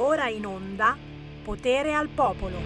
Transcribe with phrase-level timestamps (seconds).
[0.00, 0.96] Va ora in onda
[1.44, 2.58] Potere al Popolo.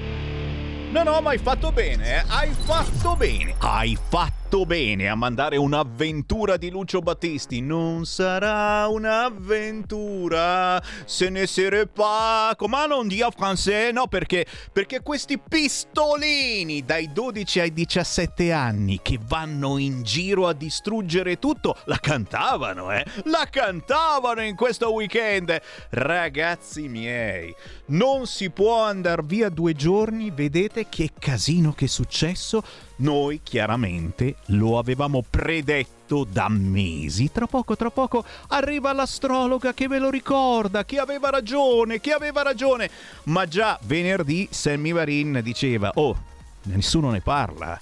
[0.92, 2.24] No, no, ma hai fatto bene, eh?
[2.28, 3.56] Hai fatto bene.
[3.58, 7.60] Hai fatto fatto bene a mandare un'avventura di Lucio Battisti.
[7.60, 12.54] Non sarà un'avventura se ne serait pas.
[12.56, 13.92] Come non dia français?
[13.92, 20.52] No, perché, perché questi pistolini dai 12 ai 17 anni che vanno in giro a
[20.52, 23.04] distruggere tutto la cantavano, eh?
[23.24, 25.60] La cantavano in questo weekend.
[25.90, 27.52] Ragazzi miei,
[27.86, 30.30] non si può andare via due giorni.
[30.30, 32.62] Vedete che casino che è successo?
[32.96, 37.32] Noi chiaramente lo avevamo predetto da mesi.
[37.32, 42.42] Tra poco, tra poco arriva l'astrologa che ve lo ricorda, che aveva ragione, che aveva
[42.42, 42.90] ragione.
[43.24, 46.16] Ma già venerdì Sammy Varin diceva, oh,
[46.64, 47.78] nessuno ne parla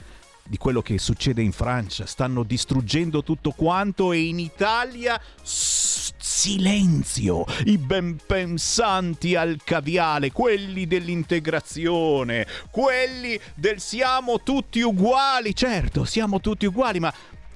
[0.53, 7.79] di quello che succede in Francia, stanno distruggendo tutto quanto e in Italia silenzio, i
[7.79, 17.01] ben pensanti al caviale, quelli dell'integrazione, quelli del siamo tutti uguali, certo, siamo tutti uguali,
[17.01, 17.11] ma,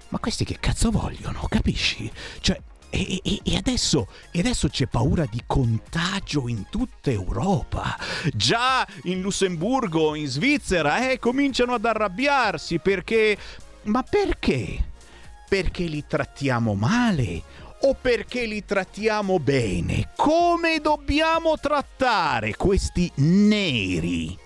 [0.09, 2.11] ma questi che cazzo vogliono, capisci?
[2.41, 2.59] Cioè,
[2.97, 7.97] e, e, e, adesso, e, adesso, c'è paura di contagio in tutta Europa.
[8.33, 13.37] Già in Lussemburgo, in Svizzera, eh, cominciano ad arrabbiarsi perché...
[13.85, 14.95] Ma perché?
[15.49, 17.43] Perché li trattiamo male
[17.83, 20.11] o perché li trattiamo bene?
[20.17, 24.46] Come dobbiamo trattare questi neri?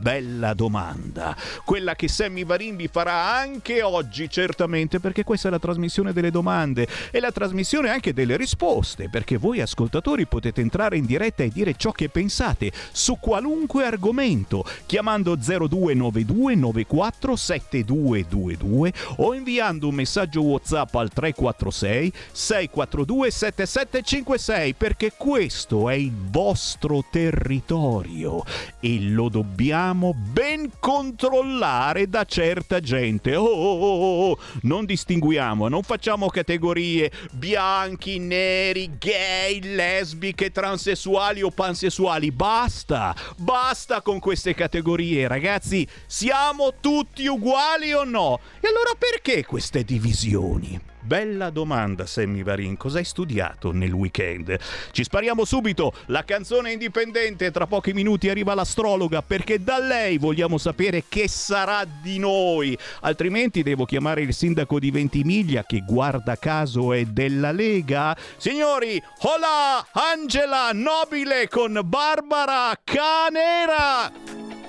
[0.00, 6.14] Bella domanda, quella che Sammy Varimbi farà anche oggi certamente perché questa è la trasmissione
[6.14, 11.42] delle domande e la trasmissione anche delle risposte perché voi ascoltatori potete entrare in diretta
[11.42, 19.94] e dire ciò che pensate su qualunque argomento chiamando 0292 94 7222 o inviando un
[19.94, 28.42] messaggio WhatsApp al 346 642 7756 perché questo è il vostro territorio
[28.80, 33.34] e lo dobbiamo dobbiamo ben controllare da certa gente.
[33.34, 41.50] Oh, oh, oh, oh, non distinguiamo, non facciamo categorie bianchi, neri, gay, lesbiche, transessuali o
[41.50, 42.30] pansessuali.
[42.30, 45.86] Basta, basta con queste categorie, ragazzi.
[46.06, 48.38] Siamo tutti uguali o no?
[48.60, 50.89] E allora perché queste divisioni?
[51.02, 52.76] Bella domanda, Sammy Varin.
[52.76, 54.56] Cosa hai studiato nel weekend?
[54.90, 55.92] Ci spariamo subito.
[56.06, 57.50] La canzone indipendente.
[57.50, 62.76] Tra pochi minuti arriva l'astrologa perché da lei vogliamo sapere che sarà di noi.
[63.00, 68.16] Altrimenti devo chiamare il sindaco di Ventimiglia che guarda caso è della Lega.
[68.36, 74.59] Signori, hola Angela Nobile con Barbara Canera.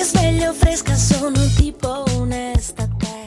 [0.00, 3.24] Mi sveglio fresca, sono tipo un'estate.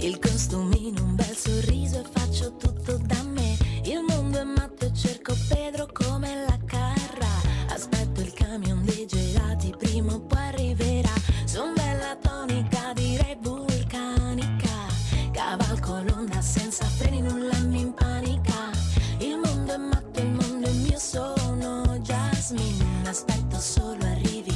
[0.00, 3.56] Il costumino, un bel sorriso e faccio tutto da me.
[3.84, 7.28] Il mondo è matto e cerco Pedro come la carra.
[7.68, 11.12] Aspetto il camion dei gelati, prima o poi arriverà.
[11.44, 14.88] Son bella tonica, direi vulcanica.
[15.30, 18.72] Cavalco l'onda senza freni, nulla mi impanica.
[19.18, 23.08] Il mondo è matto, il mondo è mio, sono Jasmine.
[23.08, 24.55] Aspetto solo arrivi.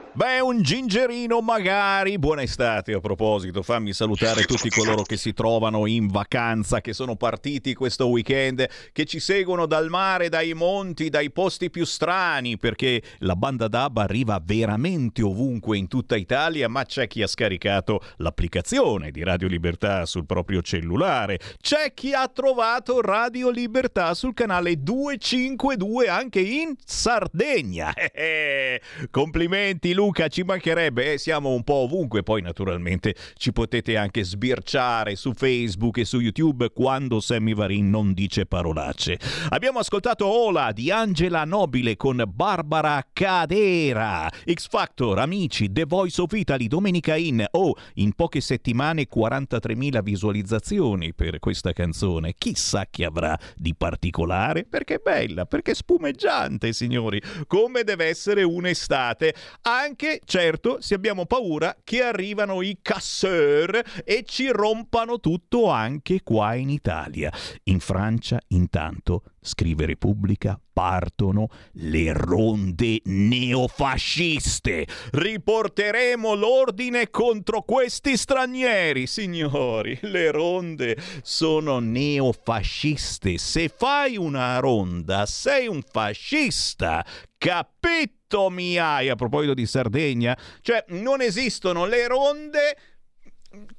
[0.13, 2.19] Beh, un gingerino magari.
[2.19, 3.61] Buona estate a proposito.
[3.61, 9.05] Fammi salutare tutti coloro che si trovano in vacanza, che sono partiti questo weekend, che
[9.05, 14.41] ci seguono dal mare, dai monti, dai posti più strani, perché la banda DAB arriva
[14.43, 20.25] veramente ovunque in tutta Italia, ma c'è chi ha scaricato l'applicazione di Radio Libertà sul
[20.25, 21.39] proprio cellulare.
[21.61, 27.93] C'è chi ha trovato Radio Libertà sul canale 252 anche in Sardegna.
[29.09, 35.15] Complimenti Luca, ci mancherebbe, eh, siamo un po' ovunque, poi naturalmente ci potete anche sbirciare
[35.15, 39.19] su Facebook e su YouTube quando Sammy Varin non dice parolacce.
[39.49, 46.31] Abbiamo ascoltato Ola di Angela Nobile con Barbara Cadera, X Factor, Amici, The Voice of
[46.33, 53.37] Italy, Domenica In, oh, in poche settimane 43.000 visualizzazioni per questa canzone, chissà chi avrà
[53.55, 59.89] di particolare, perché è bella, perché è spumeggiante signori, come deve essere un'estate, anche
[60.25, 66.69] certo se abbiamo paura che arrivano i casseur e ci rompano tutto anche qua in
[66.69, 67.31] Italia.
[67.63, 74.87] In Francia intanto, scrive Repubblica, partono le ronde neofasciste.
[75.11, 79.97] Riporteremo l'ordine contro questi stranieri, signori.
[80.01, 83.37] Le ronde sono neofasciste.
[83.37, 87.05] Se fai una ronda, sei un fascista.
[87.37, 90.37] Capito mi hai a proposito di Sardegna?
[90.61, 92.77] Cioè, non esistono le ronde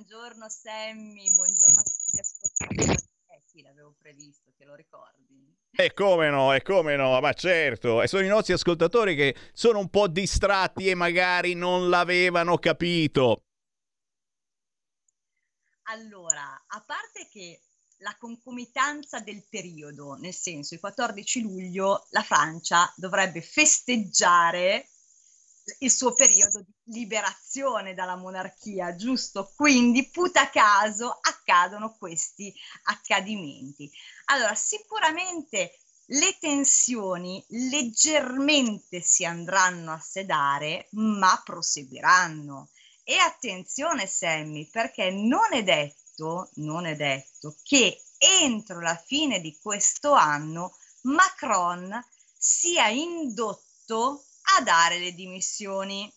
[0.00, 3.04] Buongiorno Sammy, buongiorno a tutti gli ascoltatori.
[3.26, 5.54] Eh sì, l'avevo previsto, te lo ricordi?
[5.72, 9.78] E come no, e come no, ma certo, e sono i nostri ascoltatori che sono
[9.78, 13.42] un po' distratti e magari non l'avevano capito.
[15.82, 17.60] Allora, a parte che
[17.98, 24.89] la concomitanza del periodo, nel senso il 14 luglio la Francia dovrebbe festeggiare
[25.78, 29.52] il suo periodo di liberazione dalla monarchia, giusto?
[29.54, 33.90] Quindi, puta caso, accadono questi accadimenti.
[34.26, 42.70] Allora, sicuramente le tensioni leggermente si andranno a sedare, ma proseguiranno.
[43.04, 49.56] E attenzione, Sammy, perché non è detto, non è detto che entro la fine di
[49.60, 51.98] questo anno Macron
[52.36, 54.24] sia indotto
[54.58, 56.12] a dare le dimissioni.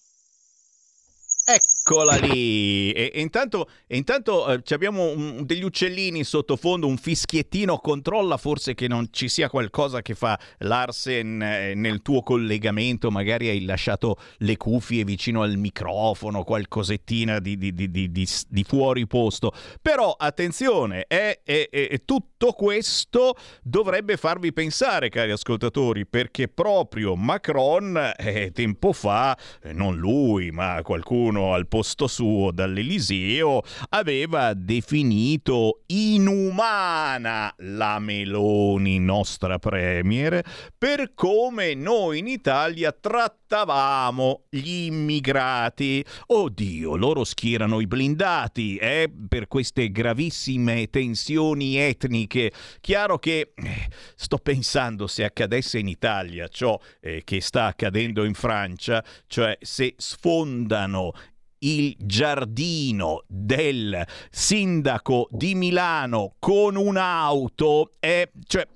[1.86, 2.02] Ecco.
[2.04, 2.92] Eccola lì!
[2.92, 7.78] E, e intanto, e intanto eh, abbiamo un, degli uccellini sottofondo, un fischiettino.
[7.80, 13.12] Controlla forse che non ci sia qualcosa che fa Larsen eh, nel tuo collegamento.
[13.12, 19.52] Magari hai lasciato le cuffie vicino al microfono, qualcosettina di, di, di, di fuori posto.
[19.82, 28.14] Però attenzione, è, è, è, tutto questo dovrebbe farvi pensare, cari ascoltatori, perché proprio Macron
[28.18, 37.52] eh, tempo fa, eh, non lui, ma qualcuno al posto suo dall'Eliseo, aveva definito inumana
[37.58, 40.44] la Meloni, nostra premier,
[40.78, 46.06] per come noi in Italia trattavamo gli immigrati.
[46.28, 52.52] Oddio, loro schierano i blindati, eh, per queste gravissime tensioni etniche.
[52.82, 58.36] Chiaro che eh, sto pensando se accadesse in Italia ciò eh, che sta accadendo in
[58.36, 61.14] Francia, cioè se sfondano
[61.64, 68.68] il giardino del sindaco di Milano con un'auto è cioè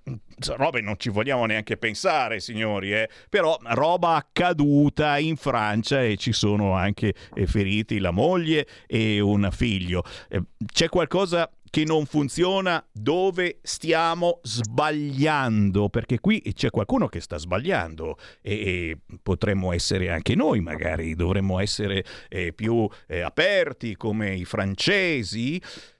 [0.55, 3.09] robe non ci vogliamo neanche pensare, signori, eh?
[3.29, 9.49] però roba accaduta in Francia e ci sono anche eh, feriti la moglie e un
[9.51, 10.03] figlio.
[10.29, 17.37] Eh, c'è qualcosa che non funziona, dove stiamo sbagliando, perché qui c'è qualcuno che sta
[17.37, 24.35] sbagliando e, e potremmo essere anche noi, magari dovremmo essere eh, più eh, aperti come
[24.35, 25.59] i francesi.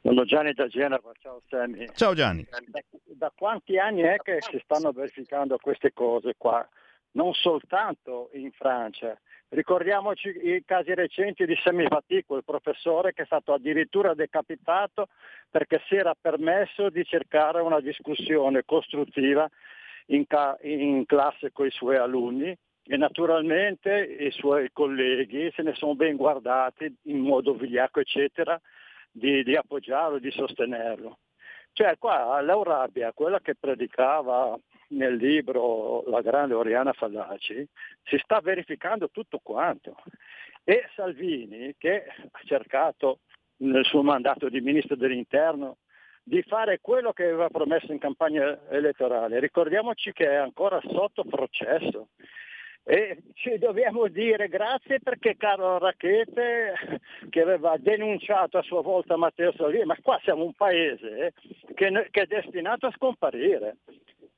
[0.00, 1.86] Sono Gianni da Genova, ciao Sammy.
[1.94, 2.44] Ciao Gianni.
[2.66, 6.68] Da, da quanti anni è che si stanno verificando queste cose qua?
[7.12, 9.18] Non soltanto in Francia.
[9.48, 15.08] Ricordiamoci i casi recenti di Semifatico, il professore che è stato addirittura decapitato
[15.50, 19.46] perché si era permesso di cercare una discussione costruttiva
[20.06, 25.74] in, ca- in classe con i suoi alunni e naturalmente i suoi colleghi se ne
[25.74, 28.58] sono ben guardati in modo vigliacco eccetera
[29.10, 31.18] di, di appoggiarlo, di sostenerlo.
[31.74, 34.58] Cioè qua l'Eurabia, quella che predicava
[34.92, 37.66] nel libro La grande Oriana Fallaci,
[38.02, 39.96] si sta verificando tutto quanto.
[40.64, 43.20] E Salvini, che ha cercato
[43.58, 45.78] nel suo mandato di ministro dell'interno
[46.24, 52.08] di fare quello che aveva promesso in campagna elettorale, ricordiamoci che è ancora sotto processo.
[52.84, 59.52] E ci dobbiamo dire grazie perché Carlo Racchete, che aveva denunciato a sua volta Matteo
[59.52, 61.32] Salvini, ma qua siamo un paese
[61.74, 63.76] che, che è destinato a scomparire.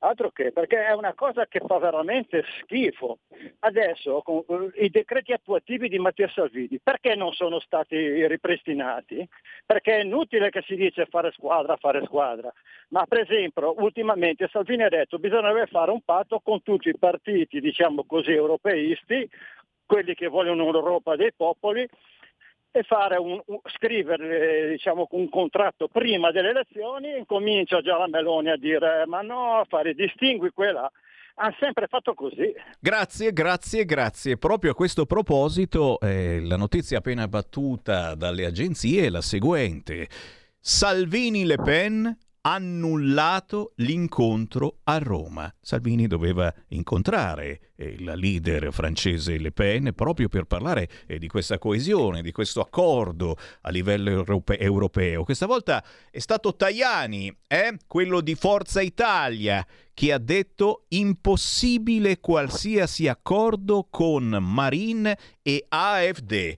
[0.05, 3.21] Altro che, perché è una cosa che fa veramente schifo.
[3.61, 9.27] Adesso con i decreti attuativi di Matteo Salvini, perché non sono stati ripristinati?
[9.65, 12.53] Perché è inutile che si dice fare squadra, fare squadra.
[12.89, 16.99] Ma per esempio, ultimamente Salvini ha detto che bisognerebbe fare un patto con tutti i
[16.99, 19.27] partiti, diciamo così, europeisti,
[19.87, 21.89] quelli che vogliono un'Europa dei popoli,
[22.79, 28.51] e un, un, scrivere diciamo, un contratto prima delle elezioni e comincia già la Meloni
[28.51, 30.91] a dire ma no, fare distingui quella.
[31.37, 32.55] Ha sempre fatto così.
[32.79, 34.37] Grazie, grazie, grazie.
[34.37, 40.07] Proprio a questo proposito, eh, la notizia appena battuta dalle agenzie è la seguente.
[40.61, 45.53] Salvini Le Pen annullato l'incontro a Roma.
[45.61, 52.21] Salvini doveva incontrare eh, leader francese Le Pen proprio per parlare eh, di questa coesione,
[52.21, 55.25] di questo accordo a livello europe- europeo.
[55.25, 63.09] Questa volta è stato Tajani, eh, quello di Forza Italia, che ha detto impossibile qualsiasi
[63.09, 66.57] accordo con Marine e AFD.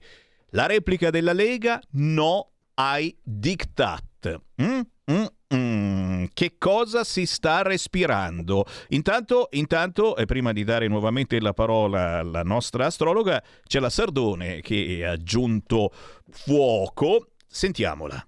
[0.51, 4.41] La replica della Lega no ai diktat.
[4.61, 4.81] Mm?
[5.11, 5.25] Mm?
[5.53, 8.65] Mm, che cosa si sta respirando?
[8.89, 14.59] Intanto, intanto, e prima di dare nuovamente la parola alla nostra astrologa, c'è la Sardone
[14.59, 15.91] che ha aggiunto
[16.29, 17.29] fuoco.
[17.47, 18.27] Sentiamola.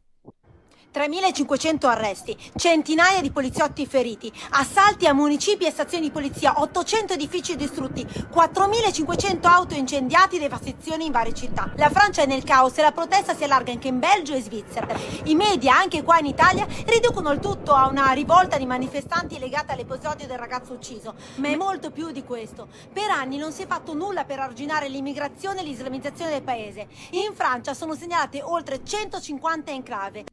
[1.00, 7.56] 3.500 arresti, centinaia di poliziotti feriti, assalti a municipi e stazioni di polizia, 800 edifici
[7.56, 11.72] distrutti, 4.500 auto incendiati, devastazioni in varie città.
[11.78, 14.88] La Francia è nel caos e la protesta si allarga anche in Belgio e Svizzera.
[15.24, 19.72] I media, anche qua in Italia, riducono il tutto a una rivolta di manifestanti legata
[19.72, 22.68] all'episodio del ragazzo ucciso, ma è molto più di questo.
[22.92, 26.88] Per anni non si è fatto nulla per arginare l'immigrazione e l'islamizzazione del paese.
[27.12, 30.26] In Francia sono segnalate oltre 150 enclave.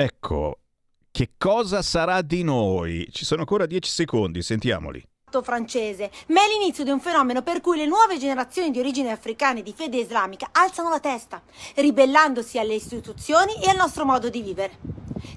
[0.00, 0.60] Ecco,
[1.10, 3.08] che cosa sarà di noi?
[3.10, 5.04] Ci sono ancora dieci secondi, sentiamoli.
[5.42, 9.58] francese, ma è l'inizio di un fenomeno per cui le nuove generazioni di origine africana
[9.58, 11.42] e di fede islamica alzano la testa,
[11.74, 14.78] ribellandosi alle istituzioni e al nostro modo di vivere.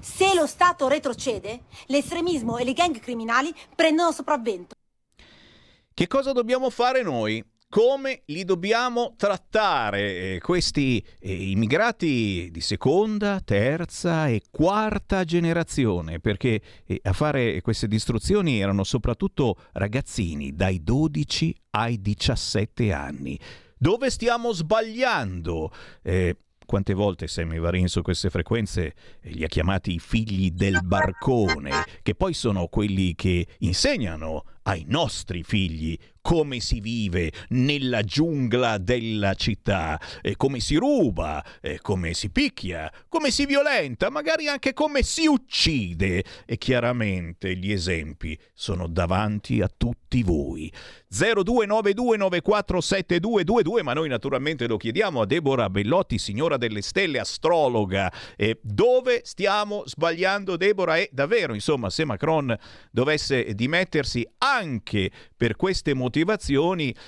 [0.00, 4.76] Se lo Stato retrocede, l'estremismo e le gang criminali prendono sopravvento.
[5.92, 7.44] Che cosa dobbiamo fare noi?
[7.72, 17.00] Come li dobbiamo trattare questi eh, immigrati di seconda, terza e quarta generazione, perché eh,
[17.02, 23.40] a fare queste distruzioni erano soprattutto ragazzini dai 12 ai 17 anni.
[23.78, 25.72] Dove stiamo sbagliando?
[26.02, 26.36] Eh,
[26.66, 31.70] quante volte Sammy Varin su queste frequenze li ha chiamati i figli del barcone,
[32.02, 39.34] che poi sono quelli che insegnano ai nostri figli come si vive nella giungla della
[39.34, 45.02] città, e come si ruba, e come si picchia, come si violenta, magari anche come
[45.02, 46.22] si uccide.
[46.46, 50.72] E chiaramente gli esempi sono davanti a tutti voi.
[51.12, 58.12] 0292947222, ma noi naturalmente lo chiediamo a Deborah Bellotti, signora delle stelle, astrologa.
[58.36, 60.98] E dove stiamo sbagliando, Deborah?
[60.98, 62.56] E davvero, insomma, se Macron
[62.92, 66.10] dovesse dimettersi, anche per queste motivazioni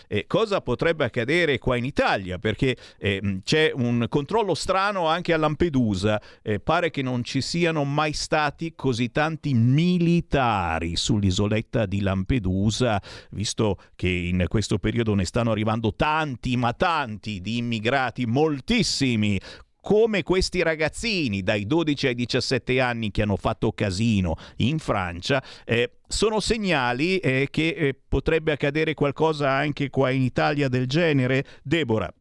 [0.09, 5.37] eh, cosa potrebbe accadere qua in Italia, perché eh, c'è un controllo strano anche a
[5.37, 13.01] Lampedusa, eh, pare che non ci siano mai stati così tanti militari sull'isoletta di Lampedusa,
[13.31, 19.41] visto che in questo periodo ne stanno arrivando tanti, ma tanti di immigrati, moltissimi,
[19.85, 25.99] come questi ragazzini dai 12 ai 17 anni che hanno fatto casino in Francia, eh,
[26.09, 31.45] sono segnali eh, che eh, potrebbe accadere qualcosa anche qua in Italia del genere.
[31.63, 32.13] Deborah.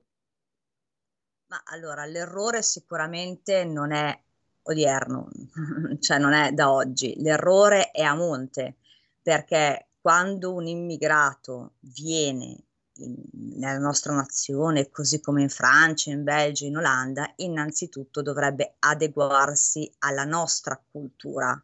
[1.48, 4.20] Ma allora, l'errore sicuramente non è
[4.64, 5.30] odierno,
[6.02, 8.76] cioè non è da oggi, l'errore è a monte,
[9.22, 12.58] perché quando un immigrato viene
[12.96, 13.16] in,
[13.58, 20.26] nella nostra nazione, così come in Francia, in Belgio, in Olanda, innanzitutto dovrebbe adeguarsi alla
[20.26, 21.62] nostra cultura.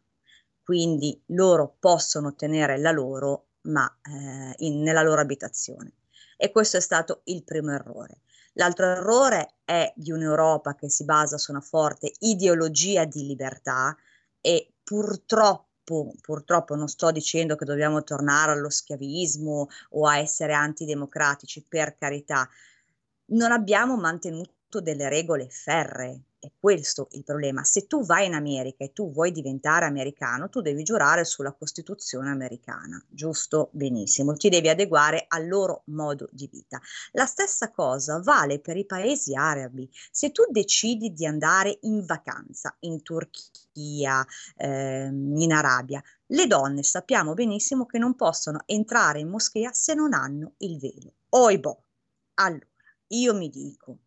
[0.62, 5.94] Quindi loro possono tenere la loro, ma eh, in, nella loro abitazione.
[6.36, 8.22] E questo è stato il primo errore.
[8.54, 13.96] L'altro errore è di un'Europa che si basa su una forte ideologia di libertà
[14.40, 21.64] e purtroppo purtroppo non sto dicendo che dobbiamo tornare allo schiavismo o a essere antidemocratici,
[21.68, 22.48] per carità,
[23.32, 27.62] non abbiamo mantenuto delle regole ferree è questo il problema.
[27.64, 32.30] Se tu vai in America e tu vuoi diventare americano, tu devi giurare sulla Costituzione
[32.30, 33.68] americana, giusto?
[33.72, 36.80] Benissimo, ti devi adeguare al loro modo di vita.
[37.12, 39.88] La stessa cosa vale per i paesi arabi.
[40.10, 44.24] Se tu decidi di andare in vacanza in Turchia,
[44.56, 50.14] ehm, in Arabia, le donne sappiamo benissimo che non possono entrare in moschea se non
[50.14, 51.14] hanno il velo.
[51.30, 51.78] Oibò.
[52.34, 52.66] Allora,
[53.08, 53.98] io mi dico,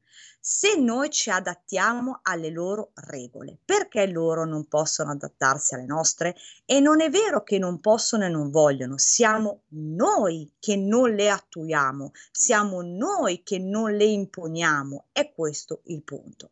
[0.46, 6.36] se noi ci adattiamo alle loro regole, perché loro non possono adattarsi alle nostre?
[6.66, 11.30] E non è vero che non possono e non vogliono, siamo noi che non le
[11.30, 16.52] attuiamo, siamo noi che non le imponiamo, è questo il punto.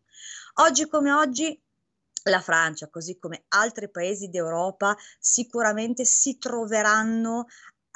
[0.61, 1.61] Oggi come oggi
[2.29, 7.47] la Francia, così come altri paesi d'Europa, sicuramente si troveranno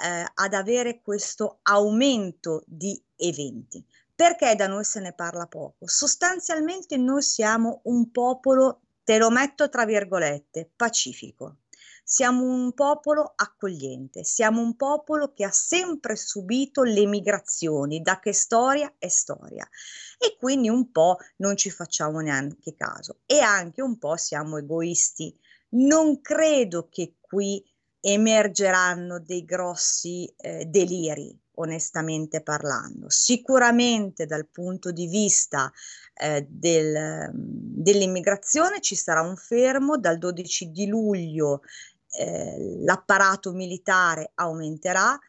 [0.03, 3.81] eh, ad avere questo aumento di eventi.
[4.15, 5.87] Perché da noi se ne parla poco?
[5.87, 11.57] Sostanzialmente noi siamo un popolo, te lo metto tra virgolette, pacifico.
[12.01, 18.31] Siamo un popolo accogliente, siamo un popolo che ha sempre subito le migrazioni, da che
[18.31, 19.67] storia è storia.
[20.17, 25.37] E quindi un po' non ci facciamo neanche caso e anche un po' siamo egoisti.
[25.71, 27.61] Non credo che qui
[27.99, 33.09] emergeranno dei grossi eh, deliri, onestamente parlando.
[33.09, 35.71] Sicuramente dal punto di vista
[36.13, 41.61] eh, del, dell'immigrazione ci sarà un fermo, dal 12 di luglio
[42.11, 45.19] eh, l'apparato militare aumenterà,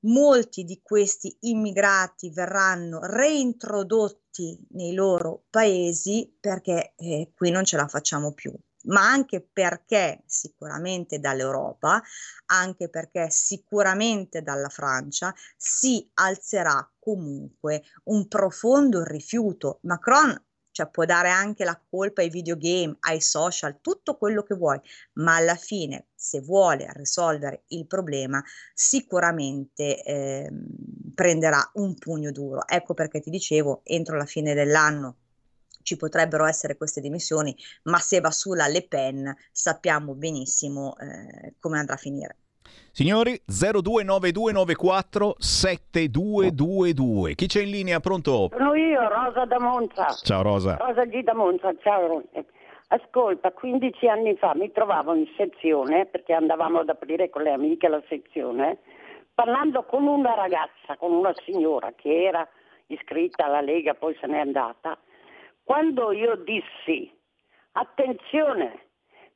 [0.00, 7.88] molti di questi immigrati verranno reintrodotti nei loro paesi perché eh, qui non ce la
[7.88, 8.52] facciamo più
[8.88, 12.02] ma anche perché sicuramente dall'Europa,
[12.46, 19.78] anche perché sicuramente dalla Francia si alzerà comunque un profondo rifiuto.
[19.82, 20.40] Macron
[20.78, 24.80] cioè può dare anche la colpa ai videogame, ai social, tutto quello che vuoi,
[25.14, 28.40] ma alla fine se vuole risolvere il problema
[28.74, 30.48] sicuramente eh,
[31.16, 32.64] prenderà un pugno duro.
[32.64, 35.16] Ecco perché ti dicevo, entro la fine dell'anno
[35.88, 41.78] ci potrebbero essere queste dimissioni, ma se va sulla Le Pen sappiamo benissimo eh, come
[41.78, 42.36] andrà a finire.
[42.92, 47.34] Signori, 029294 7222.
[47.34, 48.00] Chi c'è in linea?
[48.00, 48.50] Pronto?
[48.52, 50.08] Sono io, Rosa da Monza.
[50.08, 50.76] Ciao Rosa.
[50.76, 52.22] Rosa G da Monza, ciao.
[52.88, 57.88] Ascolta, 15 anni fa mi trovavo in sezione, perché andavamo ad aprire con le amiche
[57.88, 58.78] la sezione,
[59.32, 62.46] parlando con una ragazza, con una signora che era
[62.88, 64.98] iscritta alla Lega, poi se n'è andata,
[65.68, 67.14] quando io dissi,
[67.72, 68.86] attenzione,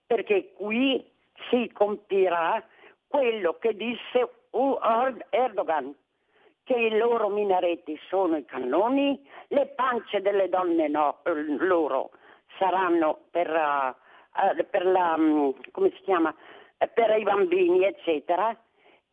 [0.07, 1.07] perché qui
[1.51, 2.67] si compirà
[3.07, 4.31] quello che disse
[5.29, 5.95] Erdogan,
[6.65, 11.19] che i loro minaretti sono i cannoni, le pance delle donne no,
[11.59, 12.13] loro
[12.57, 16.35] saranno per, uh, per la, um, come si chiama,
[16.95, 18.59] per i bambini, eccetera,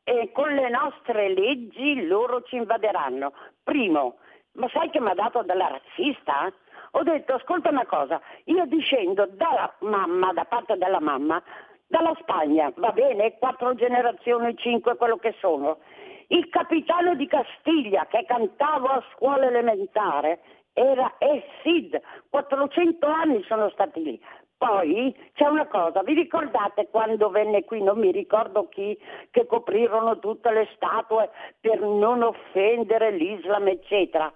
[0.05, 3.33] e con le nostre leggi loro ci invaderanno.
[3.61, 4.19] Primo,
[4.53, 6.53] ma sai che mi ha dato della razzista?
[6.91, 11.41] Ho detto, ascolta una cosa, io discendo dalla mamma, da parte della mamma,
[11.87, 15.79] dalla Spagna, va bene, quattro generazioni, cinque, quello che sono.
[16.27, 20.39] Il capitano di Castiglia che cantavo a scuola elementare
[20.73, 21.99] era El Cid,
[22.29, 24.21] 400 anni sono stati lì.
[24.57, 28.97] Poi c'è una cosa, vi ricordate quando venne qui, non mi ricordo chi,
[29.31, 31.29] che coprirono tutte le statue
[31.61, 34.31] per non offendere l'Islam, eccetera.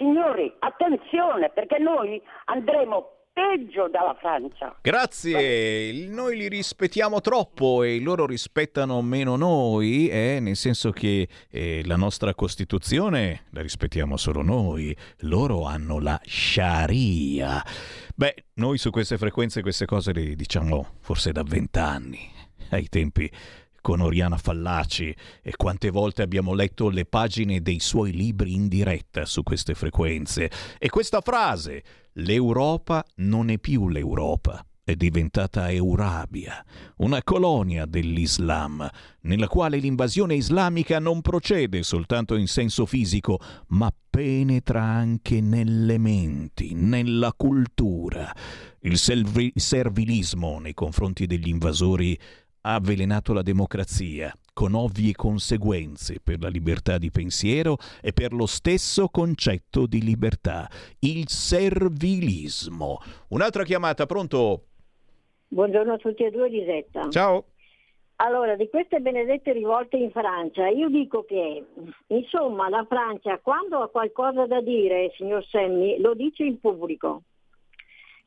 [0.00, 4.74] Signori, attenzione, perché noi andremo peggio dalla Francia.
[4.80, 10.38] Grazie, noi li rispettiamo troppo e loro rispettano meno noi, eh?
[10.40, 17.62] nel senso che eh, la nostra Costituzione la rispettiamo solo noi, loro hanno la Sharia.
[18.16, 22.26] Beh, noi su queste frequenze queste cose le diciamo forse da vent'anni,
[22.70, 23.30] ai tempi
[23.80, 29.24] con Oriana Fallaci e quante volte abbiamo letto le pagine dei suoi libri in diretta
[29.24, 30.50] su queste frequenze.
[30.78, 31.82] E questa frase,
[32.14, 36.64] L'Europa non è più l'Europa, è diventata Eurabia,
[36.96, 38.88] una colonia dell'Islam,
[39.22, 43.38] nella quale l'invasione islamica non procede soltanto in senso fisico,
[43.68, 48.34] ma penetra anche nelle menti, nella cultura.
[48.80, 52.18] Il servi- servilismo nei confronti degli invasori
[52.62, 58.46] ha avvelenato la democrazia, con ovvie conseguenze per la libertà di pensiero e per lo
[58.46, 60.68] stesso concetto di libertà,
[61.00, 62.98] il servilismo.
[63.28, 64.64] Un'altra chiamata, pronto?
[65.48, 67.08] Buongiorno a tutti e due, Lisetta.
[67.08, 67.44] Ciao.
[68.16, 71.64] Allora, di queste benedette rivolte in Francia, io dico che,
[72.08, 77.22] insomma, la Francia quando ha qualcosa da dire, signor Semmi, lo dice in pubblico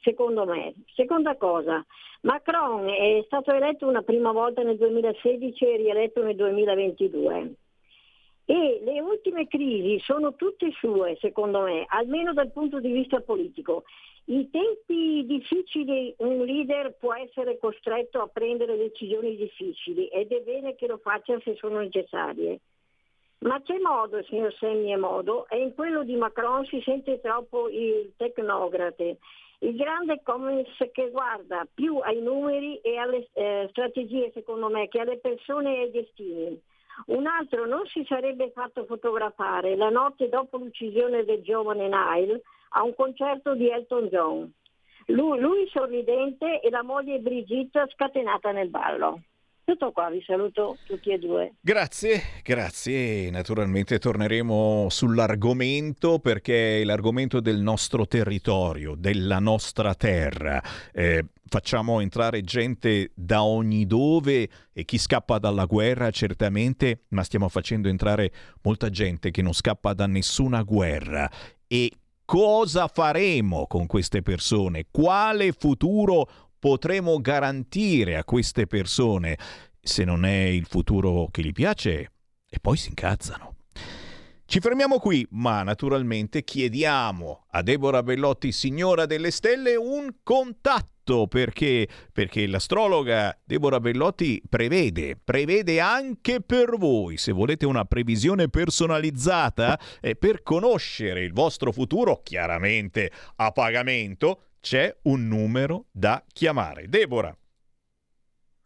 [0.04, 0.74] secondo me.
[0.94, 1.84] Seconda cosa,
[2.22, 7.54] Macron è stato eletto una prima volta nel 2016 e rieletto nel 2022.
[8.46, 13.84] E le ultime crisi sono tutte sue, secondo me, almeno dal punto di vista politico.
[14.26, 20.76] In tempi difficili un leader può essere costretto a prendere decisioni difficili ed è bene
[20.76, 22.60] che lo faccia se sono necessarie.
[23.40, 27.68] Ma c'è modo, signor Semmi, è modo, e in quello di Macron si sente troppo
[27.68, 29.18] il tecnocrate
[29.64, 35.00] il grande Commons che guarda più ai numeri e alle eh, strategie, secondo me, che
[35.00, 36.62] alle persone e ai destini.
[37.08, 42.84] Un altro non si sarebbe fatto fotografare la notte dopo l'uccisione del giovane Nile a
[42.84, 44.54] un concerto di Elton John.
[45.08, 49.22] Lui, lui sorridente e la moglie Brigitte scatenata nel ballo.
[49.66, 51.54] Tutto qua, vi saluto tutti e due.
[51.62, 53.30] Grazie, grazie.
[53.32, 60.62] Naturalmente torneremo sull'argomento perché è l'argomento del nostro territorio, della nostra terra.
[60.92, 67.48] Eh, facciamo entrare gente da ogni dove e chi scappa dalla guerra certamente, ma stiamo
[67.48, 68.32] facendo entrare
[68.64, 71.32] molta gente che non scappa da nessuna guerra.
[71.68, 71.90] E
[72.26, 74.88] cosa faremo con queste persone?
[74.92, 76.28] Quale futuro
[76.64, 79.38] potremo garantire a queste persone
[79.82, 82.12] se non è il futuro che gli piace
[82.50, 83.56] e poi si incazzano.
[84.46, 91.86] Ci fermiamo qui, ma naturalmente chiediamo a Deborah Bellotti, signora delle stelle, un contatto perché,
[92.14, 100.16] perché l'astrologa Deborah Bellotti prevede, prevede anche per voi, se volete una previsione personalizzata eh,
[100.16, 106.88] per conoscere il vostro futuro, chiaramente a pagamento, c'è un numero da chiamare.
[106.88, 107.38] Deborah.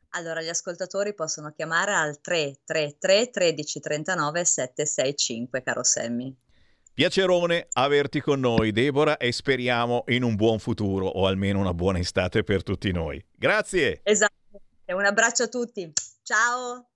[0.10, 6.36] Allora, gli ascoltatori possono chiamare al 333 13 39 765, caro Semmi.
[6.94, 11.98] Piacerone averti con noi, Deborah, e speriamo in un buon futuro o almeno una buona
[11.98, 13.24] estate per tutti noi.
[13.36, 14.02] Grazie.
[14.04, 14.36] Esatto.
[14.86, 15.92] Un abbraccio a tutti.
[16.22, 16.90] Ciao.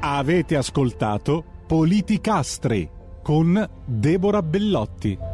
[0.00, 2.90] Avete ascoltato Politicastri
[3.22, 5.33] con Deborah Bellotti.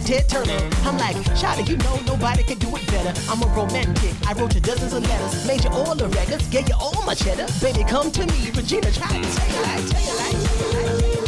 [0.00, 0.68] by Ted Turner.
[0.84, 3.12] I'm like, Shada, you know nobody can do it better.
[3.30, 4.14] I'm a romantic.
[4.26, 7.14] I wrote you dozens of letters, made you all the records, gave you all my
[7.14, 7.46] cheddar.
[7.60, 8.90] Baby, come to me, Regina.
[8.92, 11.20] Try to tell you, I tell you, I tell you.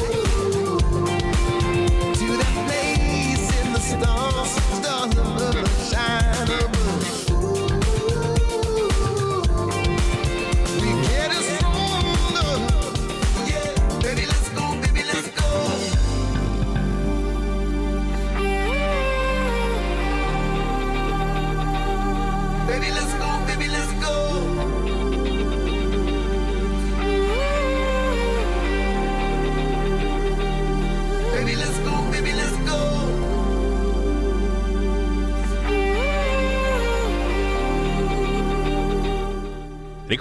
[2.14, 4.50] To that place in the stars.
[4.78, 5.71] stars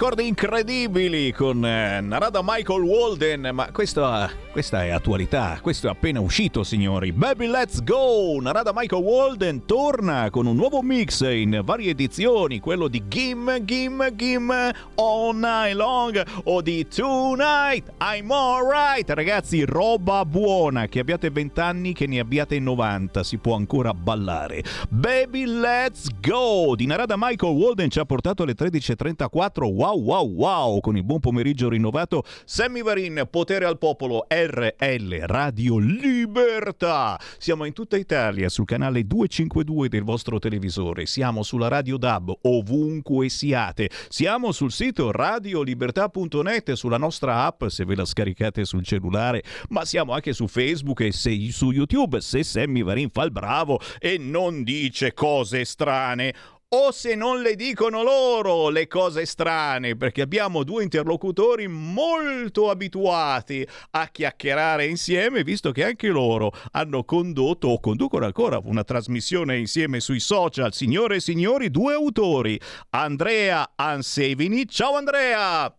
[0.02, 6.18] ricordi incredibili con eh, Narada Michael Walden, ma questa, questa, è attualità, questo è appena
[6.18, 7.12] uscito signori.
[7.12, 8.40] Baby Let's Go!
[8.40, 14.12] Narada Michael Walden torna con un nuovo mix in varie edizioni, quello di Gim Gim
[14.16, 14.50] Gim
[14.96, 19.08] All Night Long o di Tonight I'm Alright.
[19.08, 24.64] Ragazzi, roba buona, che abbiate 20 anni, che ne abbiate 90, si può ancora ballare.
[24.88, 26.74] Baby Let's Go!
[26.74, 29.91] Di Narada Michael Walden ci ha portato alle 13.34, wow!
[30.00, 32.24] Wow wow con il buon pomeriggio rinnovato.
[32.44, 37.18] Sammy Varin, Potere al Popolo, RL Radio Libertà.
[37.38, 43.28] Siamo in tutta Italia sul canale 252 del vostro televisore, siamo sulla Radio DAB ovunque
[43.28, 49.84] siate, siamo sul sito radiolibertà.net, sulla nostra app se ve la scaricate sul cellulare, ma
[49.84, 54.62] siamo anche su Facebook e su YouTube se Sammy Varin fa il bravo e non
[54.62, 56.34] dice cose strane
[56.74, 63.66] o se non le dicono loro le cose strane, perché abbiamo due interlocutori molto abituati
[63.90, 70.00] a chiacchierare insieme, visto che anche loro hanno condotto o conducono ancora una trasmissione insieme
[70.00, 70.72] sui social.
[70.72, 72.58] Signore e signori, due autori,
[72.90, 74.66] Andrea Ansevini.
[74.66, 75.76] Ciao Andrea!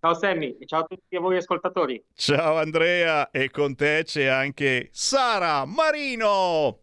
[0.00, 2.02] Ciao Sammy e ciao a tutti a voi ascoltatori.
[2.12, 6.81] Ciao Andrea e con te c'è anche Sara Marino.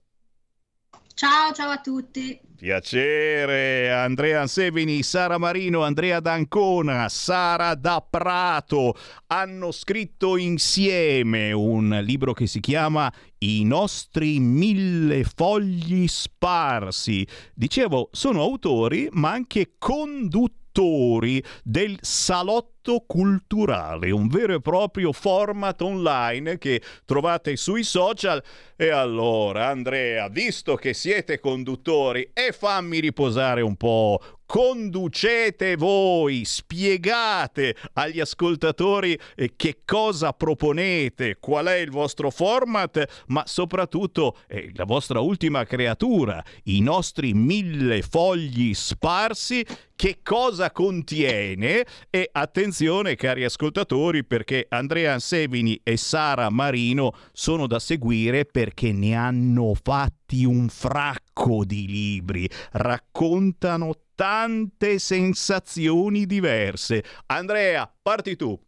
[1.20, 2.40] Ciao, ciao a tutti.
[2.56, 8.96] Piacere, Andrea Ansevini, Sara Marino, Andrea D'Ancona, Sara da Prato
[9.28, 17.28] hanno scritto insieme un libro che si chiama I nostri mille fogli sparsi.
[17.54, 26.58] Dicevo, sono autori ma anche conduttori del salotto culturale, un vero e proprio format online
[26.58, 28.44] che trovate sui social.
[28.76, 37.76] E allora, Andrea, visto che siete conduttori e fammi riposare un po', conducete voi, spiegate
[37.94, 44.86] agli ascoltatori eh, che cosa proponete, qual è il vostro format, ma soprattutto eh, la
[44.86, 49.64] vostra ultima creatura, i nostri mille fogli sparsi,
[49.96, 52.69] che cosa contiene e attenzione
[53.16, 60.46] cari ascoltatori perché Andrea Ansevini e Sara Marino sono da seguire perché ne hanno fatti
[60.46, 67.04] un fracco di libri, raccontano tante sensazioni diverse.
[67.28, 68.60] Andrea, parti tu.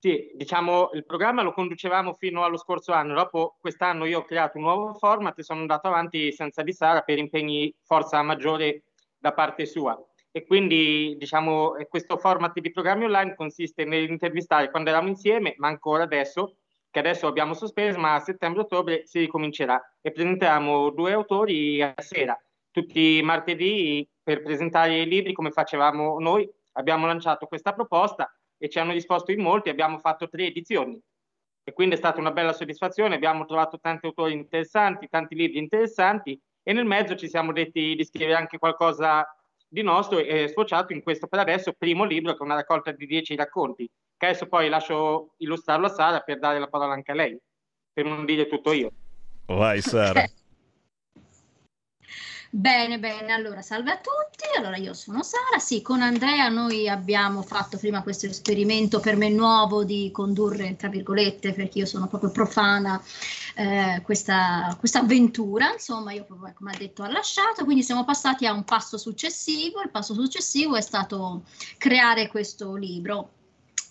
[0.00, 4.56] Sì, diciamo, il programma lo conducevamo fino allo scorso anno, dopo quest'anno io ho creato
[4.56, 8.84] un nuovo format e sono andato avanti senza di Sara per impegni forza maggiore
[9.18, 10.00] da parte sua.
[10.38, 16.04] E quindi, diciamo, questo format di programmi online consiste nell'intervistare quando eravamo insieme, ma ancora
[16.04, 16.58] adesso,
[16.92, 19.82] che adesso abbiamo sospeso, ma a settembre-ottobre si ricomincerà.
[20.00, 26.20] E presenteremo due autori a sera, tutti i martedì per presentare i libri come facevamo
[26.20, 26.48] noi.
[26.74, 31.02] Abbiamo lanciato questa proposta e ci hanno risposto in molti, abbiamo fatto tre edizioni.
[31.64, 36.40] E quindi è stata una bella soddisfazione, abbiamo trovato tanti autori interessanti, tanti libri interessanti
[36.62, 39.26] e nel mezzo ci siamo detti di scrivere anche qualcosa
[39.68, 43.06] di nostro è sfociato in questo per adesso primo libro che è una raccolta di
[43.06, 47.14] dieci racconti, che adesso poi lascio illustrarlo a Sara per dare la parola anche a
[47.14, 47.38] lei,
[47.92, 48.90] per non dire tutto io.
[49.46, 50.24] Vai Sara.
[52.50, 57.42] Bene, bene, allora salve a tutti, allora io sono Sara, sì, con Andrea noi abbiamo
[57.42, 62.30] fatto prima questo esperimento per me nuovo di condurre, tra virgolette, perché io sono proprio
[62.30, 63.02] profana,
[63.54, 68.46] eh, questa, questa avventura, insomma io proprio, come ha detto, ha lasciato, quindi siamo passati
[68.46, 71.42] a un passo successivo, il passo successivo è stato
[71.76, 73.32] creare questo libro.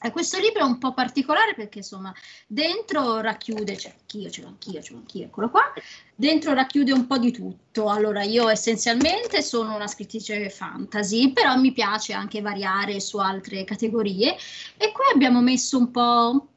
[0.01, 2.13] Eh, questo libro è un po' particolare perché insomma
[2.45, 5.73] dentro racchiude, cioè anch'io, ce l'ho anch'io, ce l'ho anch'io, eccolo qua,
[6.13, 7.89] dentro racchiude un po' di tutto.
[7.89, 14.35] Allora io essenzialmente sono una scrittrice fantasy, però mi piace anche variare su altre categorie
[14.77, 16.47] e qui abbiamo messo un po'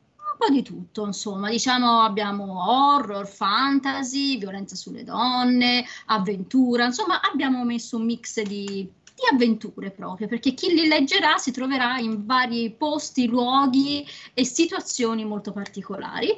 [0.48, 8.07] di tutto, insomma, diciamo abbiamo horror, fantasy, violenza sulle donne, avventura, insomma abbiamo messo un
[8.07, 14.06] mix di di avventure proprio, perché chi li leggerà si troverà in vari posti, luoghi
[14.33, 16.30] e situazioni molto particolari.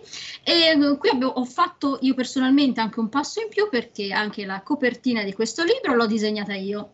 [0.43, 4.45] E eh, qui abbiamo, ho fatto io personalmente anche un passo in più perché anche
[4.45, 6.91] la copertina di questo libro l'ho disegnata io.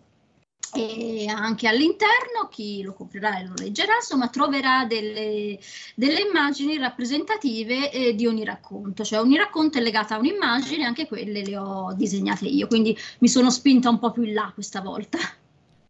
[0.74, 5.59] E anche all'interno chi lo comprerà e lo leggerà insomma troverà delle,
[5.94, 11.07] delle immagini rappresentative eh, di ogni racconto cioè ogni racconto è legato a un'immagine anche
[11.07, 14.83] quelle le ho disegnate io quindi mi sono spinta un po' più in là questa
[14.83, 15.18] volta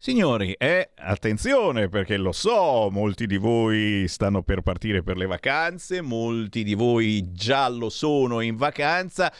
[0.01, 6.03] Signori, e attenzione perché lo so, molti di voi stanno per partire per le vacanze,
[6.03, 9.33] molti di voi già lo sono in vacanza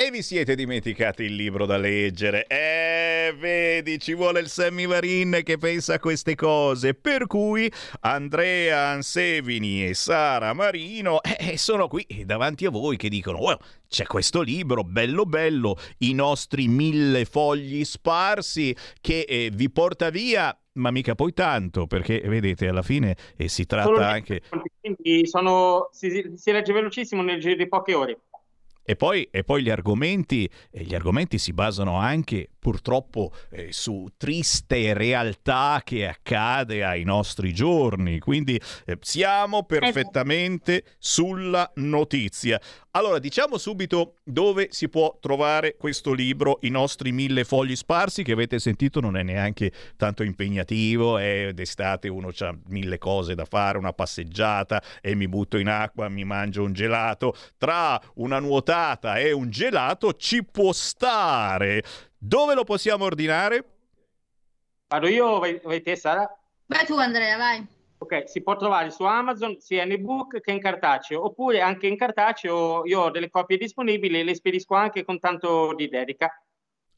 [0.00, 2.46] e vi siete dimenticati il libro da leggere.
[2.46, 6.94] Eh, vedi, ci vuole il Sammy Varin che pensa a queste cose.
[6.94, 7.68] Per cui
[8.02, 13.58] Andrea Ansevini e Sara Marino eh, sono qui davanti a voi che dicono: well,
[13.88, 20.56] c'è questo libro bello bello, i nostri mille fogli sparsi che eh, vi porta via.
[20.74, 24.42] Ma mica poi tanto, perché vedete, alla fine eh, si tratta Solo anche.
[24.80, 28.20] Quindi sono, si, si legge velocissimo nel giro di poche ore.
[28.90, 34.92] E poi, e poi gli, argomenti, gli argomenti si basano anche purtroppo eh, su triste
[34.94, 38.18] realtà che accade ai nostri giorni.
[38.18, 42.60] Quindi eh, siamo perfettamente sulla notizia.
[42.92, 48.32] Allora, diciamo subito dove si può trovare questo libro, I nostri mille fogli sparsi, che
[48.32, 53.78] avete sentito non è neanche tanto impegnativo, è d'estate uno ha mille cose da fare,
[53.78, 57.36] una passeggiata e mi butto in acqua, mi mangio un gelato.
[57.56, 61.84] Tra una nuotata e un gelato ci può stare.
[62.18, 63.64] Dove lo possiamo ordinare?
[64.88, 66.28] Vado io, vai, vai te Sara?
[66.66, 67.64] Vai tu Andrea, vai.
[67.98, 71.96] Ok, si può trovare su Amazon sia in ebook che in cartaceo, oppure anche in
[71.96, 76.30] cartaceo io ho delle copie disponibili e le spedisco anche con tanto di dedica.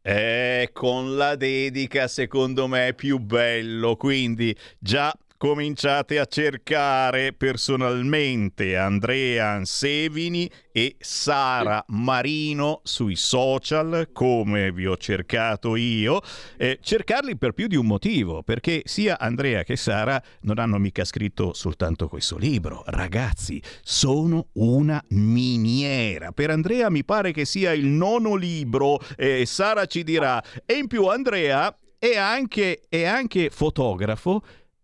[0.02, 8.76] Eh, con la dedica secondo me è più bello, quindi già cominciate a cercare personalmente
[8.76, 16.20] Andrea Ansevini e Sara Marino sui social come vi ho cercato io
[16.58, 21.06] eh, cercarli per più di un motivo perché sia Andrea che Sara non hanno mica
[21.06, 22.82] scritto soltanto questo libro.
[22.84, 26.32] Ragazzi sono una miniera.
[26.32, 30.42] Per Andrea mi pare che sia il nono libro e Sara ci dirà.
[30.66, 34.42] E in più Andrea è anche, è anche fotografo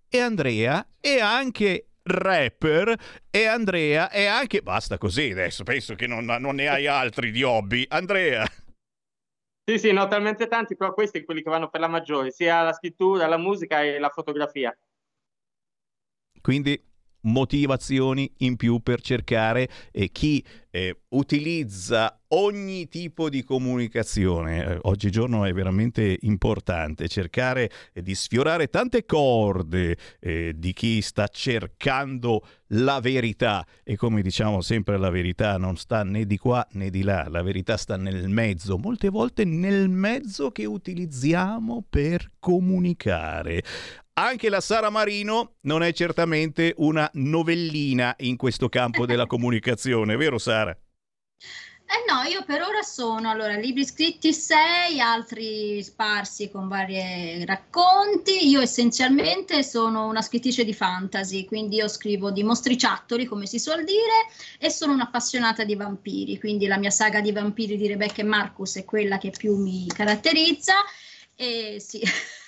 [0.09, 2.95] e Andrea è anche rapper
[3.31, 4.63] e Andrea è anche...
[4.63, 7.85] Basta così adesso, penso che non, non ne hai altri di hobby.
[7.89, 8.45] Andrea.
[9.69, 12.73] Sì, sì, no, talmente tanti, però questi quelli che vanno per la maggiore, sia la
[12.73, 14.77] scrittura, la musica e la fotografia.
[16.41, 16.81] Quindi
[17.23, 20.45] motivazioni in più per cercare eh, chi
[20.77, 24.65] eh, utilizza ogni tipo di comunicazione.
[24.65, 32.47] Eh, oggigiorno è veramente importante cercare di sfiorare tante corde eh, di chi sta cercando
[32.71, 37.03] la verità e come diciamo sempre la verità non sta né di qua né di
[37.03, 43.63] là, la verità sta nel mezzo, molte volte nel mezzo che utilizziamo per comunicare.
[44.19, 50.39] Anche la Sara Marino non è certamente una novellina in questo campo della comunicazione, vero
[50.39, 50.71] Sara?
[50.71, 58.49] Eh no, io per ora sono allora libri scritti 6, altri sparsi con vari racconti.
[58.49, 63.85] Io essenzialmente sono una scrittrice di fantasy, quindi io scrivo di mostriciattoli, come si suol
[63.85, 68.25] dire, e sono un'appassionata di vampiri, quindi la mia saga di vampiri di Rebecca e
[68.25, 70.77] Marcus è quella che più mi caratterizza.
[71.37, 72.01] E sì,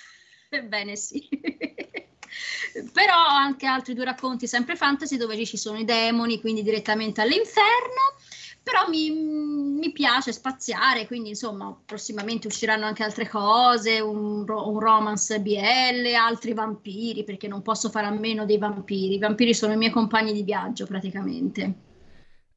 [0.49, 1.27] ebbene sì.
[2.93, 7.21] Però ho anche altri due racconti sempre fantasy dove ci sono i demoni, quindi direttamente
[7.21, 8.17] all'inferno
[8.61, 15.41] però mi, mi, piace spaziare, quindi insomma prossimamente usciranno anche altre cose, un, un, romance
[15.41, 19.15] BL, altri vampiri, perché non posso fare a meno dei vampiri.
[19.15, 21.87] I vampiri sono i miei compagni di viaggio praticamente.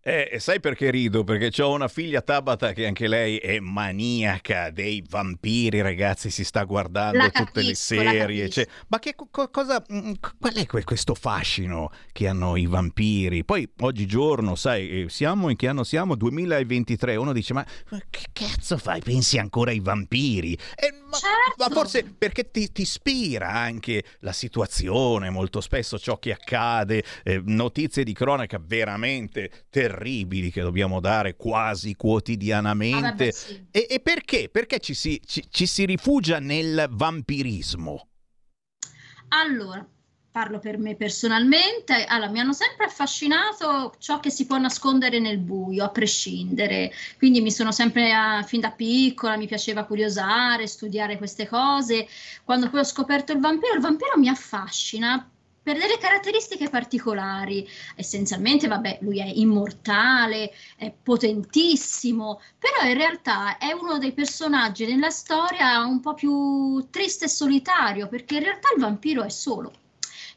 [0.04, 1.22] Eh, sai perché rido?
[1.22, 6.64] Perché ho una figlia Tabata che anche lei è maniaca dei vampiri, ragazzi, si sta
[6.64, 8.48] guardando la tutte capisco, le serie.
[8.48, 13.44] Cioè, ma che co- cosa mm, qual è que- questo fascino che hanno i vampiri?
[13.44, 16.16] Poi oggigiorno, sai, eh, siamo in che anno siamo?
[16.16, 17.14] 2023.
[17.14, 17.64] Uno dice "Ma
[18.10, 19.00] che cazzo fai?
[19.02, 21.54] Pensi ancora ai vampiri?" Eh, ma, certo.
[21.58, 27.40] ma, forse perché ti, ti, ispira anche la situazione, molto spesso ciò che accade, eh,
[27.44, 29.90] notizie di cronaca veramente terribili
[30.50, 32.96] che dobbiamo dare quasi quotidianamente.
[32.96, 33.66] Ah, vabbè, sì.
[33.70, 34.48] e, e, perché?
[34.48, 38.08] Perché ci si, ci, ci si rifugia nel vampirismo?
[39.28, 39.86] Allora,
[40.30, 45.38] parlo per me personalmente, allora, mi hanno sempre affascinato ciò che si può nascondere nel
[45.38, 46.90] buio, a prescindere.
[47.18, 52.06] Quindi mi sono sempre, uh, fin da piccola, mi piaceva curiosare, studiare queste cose.
[52.44, 55.31] Quando poi ho scoperto il vampiro, il vampiro mi affascina
[55.62, 57.68] per delle caratteristiche particolari.
[57.96, 65.10] Essenzialmente, vabbè, lui è immortale, è potentissimo, però in realtà è uno dei personaggi nella
[65.10, 69.72] storia un po' più triste e solitario, perché in realtà il vampiro è solo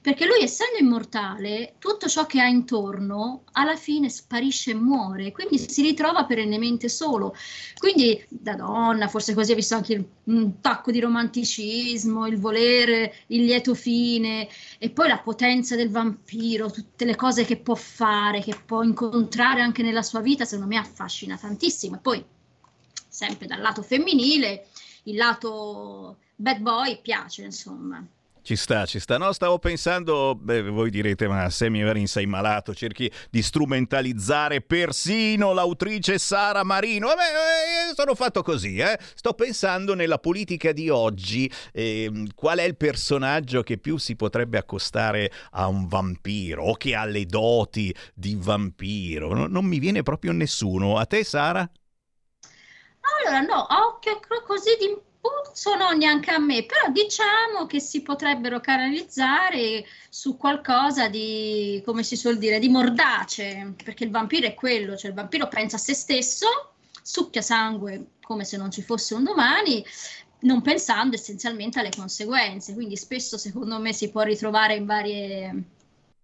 [0.06, 5.58] perché lui essendo immortale, tutto ciò che ha intorno alla fine sparisce e muore, quindi
[5.58, 7.36] si ritrova perennemente solo.
[7.80, 13.46] Quindi da donna, forse così ha visto anche un tacco di romanticismo, il volere, il
[13.46, 14.48] lieto fine
[14.78, 19.62] e poi la potenza del vampiro, tutte le cose che può fare, che può incontrare
[19.62, 21.96] anche nella sua vita, secondo me affascina tantissimo.
[21.96, 22.24] E poi
[23.08, 24.68] sempre dal lato femminile,
[25.06, 28.06] il lato bad boy piace, insomma.
[28.46, 29.18] Ci sta, ci sta.
[29.18, 35.52] No, stavo pensando, beh, voi direte, ma Sammy Varin sei malato, cerchi di strumentalizzare persino
[35.52, 37.08] l'autrice Sara Marino.
[37.08, 37.22] Vabbè,
[37.90, 39.00] eh, sono fatto così, eh.
[39.16, 44.60] Sto pensando nella politica di oggi, eh, qual è il personaggio che più si potrebbe
[44.60, 49.34] accostare a un vampiro o che ha le doti di vampiro.
[49.34, 51.00] No, non mi viene proprio nessuno.
[51.00, 51.68] A te, Sara?
[53.02, 59.86] Allora, no, occhio così di puzzono neanche a me, però diciamo che si potrebbero canalizzare
[60.10, 65.10] su qualcosa di, come si suol dire, di mordace, perché il vampiro è quello, cioè
[65.10, 66.48] il vampiro pensa a se stesso,
[67.02, 69.86] succhia sangue come se non ci fosse un domani,
[70.40, 75.64] non pensando essenzialmente alle conseguenze, quindi spesso secondo me si può ritrovare in varie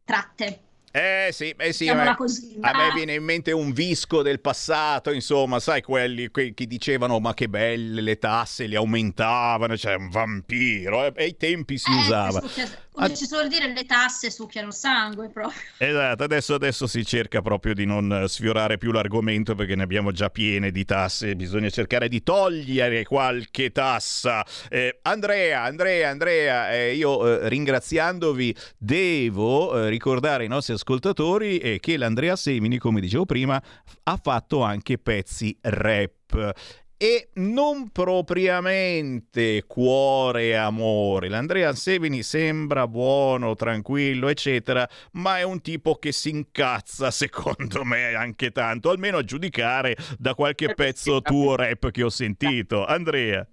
[0.03, 0.59] tratte.
[0.91, 4.41] Eh sì, eh sì, eh, così, a me ma- viene in mente un visco del
[4.41, 9.95] passato, insomma, sai quelli que- che dicevano ma che belle le tasse, le aumentavano, cioè
[9.95, 12.41] un vampiro, eh, e ai tempi si Eh, usava.
[12.41, 15.61] succhia- come ci suol dire, le tasse succhiano sangue proprio.
[15.77, 20.29] Esatto, adesso, adesso si cerca proprio di non sfiorare più l'argomento perché ne abbiamo già
[20.29, 24.45] piene di tasse, bisogna cercare di togliere qualche tassa.
[24.69, 31.79] Eh, Andrea, Andrea, Andrea, eh, io eh, ringraziandovi devo eh, ricordare ai nostri ascoltatori eh,
[31.79, 33.61] che l'Andrea Semini, come dicevo prima,
[34.03, 36.53] ha fatto anche pezzi rap.
[36.97, 41.29] E non propriamente cuore e amore.
[41.29, 48.13] L'Andrea Sevini sembra buono, tranquillo, eccetera, ma è un tipo che si incazza, secondo me,
[48.13, 52.85] anche tanto, almeno a giudicare da qualche pezzo tuo rap che ho sentito.
[52.85, 53.47] Andrea.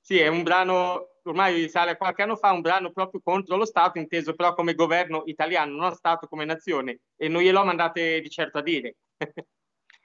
[0.00, 3.64] Sì, è un brano, ormai risale a qualche anno fa, un brano proprio contro lo
[3.64, 8.28] Stato, inteso però come governo italiano, non Stato come nazione, e non glielo mandate di
[8.28, 8.96] certo a dire.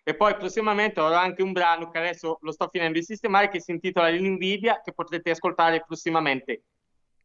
[0.03, 3.59] e poi prossimamente avrò anche un brano che adesso lo sto finendo di sistemare, che
[3.59, 6.63] si intitola L'invidia, che potrete ascoltare prossimamente.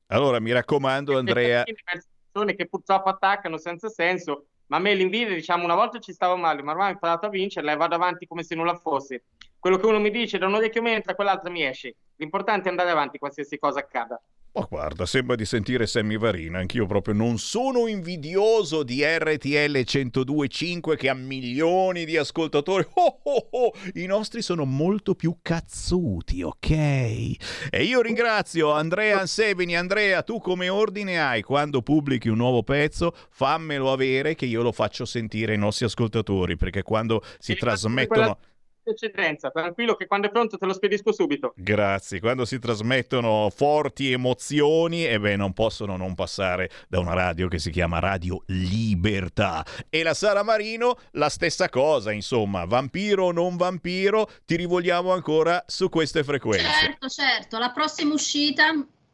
[0.06, 1.64] Allora, mi raccomando, Andrea.
[1.64, 6.36] persone che purtroppo attaccano senza senso, ma a me l'invidia, diciamo, una volta ci stavo
[6.36, 9.24] male, ma ormai ho imparato a vincerla e vado avanti come se nulla fosse.
[9.58, 11.94] Quello che uno mi dice da un orecchio mi entra, quell'altro mi esce.
[12.16, 14.20] L'importante è andare avanti, qualsiasi cosa accada.
[14.54, 20.94] Ma guarda, sembra di sentire Sammy Varina, anch'io proprio non sono invidioso di RTL 102.5
[20.96, 22.86] che ha milioni di ascoltatori.
[22.94, 26.70] Oh, oh, oh, I nostri sono molto più cazzuti, ok?
[26.70, 29.76] E io ringrazio Andrea Ansevini.
[29.76, 33.14] Andrea, tu come ordine hai quando pubblichi un nuovo pezzo?
[33.30, 38.38] Fammelo avere che io lo faccio sentire ai nostri ascoltatori, perché quando si trasmettono...
[38.84, 41.52] Eccedenza, tranquillo che quando è pronto te lo spedisco subito.
[41.56, 47.46] Grazie, quando si trasmettono forti emozioni, e beh, non possono non passare da una radio
[47.46, 49.64] che si chiama Radio Libertà.
[49.88, 55.62] E la Sara Marino, la stessa cosa, insomma, vampiro o non vampiro, ti rivolgiamo ancora
[55.68, 56.66] su queste frequenze.
[56.66, 58.64] Certo, certo, la prossima uscita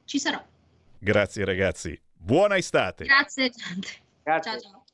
[0.06, 0.42] ci sarò.
[0.98, 3.04] Grazie ragazzi, buona estate.
[3.04, 3.88] Grazie, gente.
[4.24, 4.84] Ciao, ciao.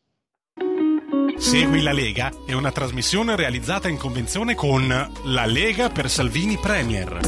[1.44, 7.18] Segui la Lega è una trasmissione realizzata in convenzione con La Lega per Salvini Premier.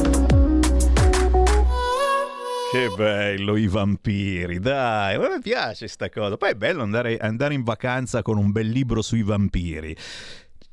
[2.71, 6.35] Che bello i vampiri, dai, a me piace sta cosa.
[6.35, 9.95] Poi è bello andare, andare in vacanza con un bel libro sui vampiri.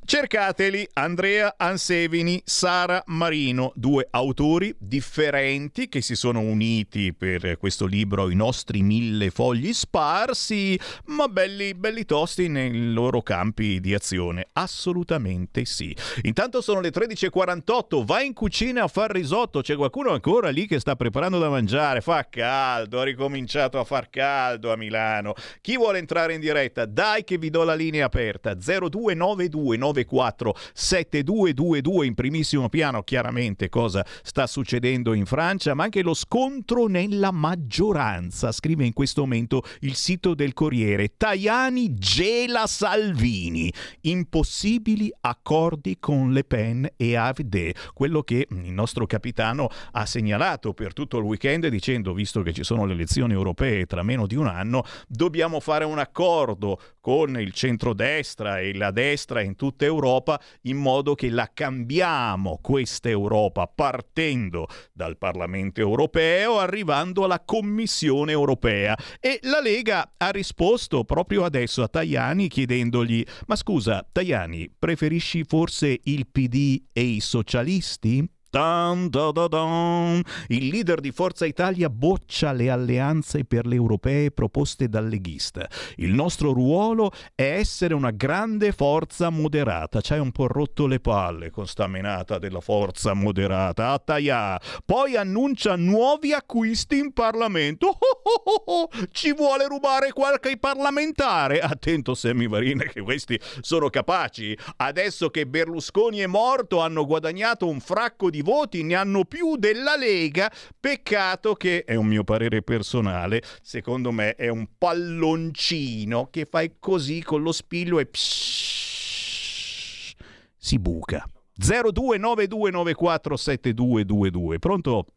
[0.07, 8.29] Cercateli Andrea Ansevini, Sara Marino, due autori differenti che si sono uniti per questo libro
[8.29, 14.45] I nostri mille fogli sparsi, ma belli, belli tosti nei loro campi di azione.
[14.53, 15.95] Assolutamente sì.
[16.21, 20.79] Intanto sono le 13.48, vai in cucina a far risotto, c'è qualcuno ancora lì che
[20.79, 25.33] sta preparando da mangiare, fa caldo, ha ricominciato a far caldo a Milano.
[25.61, 26.85] Chi vuole entrare in diretta?
[26.85, 34.05] Dai che vi do la linea aperta 0292 94 7222 in primissimo piano chiaramente cosa
[34.23, 39.95] sta succedendo in Francia ma anche lo scontro nella maggioranza scrive in questo momento il
[39.95, 41.13] sito del Corriere.
[41.15, 43.71] Tajani gela Salvini.
[44.01, 50.93] Impossibili accordi con Le Pen e AfD quello che il nostro capitano ha segnalato per
[50.93, 54.47] tutto il weekend dicendo visto che ci sono le elezioni europee tra meno di un
[54.47, 59.55] anno dobbiamo fare un accordo con il centrodestra e la destra in
[59.85, 67.41] tutta Europa in modo che la cambiamo questa Europa partendo dal Parlamento europeo arrivando alla
[67.41, 74.73] Commissione europea e la Lega ha risposto proprio adesso a Tajani chiedendogli ma scusa Tajani
[74.77, 78.34] preferisci forse il PD e i socialisti?
[78.55, 80.21] Dun, dun, dun, dun.
[80.47, 85.67] Il leader di Forza Italia boccia le alleanze per le europee proposte dal leghista.
[85.97, 89.99] Il nostro ruolo è essere una grande forza moderata.
[89.99, 93.89] Ci hai un po' rotto le palle con sta menata della forza moderata.
[93.91, 94.57] Attaia.
[94.85, 97.87] Poi annuncia nuovi acquisti in Parlamento.
[97.87, 98.89] Oh, oh, oh, oh.
[99.11, 101.59] Ci vuole rubare qualche parlamentare.
[101.59, 104.57] Attento Sammy Varina che questi sono capaci.
[104.77, 109.97] Adesso che Berlusconi è morto hanno guadagnato un fracco di voti, ne hanno più della
[109.97, 110.49] Lega.
[110.79, 117.21] Peccato che, è un mio parere personale, secondo me è un palloncino che fai così
[117.21, 120.15] con lo spillo e psh,
[120.55, 121.25] si buca.
[121.59, 124.59] 0292947222.
[124.59, 125.07] Pronto?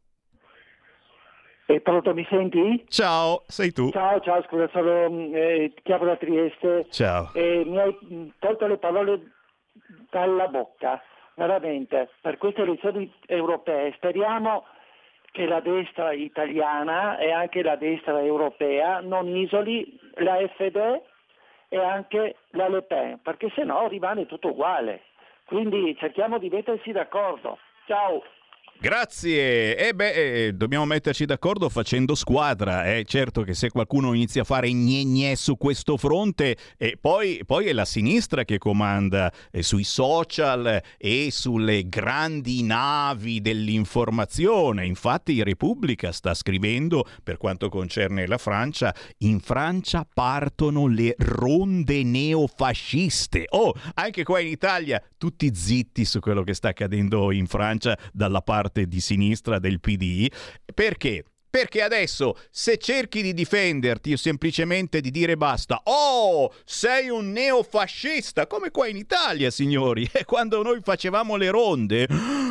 [1.70, 2.82] E pronto, mi senti?
[2.88, 3.90] Ciao, sei tu.
[3.90, 5.04] Ciao, ciao, scusa, sono
[5.34, 6.86] eh, chiamo da Trieste.
[6.88, 7.28] Ciao.
[7.34, 9.20] E mi hai mh, tolto le parole
[10.10, 10.98] dalla bocca,
[11.38, 13.92] veramente, per queste elezioni europee.
[13.92, 14.64] Speriamo
[15.30, 21.00] che la destra italiana e anche la destra europea non isoli la FD
[21.68, 25.02] e anche la Le Pen, perché se no rimane tutto uguale.
[25.44, 27.58] Quindi cerchiamo di mettersi d'accordo.
[27.86, 28.22] Ciao.
[28.80, 29.76] Grazie.
[29.76, 30.12] E beh,
[30.46, 32.94] eh, dobbiamo metterci d'accordo facendo squadra.
[32.94, 33.04] Eh.
[33.04, 37.72] Certo che se qualcuno inizia a fare gne su questo fronte, e poi, poi è
[37.72, 44.86] la sinistra che comanda eh, sui social e sulle grandi navi dell'informazione.
[44.86, 53.46] Infatti Repubblica sta scrivendo, per quanto concerne la Francia, in Francia partono le ronde neofasciste.
[53.48, 58.40] Oh, anche qua in Italia tutti zitti su quello che sta accadendo in Francia dalla
[58.40, 60.30] parte di sinistra del PD.
[60.74, 61.24] Perché?
[61.50, 68.46] Perché adesso se cerchi di difenderti o semplicemente di dire basta, oh, sei un neofascista,
[68.46, 72.06] come qua in Italia, signori, e quando noi facevamo le ronde,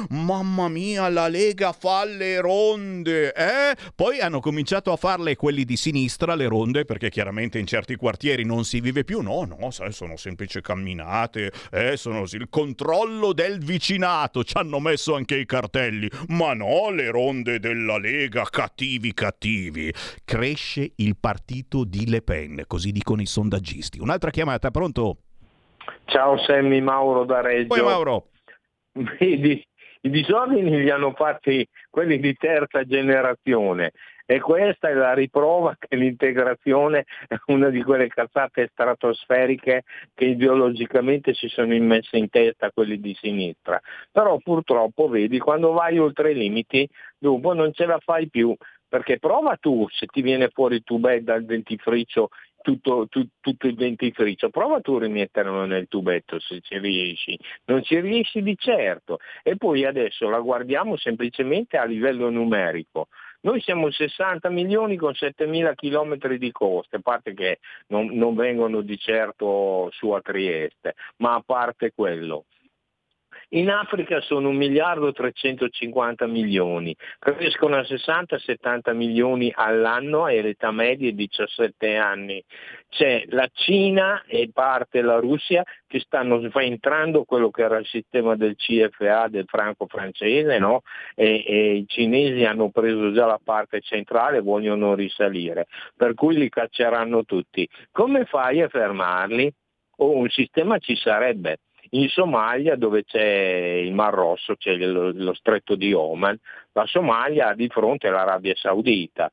[0.10, 3.76] mamma mia, la Lega fa le ronde, eh?
[3.94, 8.44] Poi hanno cominciato a farle quelli di sinistra, le ronde, perché chiaramente in certi quartieri
[8.46, 13.60] non si vive più, no, no, sai, sono semplici camminate, eh, sono il controllo del
[13.60, 18.44] vicinato, ci hanno messo anche i cartelli, ma no, le ronde della Lega,
[18.88, 19.94] cattivi cattivi.
[20.24, 24.00] Cresce il partito di Le Pen, così dicono i sondaggisti.
[24.00, 25.18] Un'altra chiamata, pronto?
[26.06, 27.68] Ciao Sammy Mauro da Reggio.
[27.68, 28.30] Poi Mauro.
[28.94, 29.62] Vedi,
[30.02, 33.92] i disordini li hanno fatti quelli di terza generazione
[34.30, 39.84] e questa è la riprova che l'integrazione è una di quelle cazzate stratosferiche
[40.14, 43.80] che ideologicamente si sono immesse in testa quelli di sinistra.
[44.12, 46.86] Però purtroppo vedi, quando vai oltre i limiti,
[47.18, 48.54] dopo non ce la fai più.
[48.90, 52.30] Perché prova tu, se ti viene fuori il tubetto dal dentifricio
[52.62, 57.82] tutto, tu- tutto il dentifricio, prova tu a rimetterlo nel tubetto se ci riesci, non
[57.84, 59.20] ci riesci di certo.
[59.42, 63.08] E poi adesso la guardiamo semplicemente a livello numerico.
[63.42, 68.36] Noi siamo 60 milioni con 7 mila chilometri di coste, a parte che non, non
[68.36, 72.46] vengono di certo su a Trieste, ma a parte quello.
[73.52, 81.08] In Africa sono 1 miliardo 350 milioni, crescono a 60-70 milioni all'anno e l'età media
[81.08, 82.44] è 17 anni.
[82.90, 88.36] C'è la Cina e parte la Russia che stanno entrando quello che era il sistema
[88.36, 90.82] del CFA, del franco francese, no?
[91.16, 96.36] e, e i cinesi hanno preso già la parte centrale e vogliono risalire, per cui
[96.36, 97.66] li cacceranno tutti.
[97.94, 99.50] Come fai a fermarli?
[100.00, 101.60] Oh, un sistema ci sarebbe
[101.92, 106.38] in Somalia dove c'è il Mar Rosso, c'è lo, lo stretto di Oman,
[106.74, 109.32] la Somalia ha di fronte l'Arabia Saudita.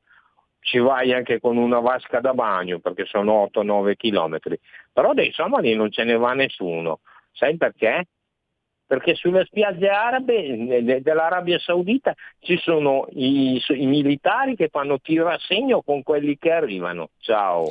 [0.61, 4.59] Ci vai anche con una vasca da bagno perché sono 8-9 chilometri,
[4.93, 7.01] però dei somali non ce ne va nessuno.
[7.33, 8.07] Sai perché?
[8.87, 15.29] Perché sulle spiagge arabe de- dell'Arabia Saudita ci sono i, i militari che fanno tiro
[15.29, 17.11] a segno con quelli che arrivano.
[17.19, 17.71] Ciao.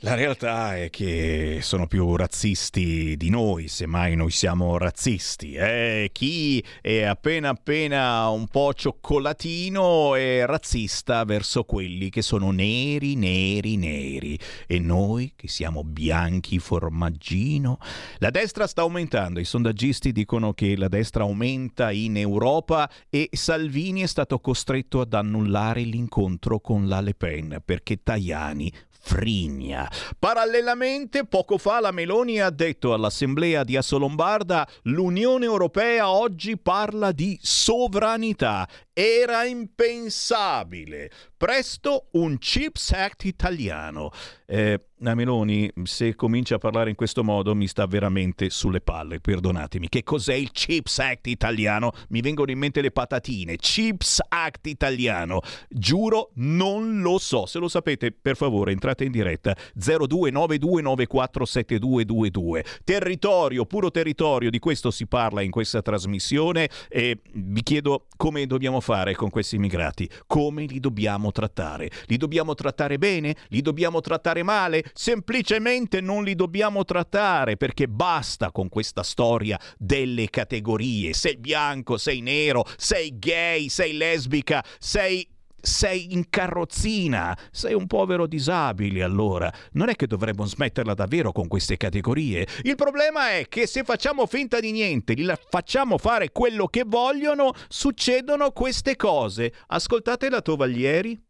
[0.00, 5.54] La realtà è che sono più razzisti di noi, semmai noi siamo razzisti.
[5.54, 6.10] Eh?
[6.12, 13.76] Chi è appena appena un po' cioccolatino è razzista verso quelli che sono neri, neri,
[13.76, 14.38] neri.
[14.66, 17.78] E noi che siamo bianchi formaggino.
[18.18, 24.02] La destra sta aumentando, i sondaggisti dicono che la destra aumenta in Europa e Salvini
[24.02, 28.70] è stato costretto ad annullare l'incontro con la Le Pen perché Tajani
[29.06, 29.88] frigna.
[30.18, 37.38] Parallelamente, poco fa la Meloni ha detto all'Assemblea di Assolombarda l'Unione Europea oggi parla di
[37.40, 38.68] sovranità.
[38.98, 41.10] Era impensabile.
[41.36, 44.10] Presto un Chips Act italiano.
[44.46, 49.20] Eh, la Meloni, se comincia a parlare in questo modo, mi sta veramente sulle palle,
[49.20, 49.90] perdonatemi.
[49.90, 51.92] Che cos'è il Chips Act italiano?
[52.08, 53.56] Mi vengono in mente le patatine.
[53.56, 55.40] Chips Act italiano.
[55.68, 57.44] Giuro, non lo so.
[57.44, 62.64] Se lo sapete, per favore, entrate in diretta 0292947222.
[62.82, 68.80] Territorio, puro territorio, di questo si parla in questa trasmissione e vi chiedo come dobbiamo
[68.80, 68.84] fare
[69.14, 71.90] con questi immigrati, come li dobbiamo trattare.
[72.06, 73.34] Li dobbiamo trattare bene?
[73.48, 74.84] Li dobbiamo trattare male?
[74.94, 81.12] Semplicemente non li dobbiamo trattare perché basta con questa storia delle categorie.
[81.14, 85.28] Sei bianco, sei nero, sei gay, sei lesbica, sei
[85.60, 89.52] sei in carrozzina, sei un povero disabile allora.
[89.72, 92.46] Non è che dovremmo smetterla davvero con queste categorie.
[92.62, 97.52] Il problema è che se facciamo finta di niente, li facciamo fare quello che vogliono,
[97.68, 99.52] succedono queste cose.
[99.66, 101.25] Ascoltate la Tovaglieri.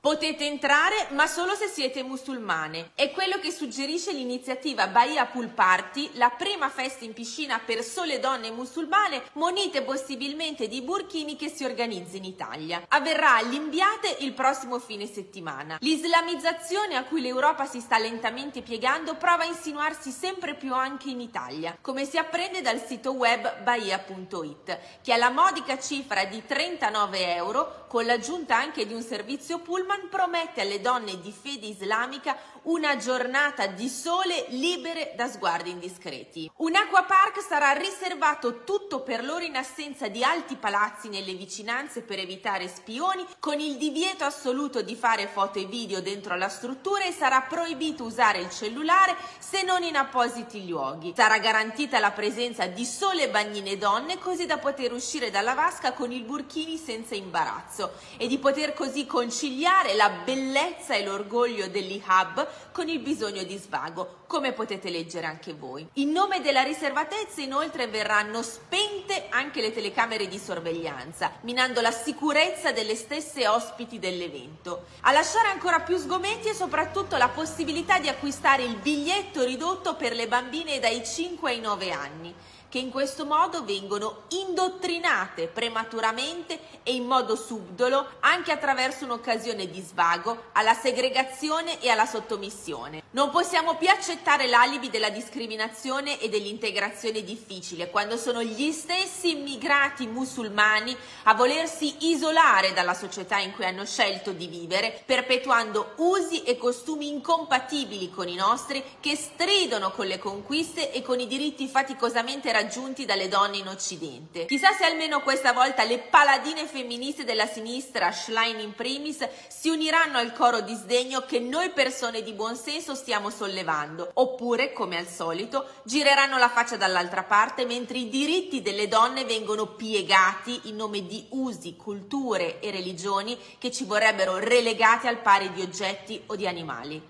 [0.00, 2.92] Potete entrare, ma solo se siete musulmane.
[2.94, 8.18] È quello che suggerisce l'iniziativa Bahia Pool Party, la prima festa in piscina per sole
[8.18, 12.82] donne musulmane, monite possibilmente di burkini che si organizza in Italia.
[12.88, 15.76] Avverrà all'Imbiate il prossimo fine settimana.
[15.80, 21.20] L'islamizzazione a cui l'Europa si sta lentamente piegando prova a insinuarsi sempre più anche in
[21.20, 27.84] Italia, come si apprende dal sito web bahia.it, che alla modica cifra di 39 euro,
[27.86, 33.66] con l'aggiunta anche di un servizio pullman, promette alle donne di fede islamica una giornata
[33.66, 36.50] di sole libere da sguardi indiscreti.
[36.56, 42.18] Un acquapark sarà riservato tutto per loro in assenza di alti palazzi nelle vicinanze per
[42.18, 47.12] evitare spioni, con il divieto assoluto di fare foto e video dentro la struttura e
[47.12, 51.14] sarà proibito usare il cellulare se non in appositi luoghi.
[51.16, 56.12] Sarà garantita la presenza di sole bagnine donne così da poter uscire dalla vasca con
[56.12, 62.88] il burkini senza imbarazzo e di poter così conciliare la bellezza e l'orgoglio dell'Ihab con
[62.88, 65.86] il bisogno di svago, come potete leggere anche voi.
[65.94, 72.72] In nome della riservatezza inoltre verranno spente anche le telecamere di sorveglianza, minando la sicurezza
[72.72, 74.86] delle stesse ospiti dell'evento.
[75.00, 80.14] A lasciare ancora più sgomenti è soprattutto la possibilità di acquistare il biglietto ridotto per
[80.14, 82.34] le bambine dai 5 ai 9 anni
[82.70, 89.80] che in questo modo vengono indottrinate prematuramente e in modo subdolo anche attraverso un'occasione di
[89.80, 93.02] svago alla segregazione e alla sottomissione.
[93.10, 100.06] Non possiamo più accettare l'alibi della discriminazione e dell'integrazione difficile quando sono gli stessi immigrati
[100.06, 106.56] musulmani a volersi isolare dalla società in cui hanno scelto di vivere, perpetuando usi e
[106.56, 112.52] costumi incompatibili con i nostri che stridono con le conquiste e con i diritti faticosamente
[112.52, 112.59] raggiunti
[113.04, 114.46] dalle donne in Occidente.
[114.46, 120.18] Chissà se almeno questa volta le paladine femministe della sinistra, Schlein in primis, si uniranno
[120.18, 125.06] al coro di sdegno che noi persone di buon senso stiamo sollevando, oppure, come al
[125.06, 131.06] solito, gireranno la faccia dall'altra parte mentre i diritti delle donne vengono piegati in nome
[131.06, 136.46] di usi, culture e religioni che ci vorrebbero relegati al pari di oggetti o di
[136.46, 137.02] animali.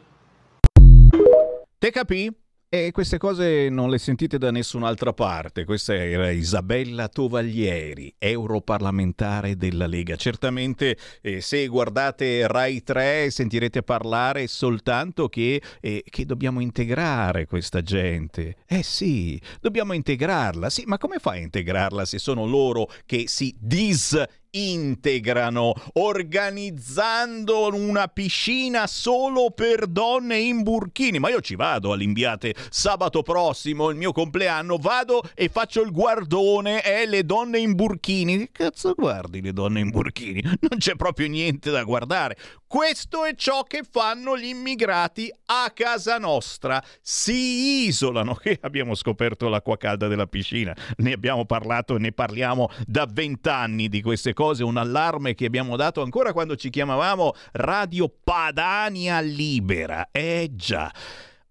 [1.78, 2.30] Te capì?
[2.72, 5.64] E queste cose non le sentite da nessun'altra parte.
[5.64, 10.14] Questa era Isabella Tovaglieri, europarlamentare della Lega.
[10.14, 17.82] Certamente eh, se guardate Rai 3 sentirete parlare soltanto che, eh, che dobbiamo integrare questa
[17.82, 18.58] gente.
[18.68, 20.70] Eh sì, dobbiamo integrarla.
[20.70, 24.38] Sì, ma come fai a integrarla se sono loro che si disintegrano
[25.92, 31.18] organizzando una piscina solo per donne in burkini.
[31.18, 36.82] Ma io ci vado all'Imbiate sabato prossimo, il mio compleanno, vado e faccio il guardone
[36.82, 38.38] e le donne in burkini.
[38.38, 40.42] Che cazzo guardi le donne in burkini?
[40.42, 42.36] Non c'è proprio niente da guardare.
[42.66, 46.82] Questo è ciò che fanno gli immigrati a casa nostra.
[47.00, 48.34] Si isolano.
[48.40, 50.74] Che abbiamo scoperto l'acqua calda della piscina.
[50.98, 54.39] Ne abbiamo parlato e ne parliamo da vent'anni di queste cose.
[54.40, 60.08] Un allarme che abbiamo dato ancora quando ci chiamavamo Radio Padania Libera.
[60.10, 60.90] Eh già.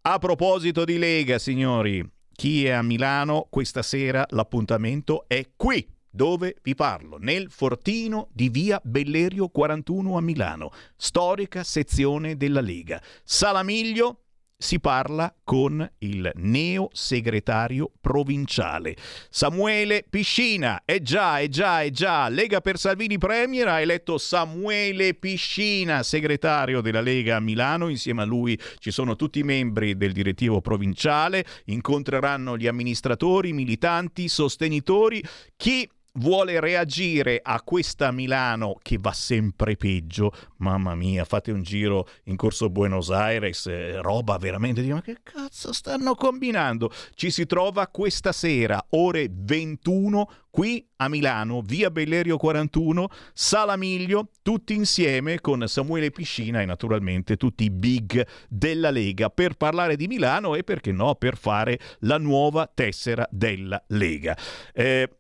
[0.02, 6.56] A proposito di Lega, signori, chi è a Milano questa sera l'appuntamento è qui dove
[6.64, 13.00] vi parlo, nel fortino di via Bellerio 41 a Milano, storica sezione della Lega.
[13.24, 14.29] Salamiglio
[14.62, 18.94] si parla con il neo segretario provinciale
[19.30, 20.82] Samuele Piscina.
[20.84, 22.28] E già, è già, è già.
[22.28, 27.88] Lega per Salvini Premier ha eletto Samuele Piscina, segretario della Lega a Milano.
[27.88, 31.46] Insieme a lui ci sono tutti i membri del direttivo provinciale.
[31.66, 35.24] Incontreranno gli amministratori, militanti, sostenitori.
[35.56, 35.90] Chi
[36.20, 42.36] vuole reagire a questa Milano che va sempre peggio, mamma mia, fate un giro in
[42.36, 46.92] corso Buenos Aires, eh, roba veramente di ma che cazzo stanno combinando?
[47.16, 54.30] Ci si trova questa sera, ore 21, qui a Milano, via Bellerio 41, Sala Miglio,
[54.42, 60.08] tutti insieme con Samuele Piscina e naturalmente tutti i big della Lega per parlare di
[60.08, 64.38] Milano e perché no, per fare la nuova tessera della Lega.
[64.74, 65.19] Eh,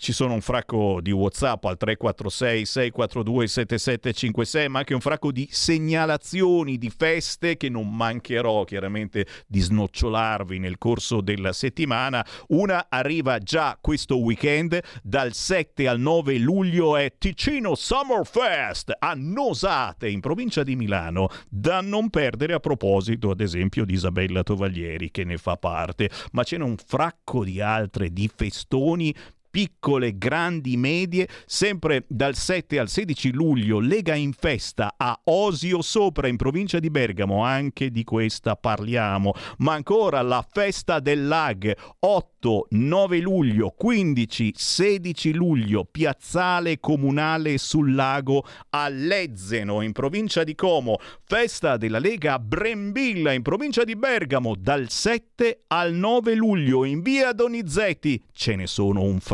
[0.00, 5.46] ci sono un fracco di WhatsApp al 346 642 7756, ma anche un fracco di
[5.50, 12.24] segnalazioni di feste che non mancherò chiaramente di snocciolarvi nel corso della settimana.
[12.48, 19.12] Una arriva già questo weekend, dal 7 al 9 luglio è Ticino Summer Fest a
[19.14, 25.10] Nosate in provincia di Milano, da non perdere a proposito ad esempio di Isabella Tovaglieri
[25.10, 29.14] che ne fa parte, ma c'è un fracco di altre di festoni
[29.50, 36.28] piccole, grandi, medie, sempre dal 7 al 16 luglio Lega in festa a Osio Sopra
[36.28, 41.76] in provincia di Bergamo, anche di questa parliamo, ma ancora la festa del lag.
[41.98, 50.54] 8, 9 luglio, 15, 16 luglio, piazzale comunale sul lago a Lezzeno in provincia di
[50.54, 54.54] Como, festa della Lega a Brembilla in provincia di Bergamo.
[54.56, 59.18] Dal 7 al 9 luglio in via Donizetti, ce ne sono un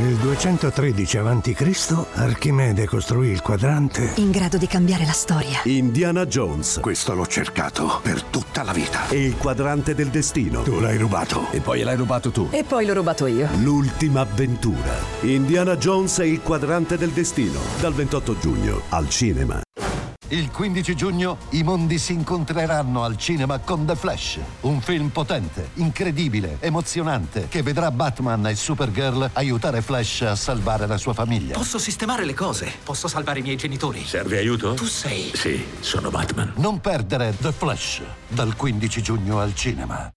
[0.00, 2.06] Nel 213 a.C.
[2.14, 4.12] Archimede costruì il quadrante.
[4.16, 5.60] In grado di cambiare la storia.
[5.64, 6.78] Indiana Jones.
[6.80, 9.08] Questo l'ho cercato per tutta la vita.
[9.08, 10.62] E il quadrante del destino.
[10.62, 11.50] Tu l'hai rubato.
[11.50, 12.46] E poi l'hai rubato tu.
[12.52, 13.48] E poi l'ho rubato io.
[13.56, 14.94] L'ultima avventura.
[15.22, 17.58] Indiana Jones e il quadrante del destino.
[17.80, 19.60] Dal 28 giugno al cinema.
[20.30, 25.70] Il 15 giugno i mondi si incontreranno al cinema con The Flash, un film potente,
[25.74, 31.54] incredibile, emozionante, che vedrà Batman e Supergirl aiutare Flash a salvare la sua famiglia.
[31.54, 32.70] Posso sistemare le cose.
[32.84, 34.04] Posso salvare i miei genitori.
[34.04, 34.74] Serve aiuto?
[34.74, 35.30] Tu sei.
[35.32, 36.52] Sì, sono Batman.
[36.56, 40.12] Non perdere The Flash, dal 15 giugno al cinema.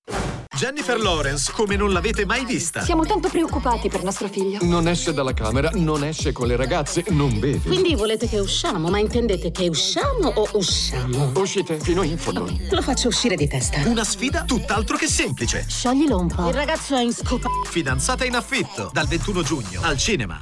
[0.61, 2.83] Jennifer Lawrence, come non l'avete mai vista.
[2.83, 4.59] Siamo tanto preoccupati per nostro figlio.
[4.61, 7.67] Non esce dalla camera, non esce con le ragazze, non beve.
[7.67, 11.31] Quindi volete che usciamo, ma intendete che usciamo o usciamo?
[11.35, 12.47] Uscite fino in fondo.
[12.69, 13.81] Lo faccio uscire di testa.
[13.87, 15.65] Una sfida tutt'altro che semplice.
[15.67, 16.49] Scioglilo un po'.
[16.49, 17.49] Il ragazzo è in scopa.
[17.65, 20.39] Fidanzata in affitto, dal 21 giugno, al cinema.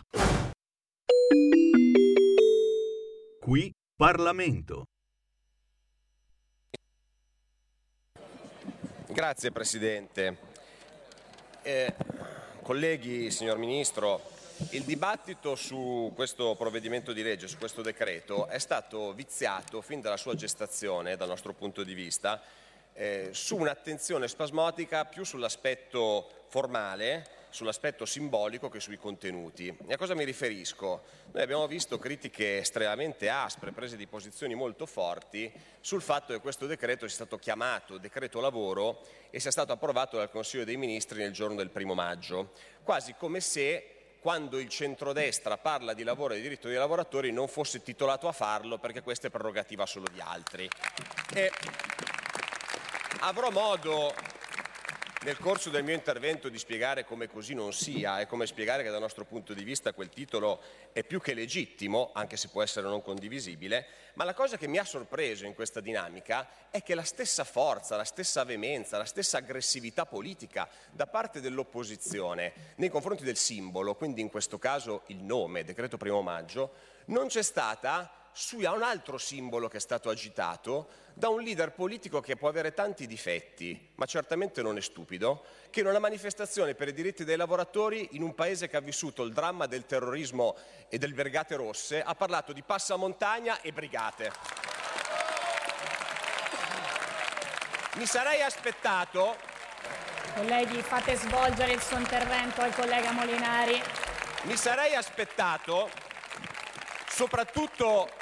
[3.39, 4.83] Qui Parlamento.
[9.11, 10.37] Grazie Presidente.
[11.63, 11.95] Eh,
[12.61, 14.21] colleghi, signor Ministro,
[14.69, 20.15] il dibattito su questo provvedimento di legge, su questo decreto, è stato viziato fin dalla
[20.15, 22.39] sua gestazione, dal nostro punto di vista,
[22.93, 29.75] eh, su un'attenzione spasmodica più sull'aspetto formale, sull'aspetto simbolico che sui contenuti.
[29.87, 31.03] E a cosa mi riferisco?
[31.31, 36.65] Noi abbiamo visto critiche estremamente aspre, prese di posizioni molto forti sul fatto che questo
[36.65, 41.31] decreto sia stato chiamato decreto lavoro e sia stato approvato dal Consiglio dei Ministri nel
[41.31, 42.51] giorno del primo maggio,
[42.83, 47.47] quasi come se quando il centrodestra parla di lavoro e di diritto dei lavoratori non
[47.47, 50.69] fosse titolato a farlo perché questa è prerogativa solo di altri.
[51.33, 51.51] E
[53.21, 54.13] avrò modo
[55.23, 58.89] nel corso del mio intervento di spiegare come così non sia e come spiegare che
[58.89, 60.61] dal nostro punto di vista quel titolo
[60.93, 64.77] è più che legittimo, anche se può essere non condivisibile, ma la cosa che mi
[64.77, 69.39] ha sorpreso in questa dinamica è che la stessa forza, la stessa veemenza, la stessa
[69.39, 75.65] aggressività politica da parte dell'opposizione nei confronti del simbolo, quindi in questo caso il nome,
[75.65, 76.71] decreto primo maggio,
[77.05, 82.21] non c'è stata su un altro simbolo che è stato agitato da un leader politico
[82.21, 86.87] che può avere tanti difetti, ma certamente non è stupido, che in una manifestazione per
[86.87, 90.55] i diritti dei lavoratori in un paese che ha vissuto il dramma del terrorismo
[90.87, 94.31] e del Brigate Rosse ha parlato di passamontagna e brigate.
[97.95, 99.35] Mi sarei aspettato
[100.33, 103.81] Colleghi, fate svolgere il suo intervento al collega Molinari.
[104.43, 105.89] Mi sarei aspettato,
[107.09, 108.18] soprattutto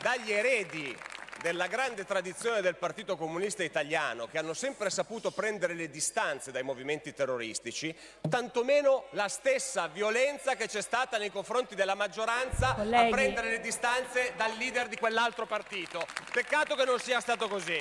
[0.00, 0.96] dagli eredi
[1.40, 6.64] della grande tradizione del Partito Comunista Italiano, che hanno sempre saputo prendere le distanze dai
[6.64, 7.94] movimenti terroristici,
[8.28, 13.06] tantomeno la stessa violenza che c'è stata nei confronti della maggioranza Colleghi.
[13.06, 16.04] a prendere le distanze dal leader di quell'altro partito.
[16.32, 17.80] Peccato che non sia stato così.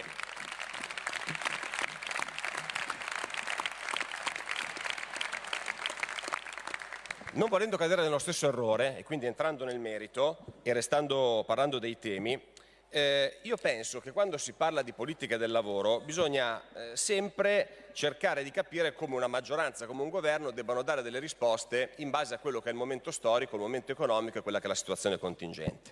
[7.37, 11.99] Non volendo cadere nello stesso errore, e quindi entrando nel merito e restando parlando dei
[11.99, 12.55] temi,
[12.89, 18.43] Eh, io penso che quando si parla di politica del lavoro bisogna eh, sempre cercare
[18.43, 22.39] di capire come una maggioranza, come un governo debbano dare delle risposte in base a
[22.39, 25.19] quello che è il momento storico, il momento economico e quella che è la situazione
[25.19, 25.91] contingente.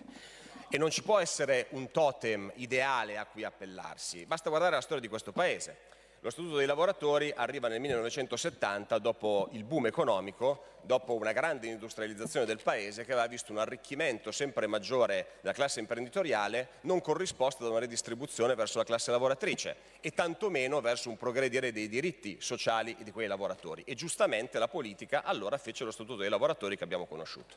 [0.70, 5.02] E non ci può essere un totem ideale a cui appellarsi, basta guardare la storia
[5.02, 5.76] di questo Paese.
[6.20, 12.46] Lo Statuto dei lavoratori arriva nel 1970 dopo il boom economico, dopo una grande industrializzazione
[12.46, 17.70] del Paese che aveva visto un arricchimento sempre maggiore della classe imprenditoriale non corrisposto da
[17.70, 23.10] una redistribuzione verso la classe lavoratrice e tantomeno verso un progredire dei diritti sociali di
[23.12, 23.82] quei lavoratori.
[23.86, 27.56] E giustamente la politica allora fece lo Statuto dei lavoratori che abbiamo conosciuto.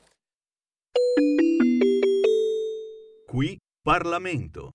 [3.25, 4.71] Qui Parlamento.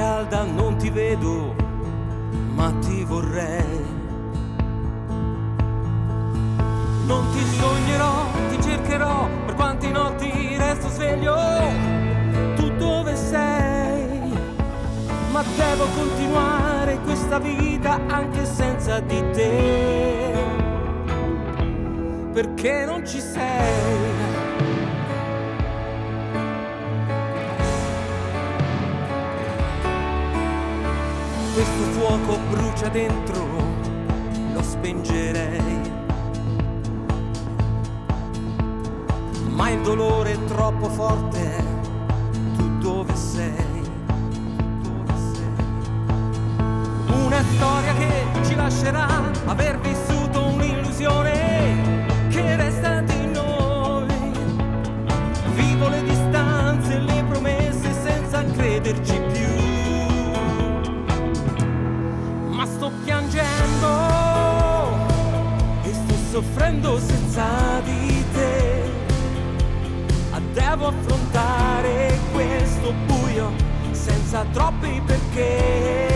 [0.00, 1.54] Calda, non ti vedo,
[2.54, 3.84] ma ti vorrei.
[7.04, 8.14] Non ti sognerò,
[8.48, 11.36] ti cercherò, per quanti notti resto sveglio.
[12.56, 14.32] Tu dove sei?
[15.32, 20.48] Ma devo continuare questa vita anche senza di te
[22.32, 24.09] perché non ci sei.
[31.60, 33.46] Questo fuoco brucia dentro,
[34.54, 35.92] lo spengerei.
[39.48, 41.62] Ma il dolore è troppo forte,
[42.56, 43.82] tu dove sei?
[44.80, 46.64] Dove sei?
[47.26, 49.06] Una storia che ci lascerà
[49.44, 51.89] aver vissuto un'illusione
[66.40, 68.88] soffrendo senza di te.
[70.52, 73.52] Devo affrontare questo buio
[73.92, 76.08] senza troppi perché.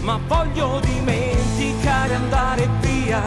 [0.00, 3.20] Ma voglio dimenticare, andare via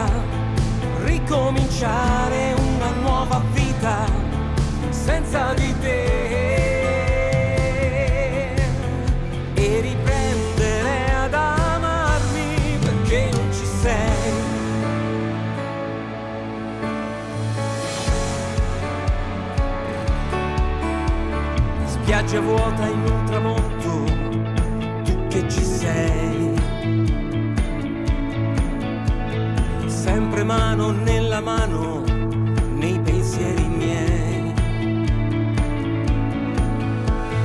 [1.04, 4.04] ricominciare una nuova vita
[4.90, 6.57] senza di te
[22.28, 24.04] Spiaggia vuota in un tramonto,
[25.02, 26.56] tu che ci sei.
[29.86, 32.04] sempre mano nella mano
[32.74, 34.52] nei pensieri miei.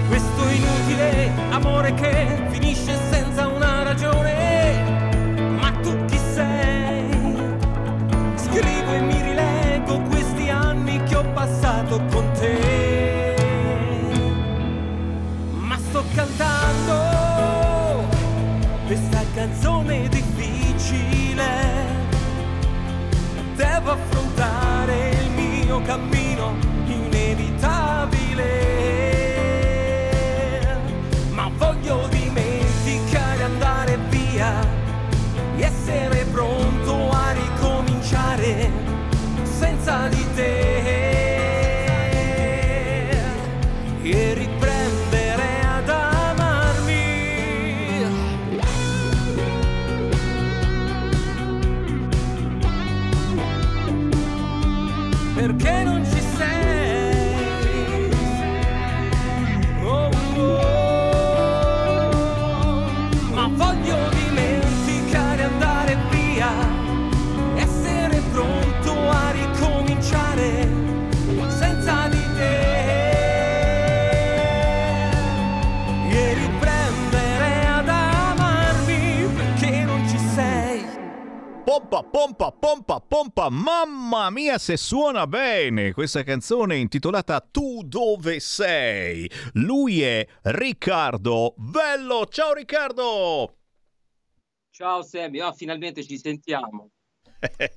[0.09, 4.42] Questo inutile amore che finisce senza una ragione,
[19.43, 21.45] canzone difficile.
[23.55, 26.22] Devo affrontare il mio cammino
[82.13, 89.27] Pompa, pompa, pompa, mamma mia se suona bene questa canzone intitolata Tu dove sei?
[89.53, 93.57] Lui è Riccardo Vello, ciao Riccardo!
[94.69, 96.91] Ciao Sammy, oh, finalmente ci sentiamo.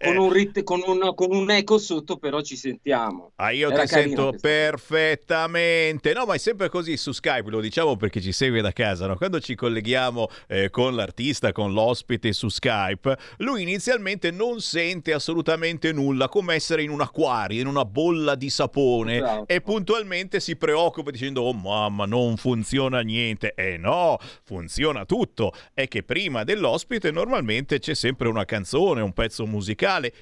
[0.02, 3.32] Con un, rit- con, un, con un eco sotto, però ci sentiamo.
[3.36, 6.12] Ah, io Era ti sento perfettamente.
[6.12, 9.06] No, ma è sempre così su Skype, lo diciamo perché ci segue da casa.
[9.06, 9.16] no?
[9.16, 15.92] Quando ci colleghiamo eh, con l'artista, con l'ospite su Skype, lui inizialmente non sente assolutamente
[15.92, 19.44] nulla, come essere in un acquario, in una bolla di sapone, Esatto.
[19.48, 23.52] e puntualmente si preoccupa dicendo: Oh mamma, non funziona niente.
[23.56, 25.52] Eh no, funziona tutto.
[25.74, 29.54] È che prima dell'ospite normalmente c'è sempre una canzone, un pezzo musicale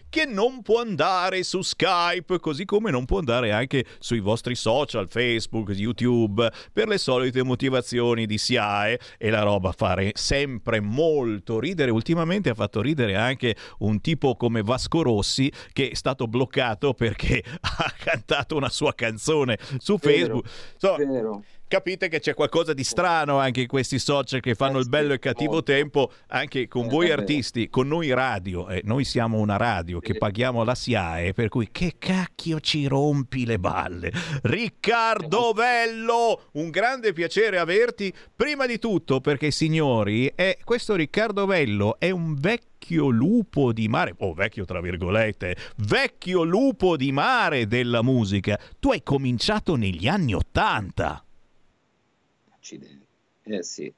[0.08, 5.08] che non può andare su Skype, così come non può andare anche sui vostri social,
[5.08, 11.90] Facebook, YouTube, per le solite motivazioni di SIAE e la roba fare sempre molto ridere.
[11.90, 17.42] Ultimamente ha fatto ridere anche un tipo come Vasco Rossi che è stato bloccato perché
[17.60, 20.48] ha cantato una sua canzone su Vero, Facebook.
[20.76, 21.42] So- vero.
[21.74, 25.14] Capite che c'è qualcosa di strano anche in questi social che fanno il bello e
[25.14, 27.22] il cattivo tempo anche con voi davvero.
[27.22, 28.68] artisti, con noi radio.
[28.68, 33.44] Eh, noi siamo una radio che paghiamo la SIAE, per cui che cacchio ci rompi
[33.44, 34.12] le balle.
[34.42, 38.14] Riccardo Vello, un grande piacere averti.
[38.36, 44.14] Prima di tutto perché signori, è, questo Riccardo Vello è un vecchio lupo di mare,
[44.18, 48.56] oh vecchio tra virgolette, vecchio lupo di mare della musica.
[48.78, 51.24] Tu hai cominciato negli anni Ottanta.
[52.64, 53.06] Accidenti.
[53.42, 53.92] Eh sì,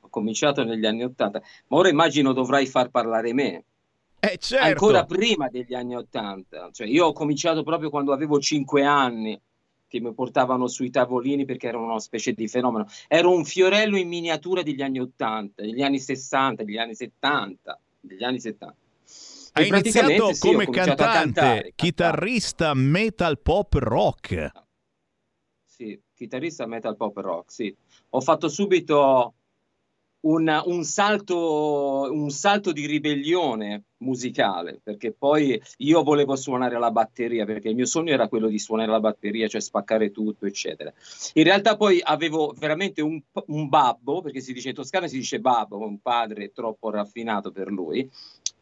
[0.00, 3.64] ho cominciato negli anni Ottanta, ma ora immagino dovrai far parlare me.
[4.20, 4.66] Eh certo.
[4.66, 6.68] Ancora prima degli anni Ottanta.
[6.70, 9.40] Cioè, io ho cominciato proprio quando avevo cinque anni,
[9.88, 12.86] che mi portavano sui tavolini perché era una specie di fenomeno.
[13.08, 18.22] Ero un fiorello in miniatura degli anni Ottanta, degli anni 60, degli anni 70, degli
[18.22, 18.76] anni 70.
[19.52, 24.52] Hai iniziato sì, come cantante, cantare, chitarrista metal pop rock.
[25.64, 27.74] Sì, chitarrista metal pop rock, sì.
[28.10, 29.34] Ho fatto subito
[30.22, 37.44] un, un salto, un salto di ribellione musicale, perché poi io volevo suonare la batteria,
[37.44, 40.92] perché il mio sogno era quello di suonare la batteria, cioè spaccare tutto, eccetera.
[41.34, 45.40] In realtà poi avevo veramente un, un babbo, perché si dice in Toscana si dice
[45.40, 48.08] babbo, un padre troppo raffinato per lui,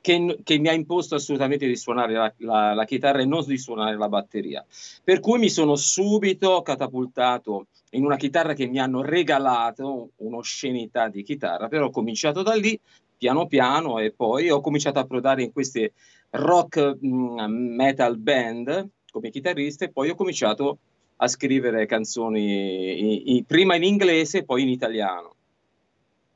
[0.00, 3.58] che, che mi ha imposto assolutamente di suonare la, la- la chitarra e non di
[3.58, 4.64] suonare la batteria.
[5.02, 11.22] Per cui mi sono subito catapultato in una chitarra che mi hanno regalato, un'oscenità di
[11.22, 12.78] chitarra, però ho cominciato da lì
[13.16, 15.92] piano piano e poi ho cominciato a approdare in queste
[16.30, 17.38] rock mm,
[17.74, 20.78] metal band come chitarrista e poi ho cominciato
[21.16, 25.34] a scrivere canzoni i- i- prima in inglese e poi in italiano.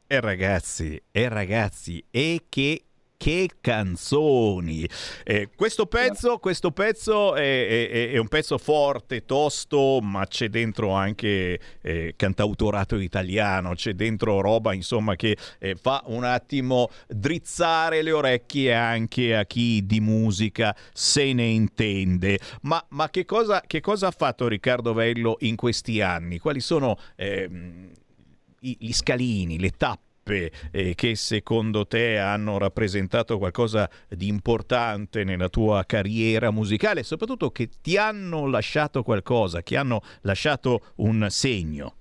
[0.06, 2.84] E ragazzi, e ragazzi, e che
[3.22, 4.84] che canzoni!
[5.22, 10.90] Eh, questo pezzo, questo pezzo è, è- è un pezzo forte, tosto, ma c'è dentro
[10.90, 18.10] anche eh, cantautorato italiano, c'è dentro roba insomma che eh, fa un attimo drizzare le
[18.10, 22.40] orecchie anche a chi di musica se ne intende.
[22.62, 26.40] Ma, ma che, cosa, che cosa ha fatto Riccardo Vello in questi anni?
[26.40, 27.88] Quali sono ehm,
[28.58, 35.84] gli scalini, le tappe eh, che secondo te hanno rappresentato qualcosa di importante nella tua
[35.84, 41.94] carriera musicale soprattutto che ti hanno lasciato qualcosa, che hanno lasciato un segno?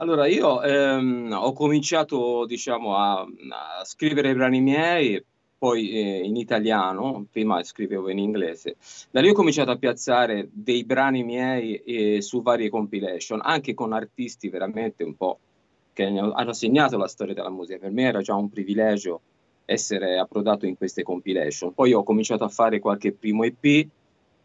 [0.00, 5.20] Allora, io ehm, ho cominciato, diciamo, a, a scrivere i brani miei,
[5.58, 8.76] poi eh, in italiano, prima scrivevo in inglese.
[9.10, 13.92] Da lì ho cominciato a piazzare dei brani miei eh, su varie compilation, anche con
[13.92, 15.40] artisti veramente un po'
[15.98, 17.80] che hanno segnato la storia della musica.
[17.80, 19.20] Per me era già un privilegio
[19.64, 21.74] essere approdato in queste compilation.
[21.74, 23.88] Poi ho cominciato a fare qualche primo EP,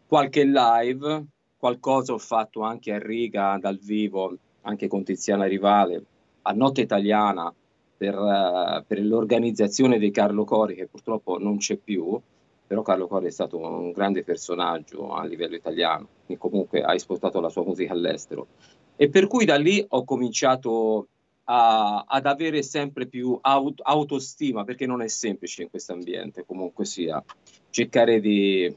[0.08, 1.24] qualche live,
[1.56, 6.02] qualcosa ho fatto anche a Riga dal vivo, anche con Tiziana Rivale,
[6.42, 7.54] a Notte Italiana
[7.96, 12.20] per, eh, per l'organizzazione di Carlo Cori, che purtroppo non c'è più,
[12.66, 17.40] però Carlo Cori è stato un grande personaggio a livello italiano, che comunque ha esportato
[17.40, 18.48] la sua musica all'estero.
[18.96, 21.08] E per cui da lì ho cominciato
[21.44, 26.84] a- ad avere sempre più aut- autostima, perché non è semplice in questo ambiente, comunque
[26.84, 27.22] sia,
[27.70, 28.74] cercare di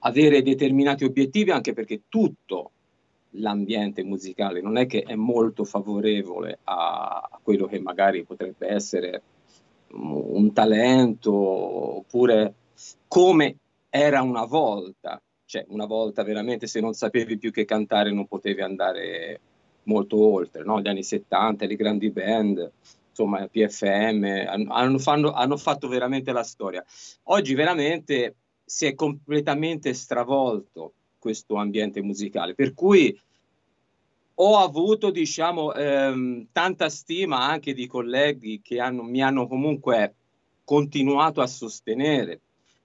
[0.00, 2.70] avere determinati obiettivi, anche perché tutto
[3.36, 9.22] l'ambiente musicale non è che è molto favorevole a, a quello che magari potrebbe essere
[9.94, 12.54] un un talento, oppure
[13.06, 13.56] come
[13.88, 18.60] era una volta, cioè una volta veramente se non sapevi più che cantare non potevi
[18.60, 19.40] andare
[19.84, 20.80] molto oltre, no?
[20.80, 22.70] Gli anni 70, le grandi band,
[23.10, 26.84] insomma, PFM, hanno, fanno- hanno fatto veramente la storia.
[27.24, 33.18] Oggi veramente si è completamente stravolto questo ambiente musicale, per cui
[34.36, 40.14] ho avuto, diciamo, ehm, tanta stima anche di colleghi che hanno- mi hanno comunque
[40.64, 42.40] continuato a sostenere.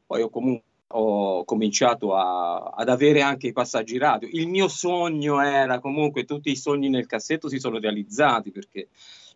[0.05, 4.27] Poi ho comunque ho cominciato a- ad avere anche i passaggi radio.
[4.31, 8.87] Il mio sogno era comunque, tutti i sogni nel cassetto si sono realizzati perché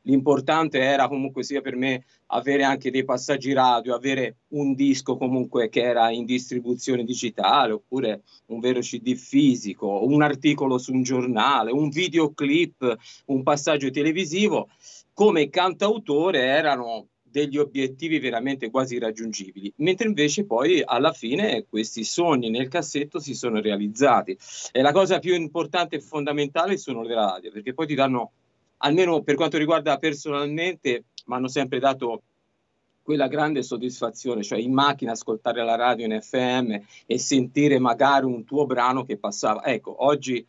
[0.04, 5.70] l'importante era comunque sia per me avere anche dei passaggi radio, avere un disco comunque
[5.70, 11.72] che era in distribuzione digitale oppure un vero CD fisico, un articolo su un giornale,
[11.72, 12.98] un videoclip,
[13.28, 14.70] un passaggio televisivo.
[15.14, 22.52] Come cantautore erano degli obiettivi veramente quasi irraggiungibili, mentre invece poi alla fine questi sogni
[22.52, 24.38] nel cassetto si sono realizzati.
[24.72, 28.34] E la cosa più importante e fondamentale sono le radio, perché poi ti danno,
[28.78, 32.22] almeno per quanto riguarda personalmente, mi hanno sempre dato
[33.02, 36.76] quella grande soddisfazione, cioè in macchina ascoltare la radio in FM
[37.08, 39.66] e sentire magari un tuo brano che passava.
[39.66, 40.46] Ecco, oggi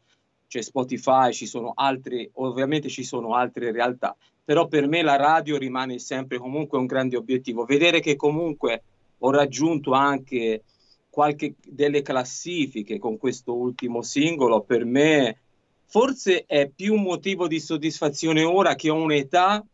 [0.46, 4.14] c'è Spotify, ci sono altre, ovviamente ci sono altre realtà,
[4.44, 7.64] però per me la radio rimane sempre comunque un grande obiettivo.
[7.64, 8.82] Vedere che comunque
[9.18, 10.62] ho raggiunto anche
[11.08, 15.38] qualche delle classifiche con questo ultimo singolo, per me
[15.86, 19.64] forse è più un motivo di soddisfazione ora che ho un'età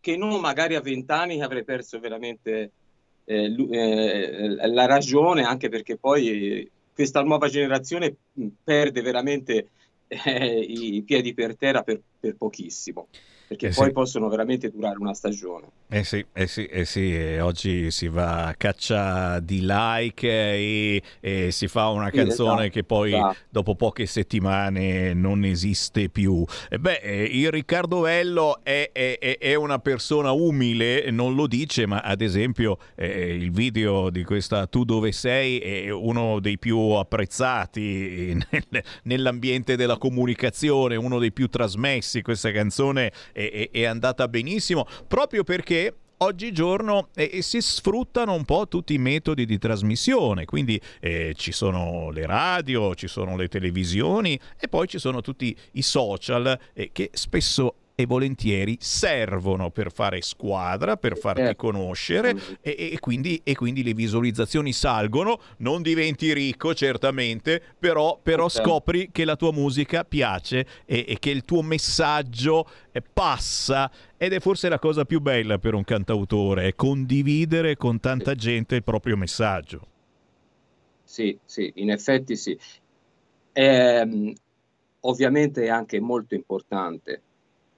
[0.00, 2.70] che non magari a vent'anni avrei perso veramente
[3.24, 8.14] eh, eh, la ragione, anche perché poi questa nuova generazione
[8.64, 9.68] perde veramente
[10.06, 13.08] eh, i piedi per terra per, per pochissimo,
[13.46, 13.92] perché Eh poi sì.
[13.92, 15.72] possono veramente durare una stagione.
[15.90, 21.50] Eh sì, eh sì, eh sì, oggi si va a caccia di like e, e
[21.50, 23.42] si fa una Sì, canzone esatto, che poi esatto.
[23.48, 26.44] dopo poche settimane non esiste più.
[26.68, 31.86] E beh, eh, il Riccardo Vello è, è- è- una persona umile, non lo dice,
[31.86, 36.76] ma ad esempio eh, il video di questa Tu dove sei è uno dei più
[36.78, 42.07] apprezzati nel- nell'ambiente della comunicazione, uno dei più trasmessi.
[42.22, 48.66] Questa canzone è- è- è andata benissimo proprio perché oggigiorno eh, si sfruttano un po'
[48.66, 54.38] tutti i metodi di trasmissione, quindi eh, ci sono le radio, ci sono le televisioni
[54.58, 60.22] e poi ci sono tutti i social eh, che spesso e volentieri servono per fare
[60.22, 61.56] squadra, per farti Certo.
[61.56, 68.48] conoscere e, e quindi, e quindi le visualizzazioni salgono, non diventi ricco certamente, però, però
[68.48, 68.68] Certo.
[68.68, 74.32] scopri che la tua musica piace e, e che il tuo messaggio eh, passa ed
[74.32, 79.16] è forse la cosa più bella per un cantautore, condividere con tanta gente il proprio
[79.16, 79.80] messaggio.
[81.02, 82.56] Sì, sì, in effetti sì.
[83.54, 84.32] Ehm,
[85.00, 87.22] ovviamente è anche molto importante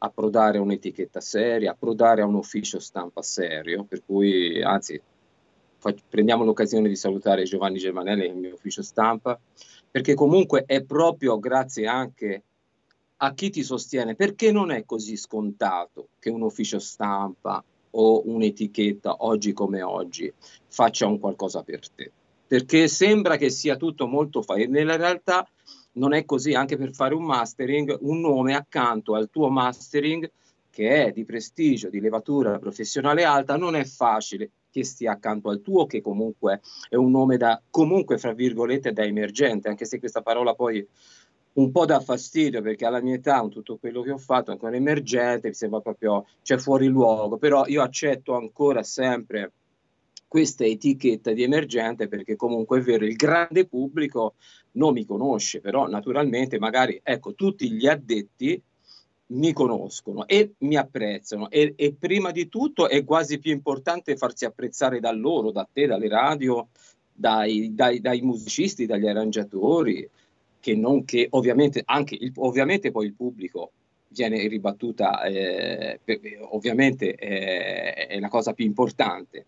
[0.03, 5.01] approdare a un'etichetta seria, approdare a un ufficio stampa serio, per cui anzi
[6.09, 9.39] prendiamo l'occasione di salutare Giovanni Germanelli, il mio ufficio stampa,
[9.91, 12.43] perché comunque è proprio grazie anche
[13.23, 17.63] a chi ti sostiene, perché non è così scontato che un ufficio stampa
[17.93, 20.33] o un'etichetta oggi come oggi
[20.69, 22.11] faccia un qualcosa per te.
[22.47, 25.47] Perché sembra che sia tutto molto facile, nella realtà
[26.01, 30.29] non è così, anche per fare un mastering, un nome accanto al tuo mastering
[30.71, 35.61] che è di prestigio, di levatura professionale alta, non è facile che stia accanto al
[35.61, 40.23] tuo, che comunque è un nome da, comunque, fra virgolette, da emergente, anche se questa
[40.23, 40.87] parola poi
[41.53, 44.77] un po' dà fastidio perché alla mia età, con tutto quello che ho fatto, ancora
[44.77, 49.53] emergente, mi sembra proprio, cioè fuori luogo, però io accetto ancora sempre
[50.31, 54.35] questa etichetta di emergente perché comunque è vero, il grande pubblico
[54.74, 58.62] non mi conosce, però naturalmente magari, ecco, tutti gli addetti
[59.27, 64.44] mi conoscono e mi apprezzano e, e prima di tutto è quasi più importante farsi
[64.44, 66.69] apprezzare da loro, da te, dalle radio,
[67.12, 70.09] dai, dai- dai musicisti, dagli arrangiatori,
[70.61, 73.73] che non che ovviamente anche il, ovviamente poi il pubblico
[74.07, 76.20] viene ribattuta, eh, per-
[76.51, 79.47] ovviamente eh, è la cosa più importante,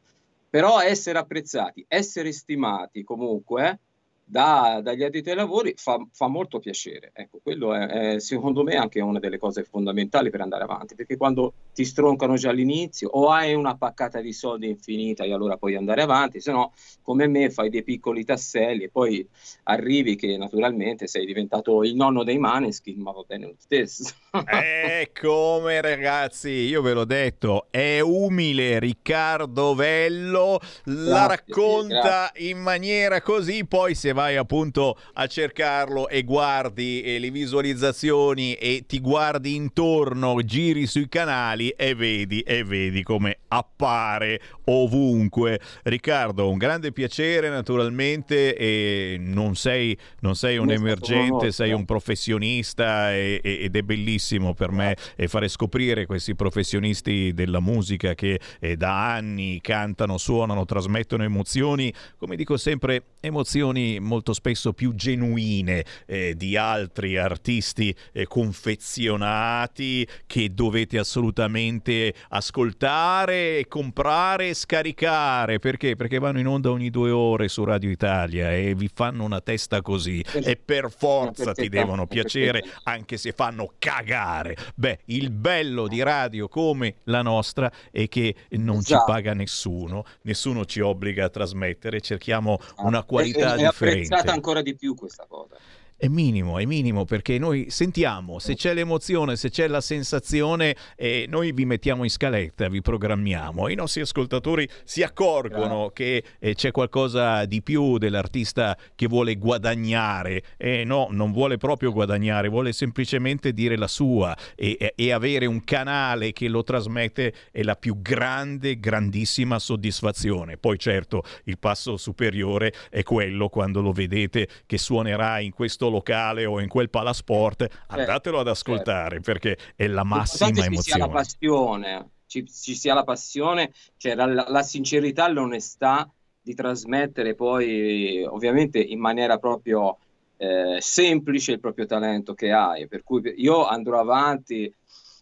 [0.53, 3.81] però essere apprezzati, essere stimati comunque
[4.24, 7.11] da- dagli addetti ai lavori fa, fa molto piacere.
[7.15, 11.16] Ecco, quello è, è, secondo me anche una delle cose fondamentali per andare avanti, perché
[11.16, 15.74] quando ti stroncano già all'inizio o hai una paccata di soldi infinita e allora puoi
[15.74, 16.73] andare avanti, se no
[17.03, 19.27] come me fai dei piccoli tasselli e poi
[19.65, 24.05] arrivi che naturalmente sei diventato il nonno dei Maneskin, ma va bene lo stesso.
[24.73, 32.49] E come ragazzi, io ve l'ho detto, è umile Riccardo Vello, la Grazie, racconta grazie.
[32.49, 38.52] in maniera così, poi se se vai appunto a cercarlo e guardi eh, le visualizzazioni
[38.55, 45.60] e ti guardi intorno, giri sui canali e vedi e vedi come appare ovunque.
[45.84, 53.12] Riccardo, un grande piacere naturalmente e non sei, non sei un emergente, sei un professionista
[53.14, 58.39] e- e- ed è bellissimo per me eh, fare scoprire questi professionisti della musica che
[58.60, 65.85] eh, da anni cantano, suonano, trasmettono emozioni, come dico sempre, emozioni molto spesso più genuine
[66.07, 75.59] eh, di altri artisti eh, confezionati che dovete assolutamente ascoltare, e comprare e scaricare.
[75.59, 75.97] Perché?
[75.97, 79.83] Perché vanno in onda ogni due ore su Radio Italia e vi fanno una testa
[79.83, 84.57] così e per forza ti devono piacere anche se fanno cagare.
[84.74, 89.12] Beh, il bello di radio come la nostra è che non ci Esatto.
[89.12, 93.91] paga nessuno, nessuno ci obbliga a trasmettere, cerchiamo una È, qualità apprezzata differente.
[94.32, 95.56] Ancora di più questa cosa.
[96.03, 101.27] È minimo, è minimo perché noi sentiamo se c'è l'emozione, se c'è la sensazione e
[101.29, 103.69] noi vi mettiamo in scaletta, vi programmiamo.
[103.69, 110.43] I nostri ascoltatori si accorgono che eh, c'è qualcosa di più dell'artista che vuole guadagnare.
[110.57, 115.47] E no, non vuole proprio guadagnare, vuole semplicemente dire la sua e, e- e avere
[115.47, 120.57] un canale che lo trasmette è la più grande, grandissima soddisfazione.
[120.57, 126.44] Poi certo il passo superiore è quello quando lo vedete che suonerà in questo locale
[126.44, 131.05] o in quel palasport, andatelo ad ascoltare perché è la massima che ci sia la
[131.05, 131.12] emozione.
[131.12, 136.10] passione, ci, ci sia la passione, cioè la, la sincerità, l'onestà
[136.43, 139.98] di trasmettere poi ovviamente in maniera proprio
[140.39, 142.89] eh, semplice il proprio talento che hai.
[142.89, 144.74] Per cui io andrò avanti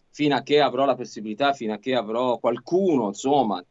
[0.09, 3.63] fino a che avrò la possibilità, fino a che avrò qualcuno, insomma,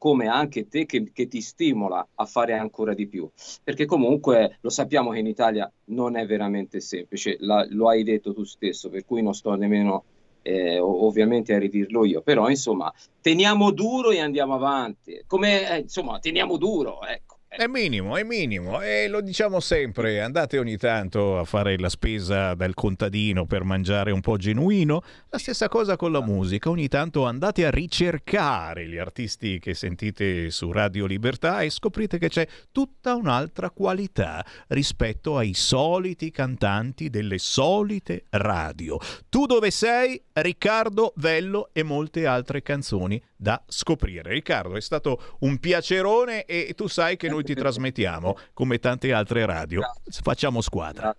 [0.00, 3.28] come anche te che, che ti stimola a fare ancora di più.
[3.62, 8.32] Perché comunque lo sappiamo che in Italia non è veramente semplice, la- lo hai detto
[8.32, 10.04] tu stesso, per cui non sto nemmeno
[10.42, 12.90] eh, ov- ovviamente a ridirlo io, però insomma
[13.20, 17.29] teniamo duro e andiamo avanti, come eh, insomma teniamo duro, ecco.
[17.52, 22.54] È minimo, è minimo e lo diciamo sempre, andate ogni tanto a fare la spesa
[22.54, 27.26] dal contadino per mangiare un po' genuino, la stessa cosa con la musica, ogni tanto
[27.26, 33.16] andate a ricercare gli artisti che sentite su Radio Libertà e scoprite che c'è tutta
[33.16, 38.96] un'altra qualità rispetto ai soliti cantanti delle solite radio.
[39.28, 40.22] Tu dove sei?
[40.34, 44.30] Riccardo Vello e molte altre canzoni da scoprire.
[44.30, 49.44] Riccardo, è stato un piacerone e tu sai che noi ti trasmettiamo come tante altre
[49.46, 49.82] radio.
[50.22, 51.14] Facciamo squadra.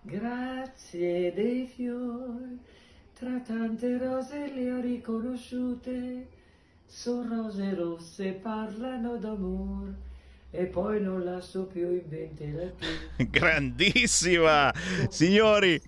[0.00, 2.58] Grazie dei fiori,
[3.12, 6.28] tra tante rose le ho riconosciute,
[6.86, 9.94] sono rose rosse, parlano d'amore,
[10.52, 12.86] e poi non la so più in ventela più.
[13.28, 14.72] Grandissima!
[15.10, 15.78] Signori,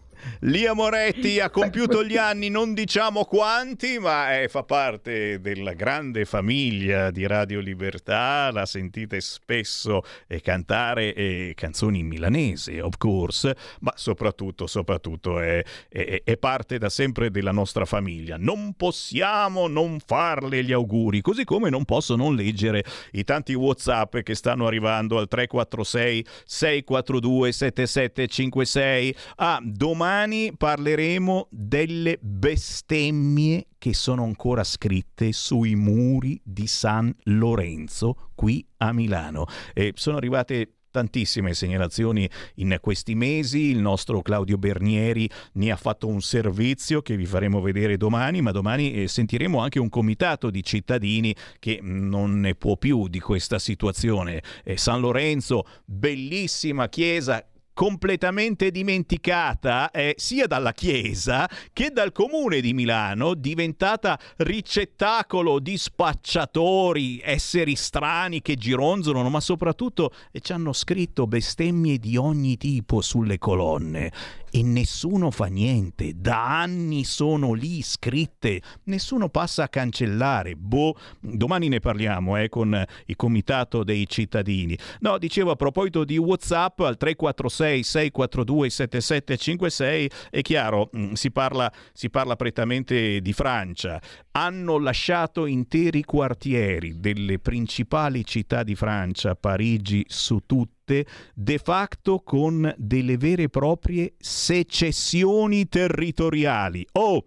[0.41, 6.25] Lia Moretti ha compiuto gli anni, non diciamo quanti, ma eh, fa parte della grande
[6.25, 8.51] famiglia di Radio Libertà.
[8.51, 15.63] La sentite spesso eh, cantare eh, canzoni in milanese, of course, ma soprattutto, soprattutto è,
[15.89, 18.37] è- è parte da sempre della nostra famiglia.
[18.37, 24.19] Non possiamo non farle gli auguri, così come non posso non leggere i tanti WhatsApp
[24.19, 29.17] che stanno arrivando al 346 642 7756.
[29.37, 30.08] Ah, domani
[30.57, 39.47] parleremo delle bestemmie che sono ancora scritte sui muri di San Lorenzo qui a Milano.
[39.75, 43.71] E sono arrivate tantissime segnalazioni in questi mesi.
[43.71, 48.51] Il nostro Claudio Bernieri ne ha fatto un servizio che vi faremo vedere domani, ma
[48.51, 53.59] domani eh, sentiremo anche un comitato di cittadini che non ne può più di questa
[53.59, 54.43] situazione.
[54.65, 57.45] Eh, San Lorenzo, bellissima chiesa
[57.79, 67.21] completamente dimenticata eh, sia dalla Chiesa che dal Comune di Milano, diventata ricettacolo di spacciatori,
[67.23, 73.39] esseri strani che gironzolano, ma soprattutto eh, ci hanno scritto bestemmie di ogni tipo sulle
[73.39, 74.11] colonne
[74.51, 76.13] e nessuno fa niente.
[76.17, 80.55] Da anni sono lì scritte, nessuno passa a cancellare.
[80.55, 84.79] Boh, domani ne parliamo eh, con il comitato dei cittadini.
[85.01, 91.73] No, dicevo a proposito di WhatsApp al 346 642 7756 è chiaro, mm, si parla,
[91.93, 94.01] si parla prettamente di Francia.
[94.33, 100.41] Hanno lasciato interi quartieri delle principali città di Francia, Parigi su
[100.89, 106.87] tutte de facto con delle vere e proprie secessioni territoriali.
[106.93, 107.25] Oh!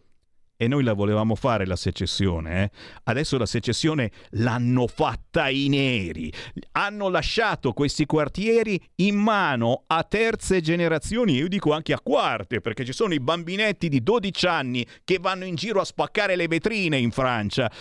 [0.58, 2.72] E noi la volevamo fare la secessione, eh?
[3.06, 6.32] Adesso la secessione l'hanno fatta i neri.
[6.74, 12.86] Hanno lasciato questi quartieri in mano a terze generazioni, io dico anche a quarte, perché
[12.86, 17.00] ci sono i bambinetti di 12 anni che vanno in giro a spaccare le vetrine
[17.00, 17.72] in Francia.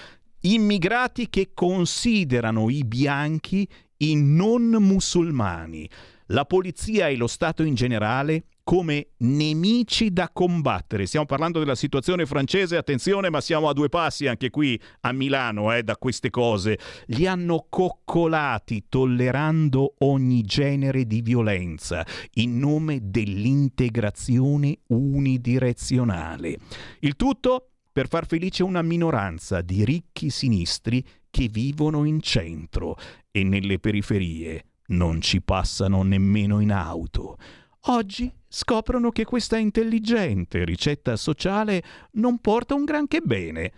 [0.41, 3.69] Immigrati che considerano i bianchi
[4.03, 5.89] i non musulmani,
[6.27, 11.07] la polizia e lo Stato in generale come nemici da combattere.
[11.07, 15.73] Stiamo parlando della situazione francese, attenzione, ma siamo a due passi anche qui a Milano
[15.75, 16.79] eh, da queste cose.
[17.07, 26.59] Li hanno coccolati tollerando ogni genere di violenza in nome dell'integrazione unidirezionale.
[27.01, 32.97] Il tutto per far felice una minoranza di ricchi sinistri che vivono in centro
[33.31, 37.37] e nelle periferie non ci passano nemmeno in auto.
[37.85, 41.83] Oggi scoprono che questa intelligente ricetta sociale
[42.13, 43.73] non porta un granché bene,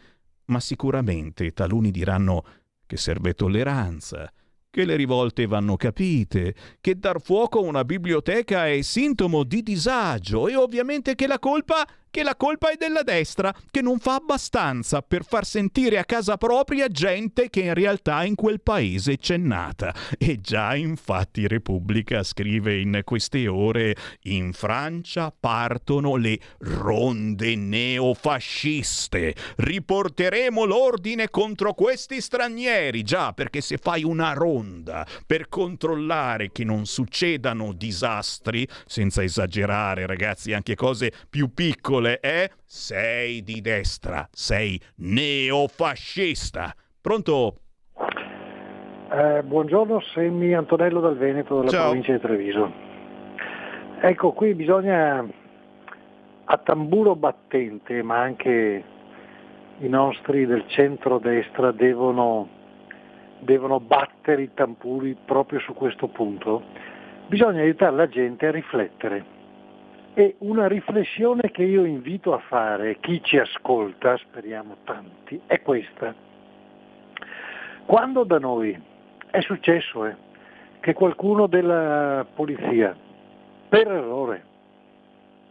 [0.47, 2.45] ma sicuramente taluni diranno
[2.87, 4.33] che serve tolleranza,
[4.71, 10.49] che le rivolte vanno capite, che dar fuoco a una biblioteca è sintomo di disagio
[10.49, 15.01] e ovviamente che la colpa che la colpa è della destra, che non fa abbastanza
[15.01, 19.95] per far sentire a casa propria gente che in realtà in quel paese c'è nata.
[20.19, 29.35] E già infatti Repubblica scrive in queste ore in Francia partono le ronde neofasciste.
[29.57, 36.85] Riporteremo l'ordine contro questi stranieri, già perché se fai una ronda per controllare che non
[36.85, 44.81] succedano disastri, senza esagerare ragazzi, anche cose più piccole, regole è sei di destra, sei
[44.97, 46.75] neofascista.
[47.01, 47.57] Pronto?
[49.11, 51.85] Eh, buongiorno, Semmi Antonello dal Veneto, della Ciao.
[51.87, 52.73] provincia di Treviso.
[54.01, 55.25] Ecco, qui bisogna
[56.45, 58.85] a tamburo battente, ma anche
[59.79, 62.49] i nostri del centro-destra devono,
[63.41, 66.63] devono battere i tamburi proprio su questo punto.
[67.27, 69.41] Bisogna aiutare la gente a riflettere.
[70.15, 76.15] E una riflessione che io invito a fare chi ci ascolta, speriamo tanti, è questa.
[77.87, 78.79] Quando da noi
[79.31, 80.15] è successo eh,
[80.81, 82.95] che qualcuno della polizia,
[83.71, 84.45] per errore,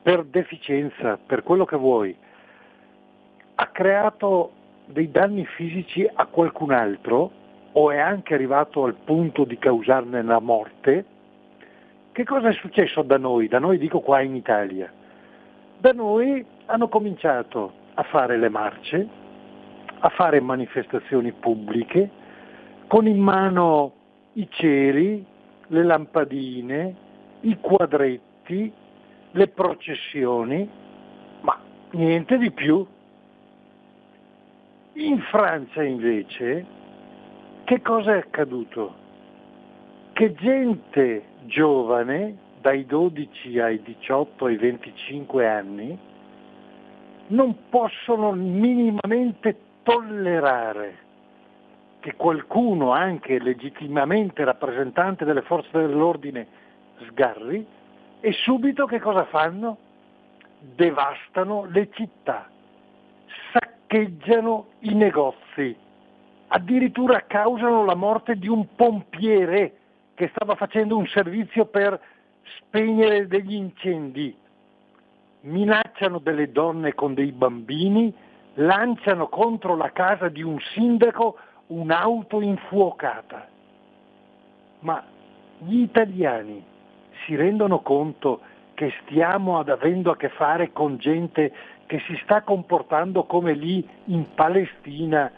[0.03, 2.15] per deficienza, per quello che vuoi,
[3.55, 4.51] ha creato
[4.85, 7.31] dei danni fisici a qualcun altro
[7.71, 11.05] o è anche arrivato al punto di causarne la morte,
[12.11, 13.47] che cosa è successo da noi?
[13.47, 14.91] Da noi dico qua in Italia.
[15.77, 19.07] Da noi hanno cominciato a fare le marce,
[19.99, 22.09] a fare manifestazioni pubbliche,
[22.87, 23.93] con in mano
[24.33, 25.25] i ceri,
[25.67, 26.95] le lampadine,
[27.41, 28.71] i quadretti,
[29.31, 30.69] le processioni,
[31.41, 31.57] ma
[31.91, 32.85] niente di più.
[34.93, 36.65] In Francia invece,
[37.63, 38.95] che cosa è accaduto?
[40.11, 45.97] Che gente giovane, dai 12 ai 18 ai 25 anni,
[47.27, 51.09] non possono minimamente tollerare
[52.01, 56.47] che qualcuno, anche legittimamente rappresentante delle forze dell'ordine,
[57.07, 57.65] sgarri
[58.19, 59.77] e subito che cosa fanno?
[60.59, 62.49] Devastano le città,
[63.51, 65.75] saccheggiano i negozi,
[66.47, 69.80] addirittura causano la morte di un pompiere
[70.21, 71.99] che stava facendo un servizio per
[72.57, 74.37] spegnere degli incendi.
[75.41, 78.13] Minacciano delle donne con dei bambini,
[78.53, 83.47] lanciano contro la casa di un sindaco un'auto infuocata.
[84.81, 85.03] Ma
[85.57, 86.63] gli italiani
[87.25, 88.41] si rendono conto
[88.75, 91.51] che stiamo avendo a che fare con gente
[91.87, 95.31] che si sta comportando come lì in Palestina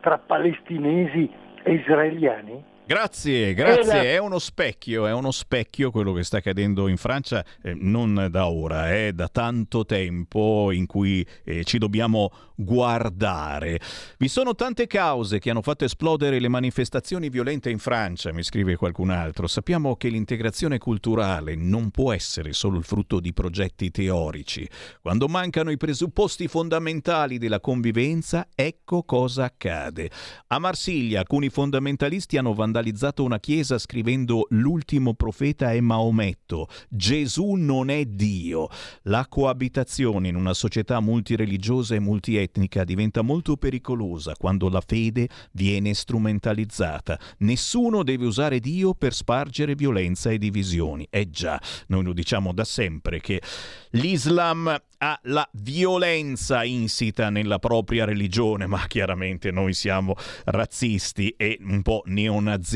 [0.00, 1.30] tra palestinesi
[1.62, 2.76] e israeliani?
[2.88, 3.84] Grazie, grazie.
[3.84, 8.28] la- È uno specchio, è uno specchio quello che sta accadendo in Francia, eh, non
[8.30, 13.78] da ora, è da tanto tempo in cui eh, ci dobbiamo guardare.
[14.16, 18.76] Vi sono tante cause che hanno fatto esplodere le manifestazioni violente in Francia, mi scrive
[18.76, 19.46] qualcun altro.
[19.48, 24.66] Sappiamo che l'integrazione culturale non può essere solo il frutto di progetti teorici.
[25.02, 30.10] Quando mancano i presupposti fondamentali della convivenza, ecco cosa accade.
[30.46, 37.90] A Marsiglia alcuni fondamentalisti hanno vandalizzato una chiesa scrivendo l'ultimo profeta è Maometto, Gesù non
[37.90, 38.68] è Dio.
[39.02, 45.92] La coabitazione in una società multireligiosa e multietnica diventa molto pericolosa quando la fede viene
[45.92, 47.18] strumentalizzata.
[47.38, 51.06] Nessuno deve usare Dio per spargere violenza e divisioni.
[51.10, 53.42] Eh già, noi lo diciamo da sempre che
[53.90, 60.14] l'Islam ha la violenza insita nella propria religione, ma chiaramente noi siamo
[60.44, 62.66] razzisti e un po' neonazisti.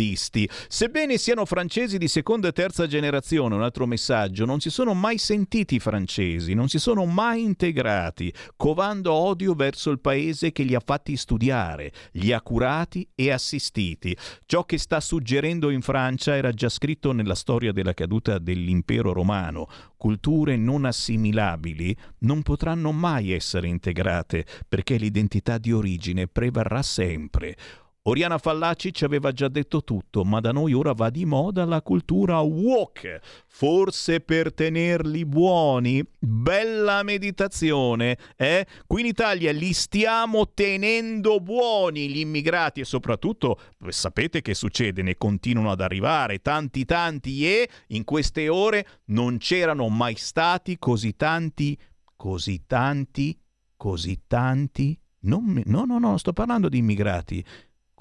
[0.68, 5.18] Sebbene siano francesi di seconda e terza generazione, un altro messaggio, non si sono mai
[5.18, 10.82] sentiti francesi, non si sono mai integrati, covando odio verso il paese che li ha
[10.82, 14.16] fatti studiare, li ha curati e assistiti.
[14.46, 19.68] Ciò che sta suggerendo in Francia era già scritto nella storia della caduta dell'impero romano.
[19.98, 27.56] Culture non assimilabili non potranno mai essere integrate perché l'identità di origine prevarrà sempre.
[28.04, 31.82] Oriana Fallaci ci aveva già detto tutto, ma da noi ora va di moda la
[31.82, 33.20] cultura woke.
[33.46, 36.04] Forse per tenerli buoni?
[36.18, 38.66] Bella meditazione, eh?
[38.88, 43.60] Qui in Italia li stiamo tenendo buoni gli immigrati e soprattutto
[43.90, 45.02] sapete che succede?
[45.02, 51.14] Ne continuano ad arrivare tanti tanti e in queste ore non c'erano mai stati così
[51.14, 51.78] tanti,
[52.16, 53.38] così tanti,
[53.76, 54.98] così tanti.
[55.20, 57.44] Non mi- no, no, no, sto parlando di immigrati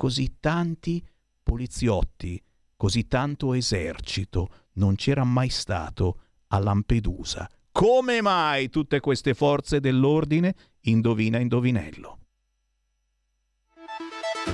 [0.02, 1.07] così tanti
[1.44, 2.41] poliziotti,
[2.76, 7.48] così tanto esercito non c'era mai stato a Lampedusa.
[7.72, 10.56] Come mai tutte queste forze dell'ordine?
[10.86, 12.18] Indovina indovinello.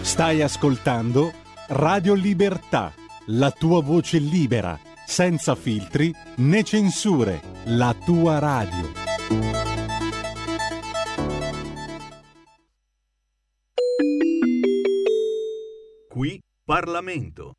[0.02, 1.32] Stai ascoltando
[1.70, 2.94] Radio Libertà,
[3.28, 9.87] la tua voce libera, senza filtri né censure, la tua radio.
[16.18, 17.54] Qui Parlamento.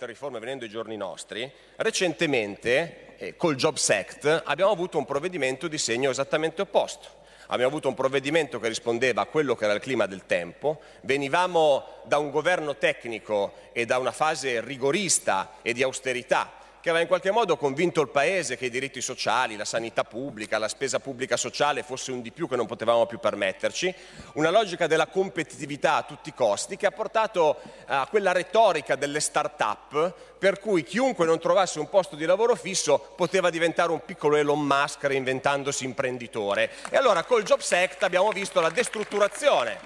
[0.00, 5.78] riforme venendo ai giorni nostri, recentemente eh, col Jobs Act abbiamo avuto un provvedimento di
[5.78, 7.18] segno esattamente opposto.
[7.46, 12.02] Abbiamo avuto un provvedimento che rispondeva a quello che era il clima del tempo, venivamo
[12.02, 17.08] da un governo tecnico e da una fase rigorista e di austerità che aveva in
[17.08, 21.36] qualche modo convinto il Paese che i diritti sociali, la sanità pubblica, la spesa pubblica
[21.36, 23.94] sociale fosse un di più che non potevamo più permetterci,
[24.34, 29.20] una logica della competitività a tutti i costi che ha portato a quella retorica delle
[29.20, 34.36] start-up per cui chiunque non trovasse un posto di lavoro fisso poteva diventare un piccolo
[34.36, 36.70] Elon Musk reinventandosi imprenditore.
[36.88, 39.78] E allora col Jobs Act abbiamo visto la destrutturazione,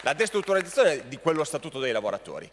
[0.00, 2.50] la destrutturazione di quello statuto dei lavoratori.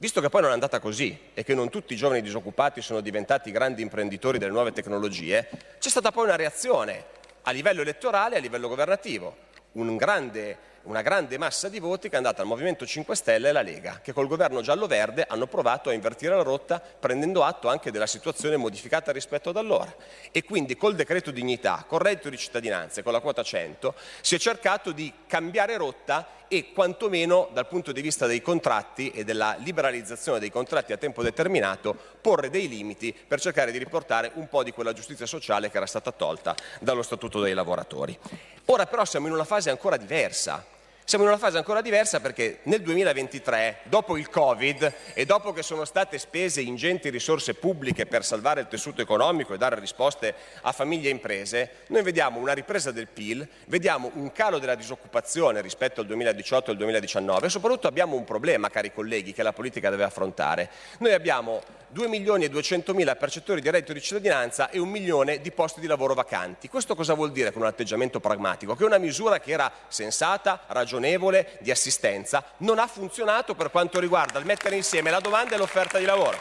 [0.00, 3.00] Visto che poi non è andata così e che non tutti i giovani disoccupati sono
[3.00, 5.48] diventati grandi imprenditori delle nuove tecnologie,
[5.80, 7.04] c'è stata poi una reazione
[7.42, 9.46] a livello elettorale e a livello governativo.
[9.72, 13.50] Un grande- una grande massa di voti che è andata al Movimento 5 Stelle e
[13.50, 17.90] alla Lega, che col governo giallo-verde hanno provato a invertire la rotta prendendo atto anche
[17.90, 19.92] della situazione modificata rispetto ad allora.
[20.30, 24.36] E quindi col decreto dignità, col reddito di cittadinanza e con la quota 100 si
[24.36, 29.56] è cercato di cambiare rotta e quantomeno dal punto di vista dei contratti e della
[29.58, 34.62] liberalizzazione dei contratti a tempo determinato porre dei limiti per cercare di riportare un po'
[34.62, 38.18] di quella giustizia sociale che era stata tolta dallo Statuto dei lavoratori.
[38.66, 40.76] Ora però siamo in una fase ancora diversa.
[41.08, 45.62] Siamo in una fase ancora diversa perché nel 2023, dopo il Covid e dopo che
[45.62, 50.72] sono state spese ingenti risorse pubbliche per salvare il tessuto economico e dare risposte a
[50.72, 56.02] famiglie e imprese, noi vediamo una ripresa del PIL, vediamo un calo della disoccupazione rispetto
[56.02, 59.88] al 2018 e al 2019 e soprattutto abbiamo un problema, cari colleghi, che la politica
[59.88, 60.68] deve affrontare.
[60.98, 65.40] Noi abbiamo 2 milioni e 200 mila percettori di reddito di cittadinanza e un milione
[65.40, 66.68] di posti di lavoro vacanti.
[66.68, 68.74] Questo cosa vuol dire con un atteggiamento pragmatico?
[68.74, 70.64] Che una misura che era sensata,
[70.98, 75.58] ragionevole, di assistenza, non ha funzionato per quanto riguarda il mettere insieme la domanda e
[75.58, 76.38] l'offerta di lavoro.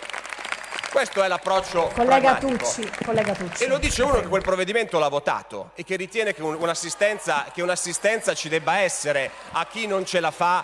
[0.89, 2.35] Questo è l'approccio Collega.
[2.35, 3.63] Tucci, collega Tucci.
[3.63, 7.45] E lo dice uno che quel provvedimento l'ha votato e che ritiene che un- un'assistenza,
[7.53, 10.63] che un'assistenza ci debba essere a chi non ce la fa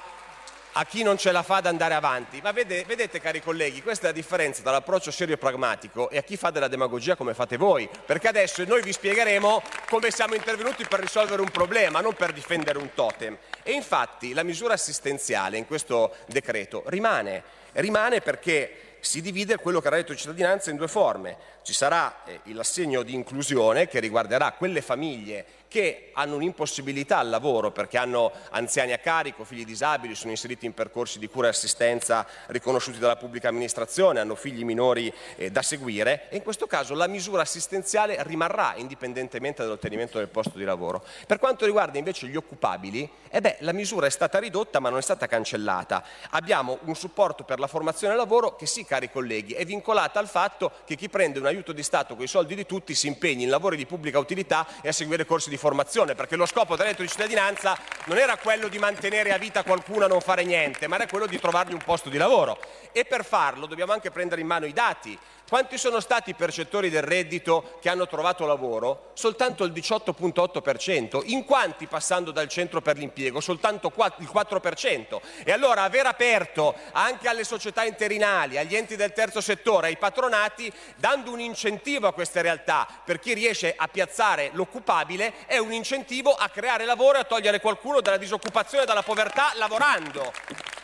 [0.73, 2.39] a chi non ce la fa ad andare avanti.
[2.41, 6.17] Ma vede- vedete, cari colleghi, questa è la differenza tra l'approccio serio e pragmatico e
[6.17, 7.89] a chi fa della demagogia come fate voi.
[8.05, 12.79] Perché adesso noi vi spiegheremo come siamo intervenuti per risolvere un problema, non per difendere
[12.79, 13.37] un totem.
[13.61, 17.43] E infatti la misura assistenziale in questo decreto rimane,
[17.73, 21.35] rimane perché si divide quello che era detto di cittadinanza in due forme.
[21.61, 27.71] Ci sarà eh, l'assegno di inclusione che riguarderà quelle famiglie che hanno un'impossibilità al lavoro
[27.71, 32.27] perché hanno anziani a carico, figli disabili, sono inseriti in percorsi di cura e assistenza
[32.49, 37.07] riconosciuti dalla pubblica amministrazione, hanno figli minori eh, da seguire e in questo caso la
[37.07, 41.03] misura assistenziale rimarrà indipendentemente dall'ottenimento del posto di lavoro.
[41.25, 44.99] Per quanto riguarda invece gli occupabili, eh beh, la misura è stata ridotta ma non
[44.99, 46.03] è stata cancellata.
[46.29, 50.27] Abbiamo un supporto per la formazione e lavoro che sì, cari colleghi, è vincolata al
[50.27, 53.41] fatto che chi prende un aiuto di Stato con i soldi di tutti si impegni
[53.41, 56.87] in lavori di pubblica utilità e a seguire corsi di formazione, perché lo scopo del
[56.87, 60.87] reddito di cittadinanza non era quello di mantenere a vita qualcuno a non fare niente,
[60.87, 62.59] ma era quello di trovargli un posto di lavoro.
[62.91, 65.17] E per farlo dobbiamo anche prendere in mano i dati.
[65.47, 69.11] Quanti sono stati i percettori del reddito che hanno trovato lavoro?
[69.13, 71.21] Soltanto il 18.8%.
[71.25, 73.39] In quanti passando dal centro per l'impiego?
[73.39, 75.21] Soltanto il 4%.
[75.43, 80.71] E allora aver aperto anche alle società interinali, agli enti del terzo settore, ai patronati,
[80.95, 86.33] dando un incentivo a queste realtà per chi riesce a piazzare l'occupabile, è un incentivo
[86.33, 90.31] a creare lavoro e a togliere qualcuno dalla disoccupazione e dalla povertà lavorando.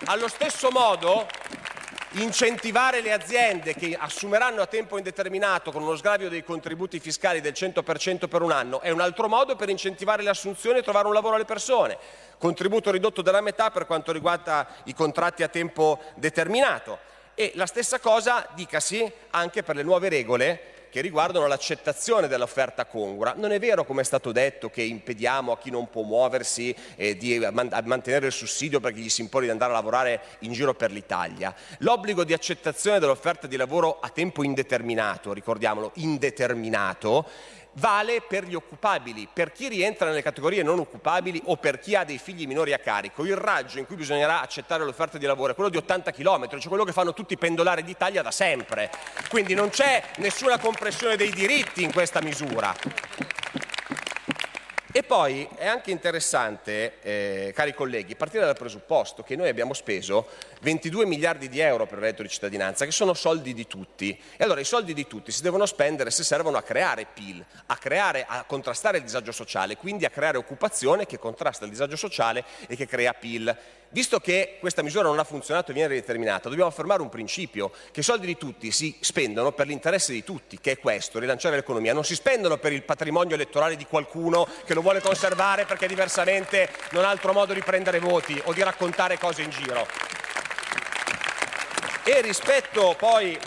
[0.05, 1.27] Allo stesso modo
[2.13, 7.53] incentivare le aziende che assumeranno a tempo indeterminato con uno sgravio dei contributi fiscali del
[7.55, 11.13] 100% per un anno è un altro modo per incentivare le assunzioni e trovare un
[11.13, 11.97] lavoro alle persone.
[12.39, 16.97] Contributo ridotto della metà per quanto riguarda i contratti a tempo determinato.
[17.35, 23.33] E la stessa cosa, dicasi, anche per le nuove regole che riguardano l'accettazione dell'offerta congrua.
[23.35, 27.15] Non è vero, come è stato detto, che impediamo a chi non può muoversi eh,
[27.15, 30.73] di man- mantenere il sussidio perché gli si impone di andare a lavorare in giro
[30.73, 31.53] per l'Italia.
[31.79, 37.27] L'obbligo di accettazione dell'offerta di lavoro a tempo indeterminato, ricordiamolo, indeterminato,
[37.73, 42.03] vale per gli occupabili, per chi rientra nelle categorie non occupabili o per chi ha
[42.03, 43.25] dei figli minori a carico.
[43.25, 46.67] Il raggio in cui bisognerà accettare l'offerta di lavoro è quello di 80 km, cioè
[46.67, 48.89] quello che fanno tutti i pendolari d'Italia da sempre.
[49.29, 52.75] Quindi non c'è nessuna compressione dei diritti in questa misura.
[54.91, 60.27] E poi è anche interessante, eh, cari colleghi, partire dal presupposto che noi abbiamo speso
[60.61, 64.19] 22 miliardi di euro per il reddito di cittadinanza, che sono soldi di tutti.
[64.35, 67.77] E allora i soldi di tutti si devono spendere se servono a creare PIL, a,
[67.77, 72.43] creare, a contrastare il disagio sociale, quindi a creare occupazione che contrasta il disagio sociale
[72.67, 73.55] e che crea PIL.
[73.91, 78.01] Visto che questa misura non ha funzionato e viene rideterminata, dobbiamo affermare un principio, che
[78.01, 81.91] i soldi di tutti si spendono per l'interesse di tutti, che è questo, rilanciare l'economia,
[81.91, 86.69] non si spendono per il patrimonio elettorale di qualcuno che lo vuole conservare perché diversamente
[86.91, 89.87] non ha altro modo di prendere voti o di raccontare cose in giro.
[92.03, 93.39] E rispetto poi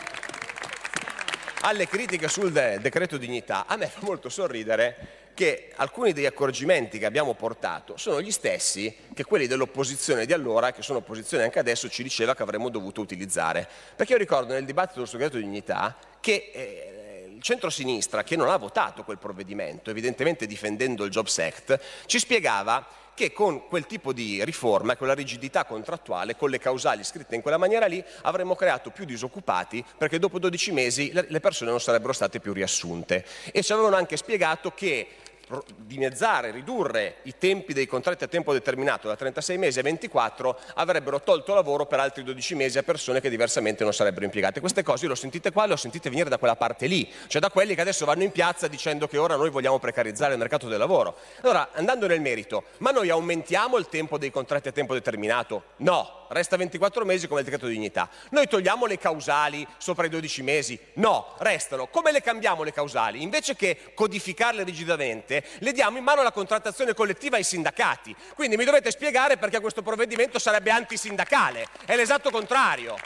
[1.60, 6.99] alle critiche sul de- decreto dignità, a me fa molto sorridere che alcuni degli accorgimenti
[6.99, 11.59] che abbiamo portato sono gli stessi che quelli dell'opposizione di allora, che sono opposizione anche
[11.59, 13.69] adesso, ci diceva che avremmo dovuto utilizzare.
[13.97, 18.57] Perché io ricordo nel dibattito sul decreto dignità che eh, il centro-sinistra, che non ha
[18.57, 24.43] votato quel provvedimento, evidentemente difendendo il Jobs Act, ci spiegava che con quel tipo di
[24.45, 28.91] riforma, con la rigidità contrattuale, con le causali scritte in quella maniera lì, avremmo creato
[28.91, 33.25] più disoccupati perché dopo 12 mesi le persone non sarebbero state più riassunte.
[33.53, 35.09] E ci avevano anche spiegato che
[35.77, 41.20] dimezzare, ridurre i tempi dei contratti a tempo determinato da 36 mesi a 24 avrebbero
[41.20, 44.60] tolto lavoro per altri 12 mesi a persone che diversamente non sarebbero impiegate.
[44.60, 47.40] Queste cose le ho sentite qua, le ho sentite venire da quella parte lì, cioè
[47.40, 50.69] da quelli che adesso vanno in piazza dicendo che ora noi vogliamo precarizzare il mercato
[50.69, 51.16] del lavoro.
[51.43, 55.64] Allora, andando nel merito, ma noi aumentiamo il tempo dei contratti a tempo determinato?
[55.78, 58.09] No, resta 24 mesi come il decreto di dignità.
[58.31, 60.78] Noi togliamo le causali sopra i 12 mesi?
[60.94, 61.86] No, restano.
[61.89, 63.23] Come le cambiamo le causali?
[63.23, 68.14] Invece che codificarle rigidamente, le diamo in mano alla contrattazione collettiva ai sindacati.
[68.35, 71.66] Quindi mi dovete spiegare perché questo provvedimento sarebbe antisindacale.
[71.85, 72.97] È l'esatto contrario.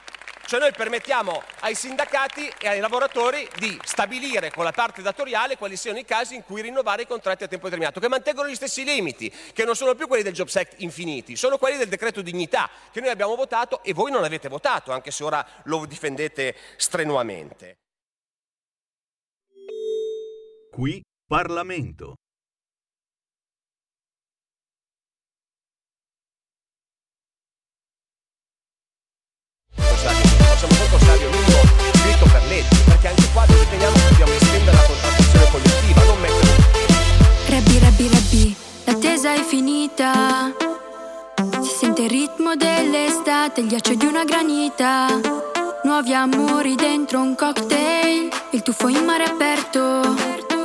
[0.47, 5.77] Cioè noi permettiamo ai sindacati e ai lavoratori di stabilire con la parte datoriale quali
[5.77, 8.85] siano i casi in cui rinnovare i contratti a tempo determinato, che mantengono gli stessi
[8.85, 12.71] limiti, che non sono più quelli del Jobs Act infiniti, sono quelli del decreto dignità
[12.93, 17.79] che noi abbiamo votato e voi non avete votato, anche se ora lo difendete strenuamente.
[20.71, 22.15] Qui Parlamento.
[30.57, 31.61] Facciamo sotto stadio lungo
[31.93, 36.55] scritto per legge, perché anche qua dove teniamo dobbiamo estendere la contrattazione collettiva, non mettere
[37.49, 40.53] Rabbi, rabbi, rabbi, l'attesa è finita.
[41.63, 45.21] Si Sente il ritmo dell'estate, il ghiaccio di una granita.
[45.85, 50.15] Nuovi amori dentro un cocktail, il tuffo in mare aperto.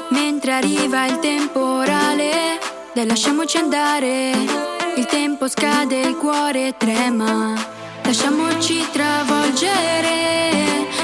[0.10, 2.60] Mentre arriva il temporale,
[2.94, 4.32] dai lasciamoci andare.
[4.96, 7.81] Il tempo scade, il cuore trema.
[8.12, 10.10] Lasciamoci travolgere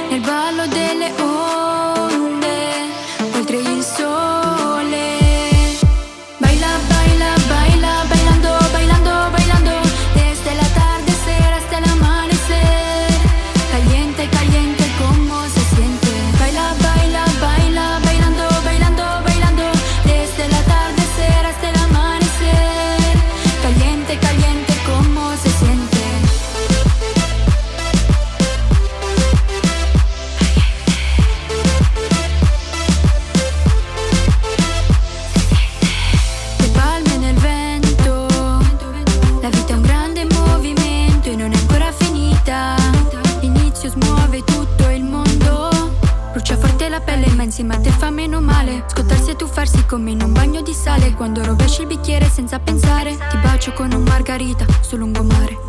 [0.10, 1.57] nel ballo delle onde,
[47.48, 48.84] insieme a te fa meno male.
[48.88, 53.12] Scottarsi e tuffarsi come in un bagno di sale, quando rovesci il bicchiere senza pensare.
[53.12, 55.67] Ti bacio con un margarita sul lungomare.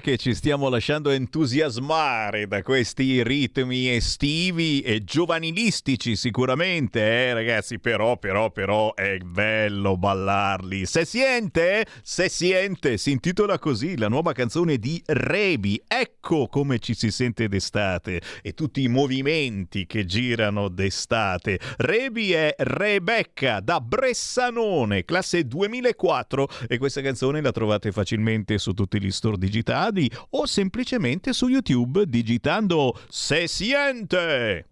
[0.00, 8.18] Che ci stiamo lasciando entusiasmare da questi ritmi estivi e giovanilistici sicuramente, eh ragazzi, però,
[8.18, 10.84] però, però è bello ballarli.
[10.84, 15.82] Se siente, se siente, si intitola così la nuova canzone di Rebi.
[15.86, 21.58] Ecco come ci si sente d'estate e tutti i movimenti che girano d'estate.
[21.78, 29.00] Rebi è Rebecca da Bressanone, classe 2004 e questa canzone la trovate facilmente su tutti
[29.00, 29.86] gli store digitali
[30.30, 34.66] o semplicemente su YouTube digitando Se siente.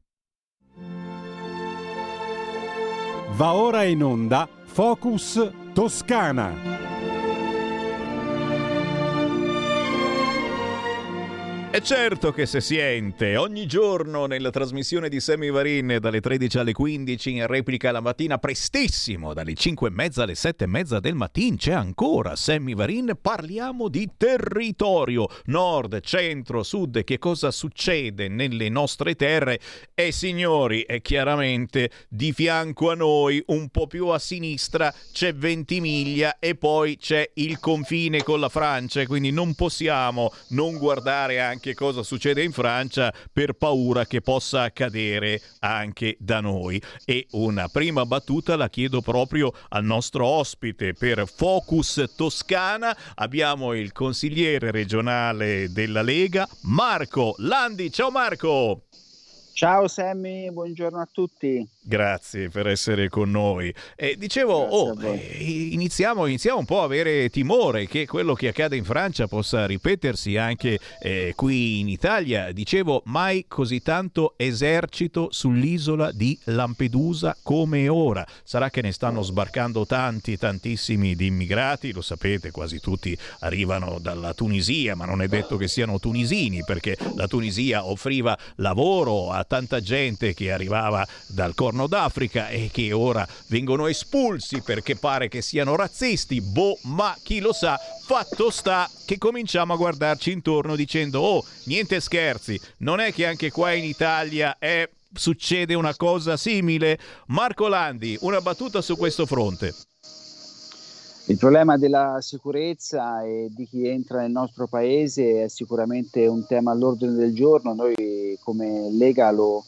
[3.38, 6.85] Va ora in onda Focus Toscana.
[11.68, 16.72] E certo che se siente, ogni giorno nella trasmissione di Sammy Varin dalle 13 alle
[16.72, 21.16] 15 in replica la mattina prestissimo dalle 5 e mezza alle 7 e mezza del
[21.16, 28.70] mattino c'è ancora Sammy Varin, parliamo di territorio, nord, centro, sud, che cosa succede nelle
[28.70, 29.60] nostre terre?
[29.92, 36.38] E signori, è chiaramente di fianco a noi, un po' più a sinistra c'è Ventimiglia
[36.38, 42.02] e poi c'è il confine con la Francia, quindi non possiamo non guardare anche cosa
[42.02, 46.80] succede in Francia per paura che possa accadere anche da noi.
[47.04, 52.96] E una prima battuta la chiedo proprio al nostro ospite per Focus Toscana.
[53.14, 57.90] Abbiamo il consigliere regionale della Lega, Marco Landi.
[57.90, 58.82] Ciao Marco!
[59.52, 61.66] Ciao Sammy, buongiorno a tutti.
[61.88, 63.72] Grazie per essere con noi.
[63.94, 68.74] Eh, dicevo, oh, eh, iniziamo, iniziamo, un po' a avere timore che quello che accade
[68.74, 72.50] in Francia possa ripetersi anche eh, qui in Italia.
[72.50, 78.26] Dicevo, mai così tanto esercito sull'isola di Lampedusa come ora.
[78.42, 84.34] Sarà che ne stanno sbarcando tanti, tantissimi di immigrati, lo sapete, quasi tutti arrivano dalla
[84.34, 89.80] Tunisia, ma non è detto che siano tunisini, perché la Tunisia offriva lavoro a tanta
[89.80, 95.76] gente che arrivava dal Corno d'Africa e che ora vengono espulsi perché pare che siano
[95.76, 96.40] razzisti.
[96.40, 102.00] Boh, ma chi lo sa, fatto sta che cominciamo a guardarci intorno dicendo "Oh, niente
[102.00, 108.16] scherzi, non è che anche qua in Italia è succede una cosa simile?" Marco Landi,
[108.22, 109.74] una battuta su questo fronte.
[111.28, 116.70] Il problema della sicurezza e di chi entra nel nostro paese è sicuramente un tema
[116.70, 117.74] all'ordine del giorno.
[117.74, 119.64] Noi come Lega lo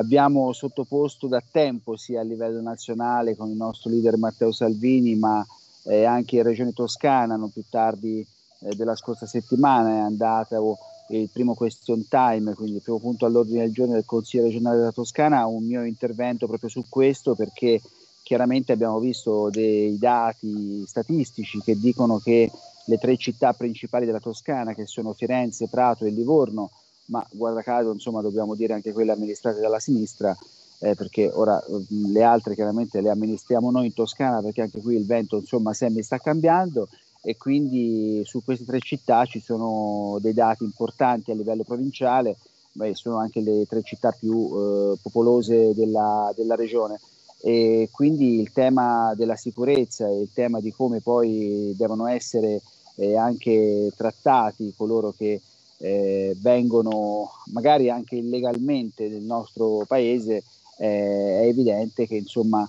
[0.00, 5.46] abbiamo sottoposto da tempo sia a livello nazionale con il nostro leader Matteo Salvini, ma
[5.84, 8.26] eh, anche in Regione Toscana, non più tardi
[8.60, 10.78] eh, della scorsa settimana è andata oh,
[11.08, 14.92] il primo question time, quindi il primo punto all'ordine del giorno del Consiglio regionale della
[14.92, 17.80] Toscana, un mio intervento proprio su questo perché
[18.22, 22.50] chiaramente abbiamo visto dei dati statistici che dicono che
[22.84, 26.70] le tre città principali della Toscana, che sono Firenze, Prato e Livorno,
[27.10, 30.36] ma guarda caso insomma dobbiamo dire anche quelle amministrate dalla sinistra,
[30.78, 35.04] eh, perché ora le altre chiaramente le amministriamo noi in Toscana perché anche qui il
[35.04, 36.88] vento insomma sempre sta cambiando
[37.22, 42.38] e quindi su queste tre città ci sono dei dati importanti a livello provinciale,
[42.72, 46.98] beh, sono anche le tre città più eh, popolose della, della regione.
[47.42, 52.60] E quindi il tema della sicurezza e il tema di come poi devono essere
[52.96, 55.40] eh, anche trattati coloro che
[55.82, 60.42] eh, vengono magari anche illegalmente nel nostro paese
[60.78, 62.68] eh, è evidente che insomma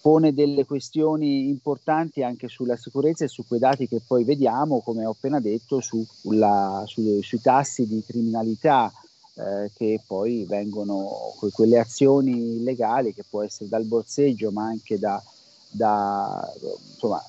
[0.00, 5.04] pone delle questioni importanti anche sulla sicurezza e su quei dati che poi vediamo, come
[5.04, 8.90] ho appena detto, sulla, su, sui tassi di criminalità
[9.34, 14.98] eh, che poi vengono que- quelle azioni illegali che può essere dal borseggio ma anche
[14.98, 15.22] da,
[15.68, 16.50] da,
[16.92, 17.22] insomma,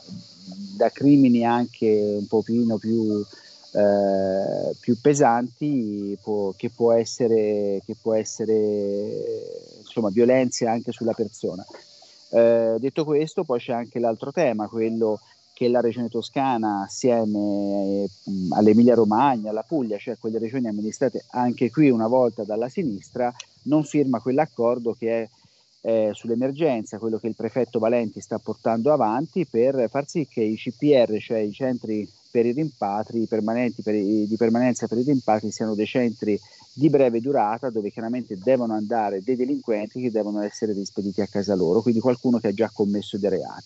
[0.77, 3.23] da crimini anche un pochino più,
[3.73, 8.53] eh, più pesanti può, che può essere, che può essere
[9.79, 11.65] insomma, violenze anche sulla persona.
[12.29, 15.19] Eh, detto questo, poi c'è anche l'altro tema, quello
[15.53, 21.69] che la regione toscana assieme mh, all'Emilia Romagna, alla Puglia, cioè quelle regioni amministrate anche
[21.69, 23.33] qui una volta dalla sinistra,
[23.63, 25.29] non firma quell'accordo che è
[25.81, 30.55] eh, sull'emergenza, quello che il prefetto Valenti sta portando avanti per far sì che i
[30.55, 35.51] CPR, cioè i centri per i rimpatri permanenti per i, di permanenza per i rimpatri,
[35.51, 36.39] siano dei centri
[36.73, 41.53] di breve durata dove chiaramente devono andare dei delinquenti che devono essere rispediti a casa
[41.53, 43.65] loro, quindi qualcuno che ha già commesso dei reati.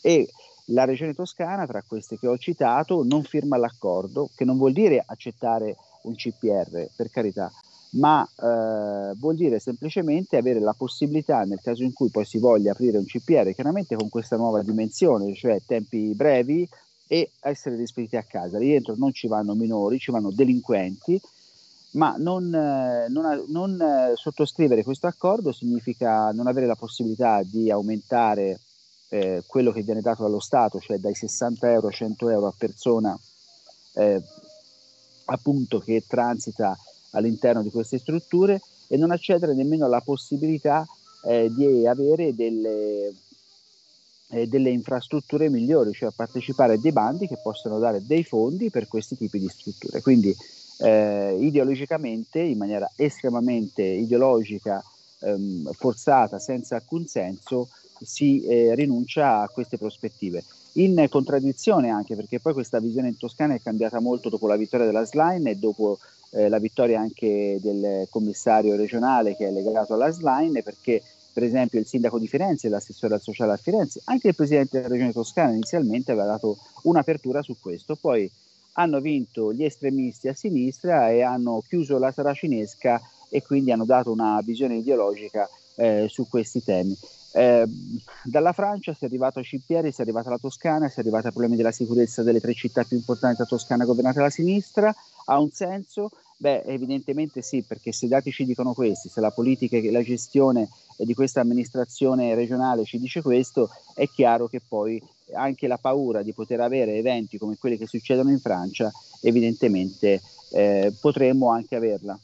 [0.00, 0.28] E
[0.70, 5.02] la regione toscana, tra queste che ho citato, non firma l'accordo, che non vuol dire
[5.04, 7.52] accettare un CPR, per carità,
[7.90, 12.72] ma eh, vuol dire semplicemente avere la possibilità, nel caso in cui poi si voglia
[12.72, 16.68] aprire un CPR, chiaramente con questa nuova dimensione, cioè tempi brevi
[17.06, 18.58] e essere rispediti a casa.
[18.58, 21.20] Lì dentro non ci vanno minori, ci vanno delinquenti,
[21.92, 27.70] ma non, eh, non, non eh, sottoscrivere questo accordo significa non avere la possibilità di
[27.70, 28.60] aumentare
[29.08, 32.54] eh, quello che viene dato dallo Stato, cioè dai 60 euro a 100 euro a
[32.56, 33.18] persona
[33.94, 34.22] eh,
[35.26, 36.76] appunto che transita
[37.12, 40.86] all'interno di queste strutture e non accedere nemmeno alla possibilità
[41.24, 43.12] eh, di avere delle,
[44.28, 48.88] eh, delle infrastrutture migliori, cioè partecipare a dei bandi che possano dare dei fondi per
[48.88, 50.00] questi tipi di strutture.
[50.00, 50.34] Quindi
[50.78, 54.82] eh, ideologicamente, in maniera estremamente ideologica,
[55.20, 57.68] ehm, forzata, senza alcun senso,
[58.00, 60.44] si eh, rinuncia a queste prospettive.
[60.72, 64.84] In contraddizione anche perché poi questa visione in Toscana è cambiata molto dopo la vittoria
[64.84, 65.98] della Slime e dopo
[66.30, 71.02] eh, la vittoria anche del commissario regionale che è legato alla Slime perché
[71.36, 74.88] per esempio il sindaco di Firenze, l'assessore al sociale a Firenze, anche il presidente della
[74.88, 78.30] regione toscana inizialmente aveva dato un'apertura su questo, poi
[78.78, 82.98] hanno vinto gli estremisti a sinistra e hanno chiuso la saracinesca
[83.28, 86.96] e quindi hanno dato una visione ideologica eh, su questi temi.
[87.34, 87.66] Eh,
[88.24, 91.26] dalla Francia si è arrivato a Cippieri, si è arrivato alla Toscana, si è arrivato
[91.26, 94.94] ai problemi della sicurezza delle tre città più importanti della Toscana governate dalla sinistra.
[95.26, 96.12] Ha un senso?
[96.38, 100.02] Beh, evidentemente sì, perché se i dati ci dicono questi, se la politica e la
[100.02, 105.02] gestione di questa amministrazione regionale ci dice questo, è chiaro che poi
[105.34, 108.90] anche la paura di poter avere eventi come quelli che succedono in Francia,
[109.22, 110.20] evidentemente
[110.52, 112.18] eh, potremmo anche averla.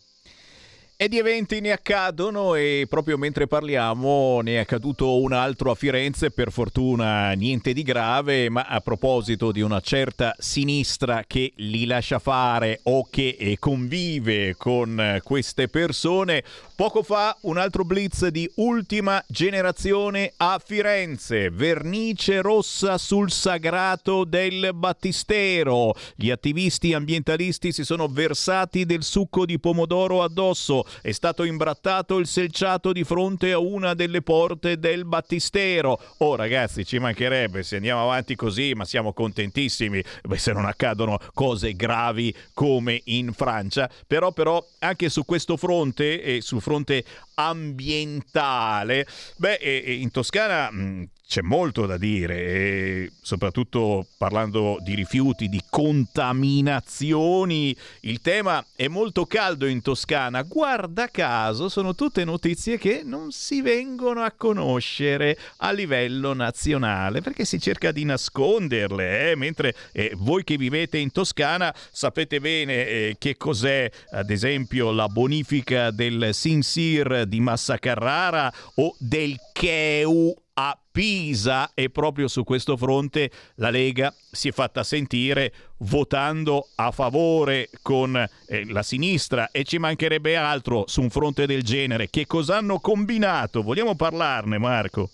[1.02, 5.74] E di eventi ne accadono e proprio mentre parliamo ne è accaduto un altro a
[5.74, 11.86] Firenze, per fortuna niente di grave, ma a proposito di una certa sinistra che li
[11.86, 16.44] lascia fare o che convive con queste persone,
[16.82, 24.70] poco fa un altro blitz di ultima generazione a Firenze, vernice rossa sul sagrato del
[24.74, 32.18] battistero, gli attivisti ambientalisti si sono versati del succo di pomodoro addosso, è stato imbrattato
[32.18, 36.00] il selciato di fronte a una delle porte del battistero.
[36.16, 37.62] Oh ragazzi, ci mancherebbe.
[37.62, 40.02] Se andiamo avanti così, ma siamo contentissimi.
[40.22, 43.88] Beh, se non accadono cose gravi come in Francia.
[44.04, 47.04] Però, però, anche su questo fronte e sul fronte
[47.34, 49.06] ambientale.
[49.36, 57.74] Beh, in Toscana mh, c'è molto da dire, e soprattutto parlando di rifiuti, di contaminazioni.
[58.00, 60.42] Il tema è molto caldo in Toscana.
[60.42, 67.46] Guarda caso, sono tutte notizie che non si vengono a conoscere a livello nazionale perché
[67.46, 69.30] si cerca di nasconderle.
[69.30, 69.36] Eh?
[69.36, 75.08] Mentre eh, voi che vivete in Toscana sapete bene eh, che cos'è, ad esempio, la
[75.08, 82.76] bonifica del Sinsir di Massa Carrara o del Cheu a Pisa e proprio su questo
[82.76, 89.64] fronte la Lega si è fatta sentire votando a favore con eh, la sinistra e
[89.64, 92.10] ci mancherebbe altro su un fronte del genere.
[92.10, 93.62] Che cosa hanno combinato?
[93.62, 95.08] Vogliamo parlarne Marco?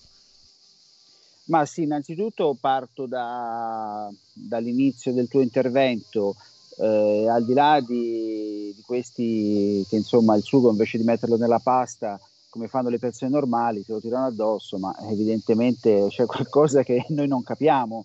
[1.44, 6.34] Ma sì, innanzitutto parto da, dall'inizio del tuo intervento.
[6.80, 11.58] Eh, al di là di, di, questi che insomma il sugo invece di metterlo nella
[11.58, 12.20] pasta
[12.58, 17.28] come fanno le persone normali, se lo tirano addosso, ma evidentemente c'è qualcosa che noi
[17.28, 18.04] non capiamo,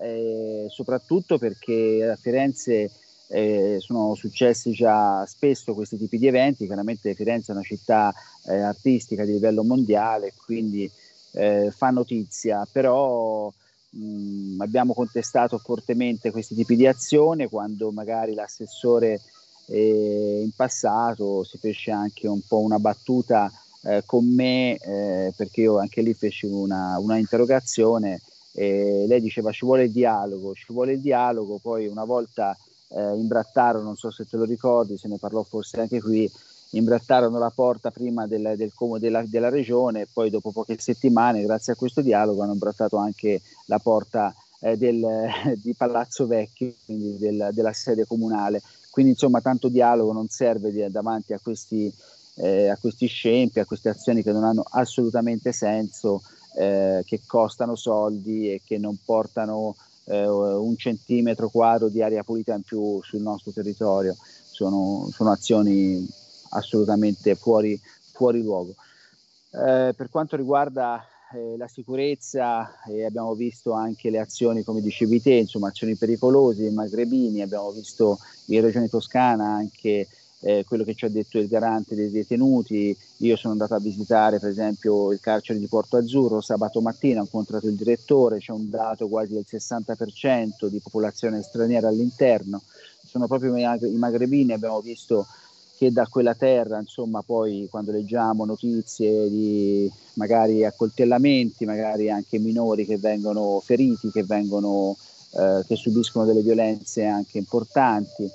[0.00, 2.90] eh, soprattutto perché a Firenze
[3.28, 8.12] eh, sono successi già spesso questi tipi di eventi, chiaramente Firenze è una città
[8.46, 10.90] eh, artistica di livello mondiale, quindi
[11.32, 13.50] eh, fa notizia, però
[13.90, 19.20] mh, abbiamo contestato fortemente questi tipi di azione quando magari l'assessore
[19.66, 23.50] eh, in passato si fece anche un po' una battuta
[23.84, 28.20] eh, con me eh, perché io anche lì feci una, una interrogazione
[28.52, 32.56] e lei diceva ci vuole il dialogo, ci vuole il dialogo, poi una volta
[32.88, 36.30] eh, imbrattarono, non so se te lo ricordi, se ne parlò forse anche qui,
[36.70, 41.72] imbrattarono la porta prima del, del, della, della, regione e poi dopo poche settimane, grazie
[41.72, 45.04] a questo dialogo, hanno imbrattato anche la porta eh, del,
[45.62, 48.62] di Palazzo Vecchio, quindi del, della sede comunale.
[48.90, 51.92] Quindi insomma tanto dialogo non serve davanti a questi
[52.36, 56.22] eh, a questi scempi, a queste azioni che non hanno assolutamente senso,
[56.56, 62.54] eh, che costano soldi e che non portano eh, un centimetro quadro di aria pulita
[62.54, 64.16] in più sul nostro territorio.
[64.50, 66.06] Sono, sono azioni
[66.50, 67.80] assolutamente fuori,
[68.12, 68.74] fuori luogo.
[69.50, 75.20] Eh, per quanto riguarda eh, la sicurezza eh, abbiamo visto anche le azioni, come dicevi
[75.20, 80.06] te, insomma azioni pericolose, magrebini, abbiamo visto in Regione Toscana anche
[80.44, 82.96] eh, quello che ci ha detto il garante dei detenuti.
[83.18, 87.24] Io sono andato a visitare per esempio il carcere di Porto Azzurro sabato mattina, ho
[87.24, 92.62] incontrato il direttore, c'è un dato quasi del 60% di popolazione straniera all'interno.
[93.06, 95.26] Sono proprio i magrebini, abbiamo visto
[95.78, 102.84] che da quella terra, insomma, poi quando leggiamo notizie di magari accoltellamenti, magari anche minori
[102.84, 104.96] che vengono feriti, che, vengono,
[105.36, 108.28] eh, che subiscono delle violenze anche importanti,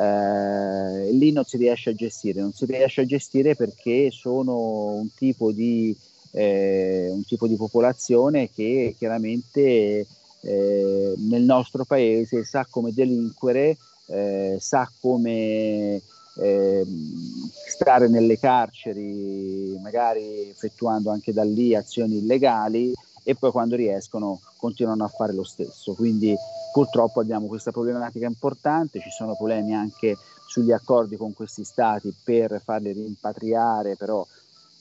[0.00, 5.12] eh, lì non si riesce a gestire, non si riesce a gestire perché sono un
[5.14, 5.94] tipo di,
[6.30, 10.06] eh, un tipo di popolazione che chiaramente
[10.40, 16.00] eh, nel nostro paese sa come delinquere, eh, sa come
[16.38, 24.40] ehm, stare nelle carceri, magari effettuando anche da lì azioni illegali e poi quando riescono
[24.56, 25.94] continuano a fare lo stesso.
[25.94, 26.34] Quindi
[26.72, 30.16] purtroppo abbiamo questa problematica importante, ci sono problemi anche
[30.46, 34.26] sugli accordi con questi stati per farli rimpatriare, però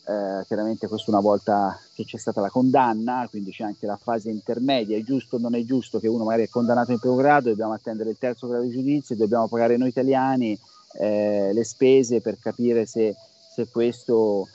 [0.05, 4.31] eh, chiaramente questo una volta che c'è stata la condanna, quindi c'è anche la fase
[4.31, 7.49] intermedia, è giusto o non è giusto che uno magari è condannato in primo grado,
[7.49, 10.59] dobbiamo attendere il terzo grado di giudizio, dobbiamo pagare noi italiani
[10.93, 13.15] eh, le spese per capire se,
[13.53, 14.47] se questo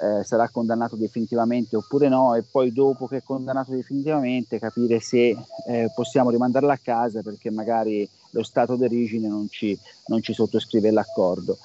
[0.00, 5.36] eh, sarà condannato definitivamente oppure no e poi dopo che è condannato definitivamente capire se
[5.66, 10.90] eh, possiamo rimandarla a casa perché magari lo Stato d'origine non ci, non ci sottoscrive
[10.90, 11.58] l'accordo.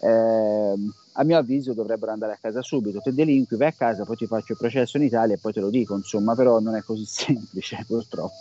[0.00, 0.74] Eh,
[1.14, 4.26] a mio avviso dovrebbero andare a casa subito, te delinqui, vai a casa, poi ti
[4.26, 7.04] faccio il processo in Italia e poi te lo dico, insomma, però non è così
[7.06, 8.36] semplice purtroppo.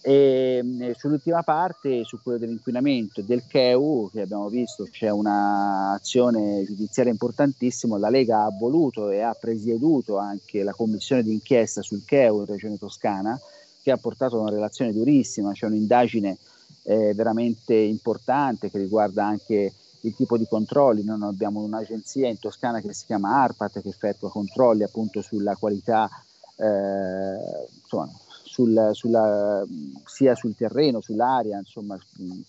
[0.00, 6.64] E, e sull'ultima parte, su quello dell'inquinamento e del CEU, che abbiamo visto c'è un'azione
[6.64, 12.40] giudiziaria importantissima, la Lega ha voluto e ha presieduto anche la commissione d'inchiesta sul CEU
[12.40, 13.38] in Regione Toscana,
[13.82, 16.36] che ha portato a una relazione durissima, c'è un'indagine
[16.84, 21.04] eh, veramente importante che riguarda anche il tipo di controlli.
[21.04, 26.08] Noi abbiamo un'agenzia in Toscana che si chiama ARPAT che effettua controlli appunto sulla qualità
[26.56, 28.10] eh, insomma,
[28.52, 29.64] sul, sulla,
[30.04, 31.98] sia sul terreno, sull'aria, insomma,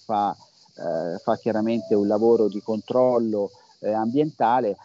[0.03, 0.35] fa,
[0.75, 4.75] eh, fa chiaramente un lavoro di controllo eh, ambientale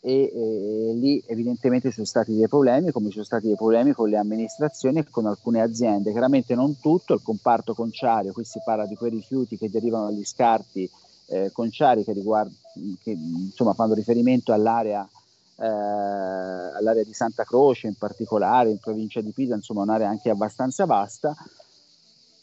[0.00, 3.92] e eh, lì evidentemente ci sono stati dei problemi, come ci sono stati dei problemi
[3.92, 8.60] con le amministrazioni e con alcune aziende, chiaramente non tutto, il comparto conciario, qui si
[8.64, 10.90] parla di quei rifiuti che derivano dagli scarti
[11.26, 12.52] eh, conciari che, riguard-
[13.00, 15.08] che insomma, fanno riferimento all'area
[15.56, 20.84] eh, all'area di Santa Croce in particolare, in provincia di Pisa, insomma un'area anche abbastanza
[20.84, 21.34] vasta.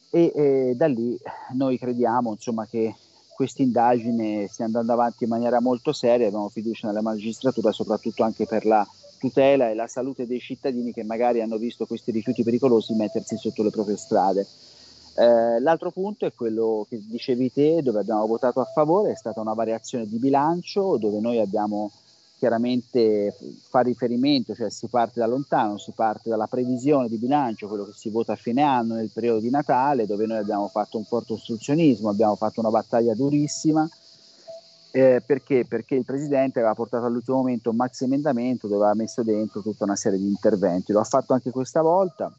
[0.10, 1.18] E, e da lì
[1.54, 2.96] noi crediamo insomma, che
[3.34, 8.46] questa indagine stia andando avanti in maniera molto seria, abbiamo fiducia nella magistratura soprattutto anche
[8.46, 12.94] per la tutela e la salute dei cittadini che magari hanno visto questi rifiuti pericolosi
[12.94, 14.46] mettersi sotto le proprie strade.
[15.16, 19.42] Eh, l'altro punto è quello che dicevi te, dove abbiamo votato a favore, è stata
[19.42, 21.92] una variazione di bilancio dove noi abbiamo
[22.42, 23.38] chiaramente
[23.70, 27.92] fa riferimento, cioè si parte da lontano, si parte dalla previsione di bilancio, quello che
[27.94, 31.34] si vota a fine anno nel periodo di Natale, dove noi abbiamo fatto un forte
[31.34, 33.88] ostruzionismo, abbiamo fatto una battaglia durissima.
[34.90, 35.66] Eh, perché?
[35.70, 39.84] Perché il Presidente aveva portato all'ultimo momento un maxi emendamento dove aveva messo dentro tutta
[39.84, 40.94] una serie di interventi.
[40.94, 42.34] Lo ha fatto anche questa volta,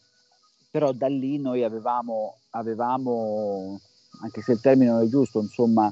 [0.69, 3.79] però da lì noi avevamo, avevamo
[4.21, 5.87] anche se il termine non è giusto, insomma,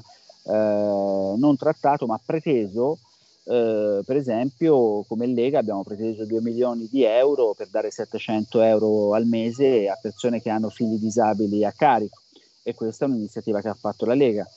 [0.47, 2.97] eh, non trattato, ma preteso
[3.43, 9.13] eh, per esempio, come Lega abbiamo preteso 2 milioni di euro per dare 700 euro
[9.13, 12.19] al mese a persone che hanno figli disabili a carico
[12.63, 14.47] e questa è un'iniziativa che ha fatto la Lega.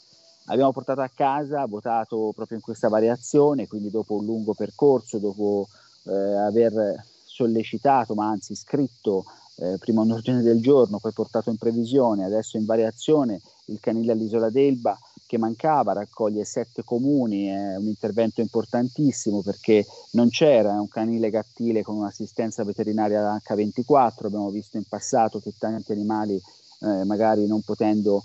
[0.47, 5.69] Abbiamo portato a casa, votato proprio in questa variazione, quindi dopo un lungo percorso, dopo
[6.05, 9.25] eh, aver sollecitato, ma anzi scritto
[9.57, 14.13] eh, prima un ordine del giorno, poi portato in previsione, adesso in variazione il canile
[14.13, 20.89] all'isola d'Elba che mancava, raccoglie sette comuni, è un intervento importantissimo perché non c'era un
[20.89, 26.41] canile gattile con un'assistenza veterinaria H24, abbiamo visto in passato che tanti animali
[26.81, 28.23] eh, magari non potendo,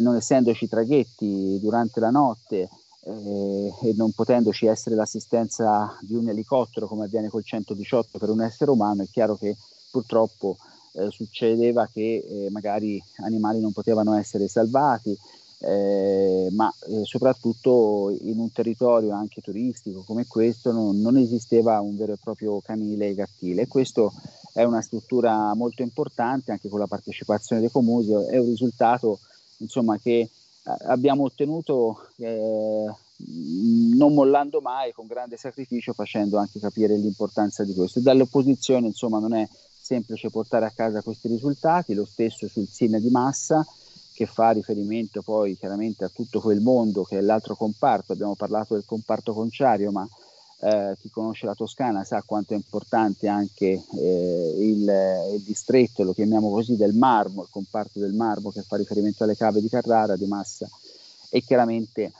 [0.00, 2.68] non essendoci traghetti durante la notte
[3.04, 8.42] eh, e non potendoci essere l'assistenza di un elicottero come avviene col 118 per un
[8.42, 9.56] essere umano, è chiaro che
[9.90, 10.56] purtroppo
[10.92, 15.16] eh, succedeva che eh, magari animali non potevano essere salvati
[15.64, 21.96] eh, ma eh, soprattutto in un territorio anche turistico come questo non, non, esisteva un
[21.96, 24.12] vero e proprio canile gattile questo
[24.52, 29.18] è una struttura molto importante anche con la partecipazione dei comuni, è un risultato
[29.58, 30.30] insomma, che eh,
[30.86, 32.86] abbiamo ottenuto eh,
[33.94, 38.00] non mollando mai, con grande sacrificio, facendo anche capire l'importanza di questo.
[38.00, 39.48] Dall'opposizione insomma non è
[39.80, 43.64] semplice portare a casa questi risultati, lo stesso sul SIN di massa,
[44.12, 48.74] che fa riferimento poi chiaramente a tutto quel mondo che è l'altro comparto, abbiamo parlato
[48.74, 50.06] del comparto conciario, ma
[50.64, 56.12] eh, chi conosce la Toscana sa quanto è importante anche eh, il, il, distretto, lo
[56.12, 60.16] chiamiamo così, del marmo, il comparto del marmo che fa riferimento alle cave di Carrara,
[60.16, 60.68] di Massa.
[61.30, 62.12] E chiaramente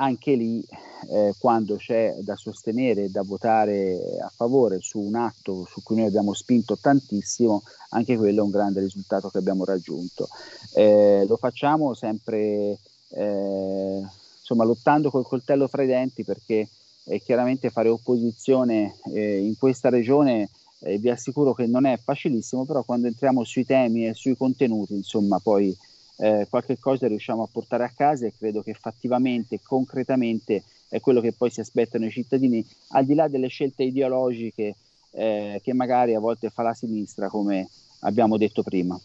[0.00, 0.64] anche lì
[1.10, 5.96] eh, quando c'è da sostenere e da votare a favore su un atto su cui
[5.96, 10.28] noi abbiamo spinto tantissimo, anche quello è un grande risultato che abbiamo raggiunto.
[10.74, 12.78] Eh, lo facciamo sempre
[13.08, 14.02] eh,
[14.38, 16.68] insomma, lottando col coltello fra i denti perché
[17.04, 20.48] eh, chiaramente fare opposizione eh, in questa regione
[20.80, 24.94] eh, vi assicuro che non è facilissimo, però quando entriamo sui temi e sui contenuti,
[24.94, 25.76] insomma, poi
[26.20, 31.20] eh, qualche cosa riusciamo a portare a casa e credo che fattivamente, concretamente è quello
[31.20, 34.74] che poi si aspettano i cittadini, al di là delle scelte ideologiche
[35.12, 37.68] eh, che magari a volte fa la sinistra, come
[38.00, 39.00] abbiamo detto prima.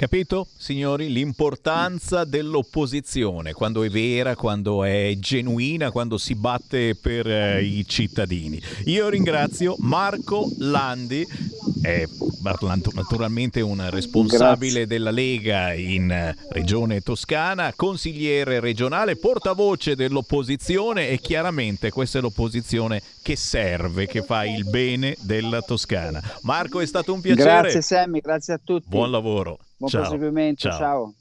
[0.00, 7.62] Capito, signori, l'importanza dell'opposizione, quando è vera, quando è genuina, quando si batte per eh,
[7.62, 8.58] i cittadini.
[8.86, 11.22] Io ringrazio Marco Landi,
[11.82, 12.06] è
[12.94, 14.86] naturalmente un responsabile Grazie.
[14.86, 23.02] della Lega in eh, Regione Toscana, consigliere regionale, portavoce dell'opposizione e chiaramente questa è l'opposizione
[23.22, 26.20] che serve, che fa il bene della Toscana.
[26.42, 27.60] Marco, è stato un piacere.
[27.62, 28.86] Grazie Sammy, grazie a tutti.
[28.88, 29.58] Buon lavoro.
[29.76, 30.02] Buon ciao.
[30.02, 30.78] proseguimento, ciao.
[30.78, 31.14] ciao.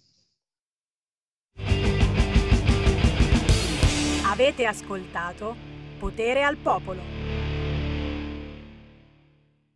[4.31, 5.55] Avete ascoltato
[5.99, 7.18] Potere al Popolo.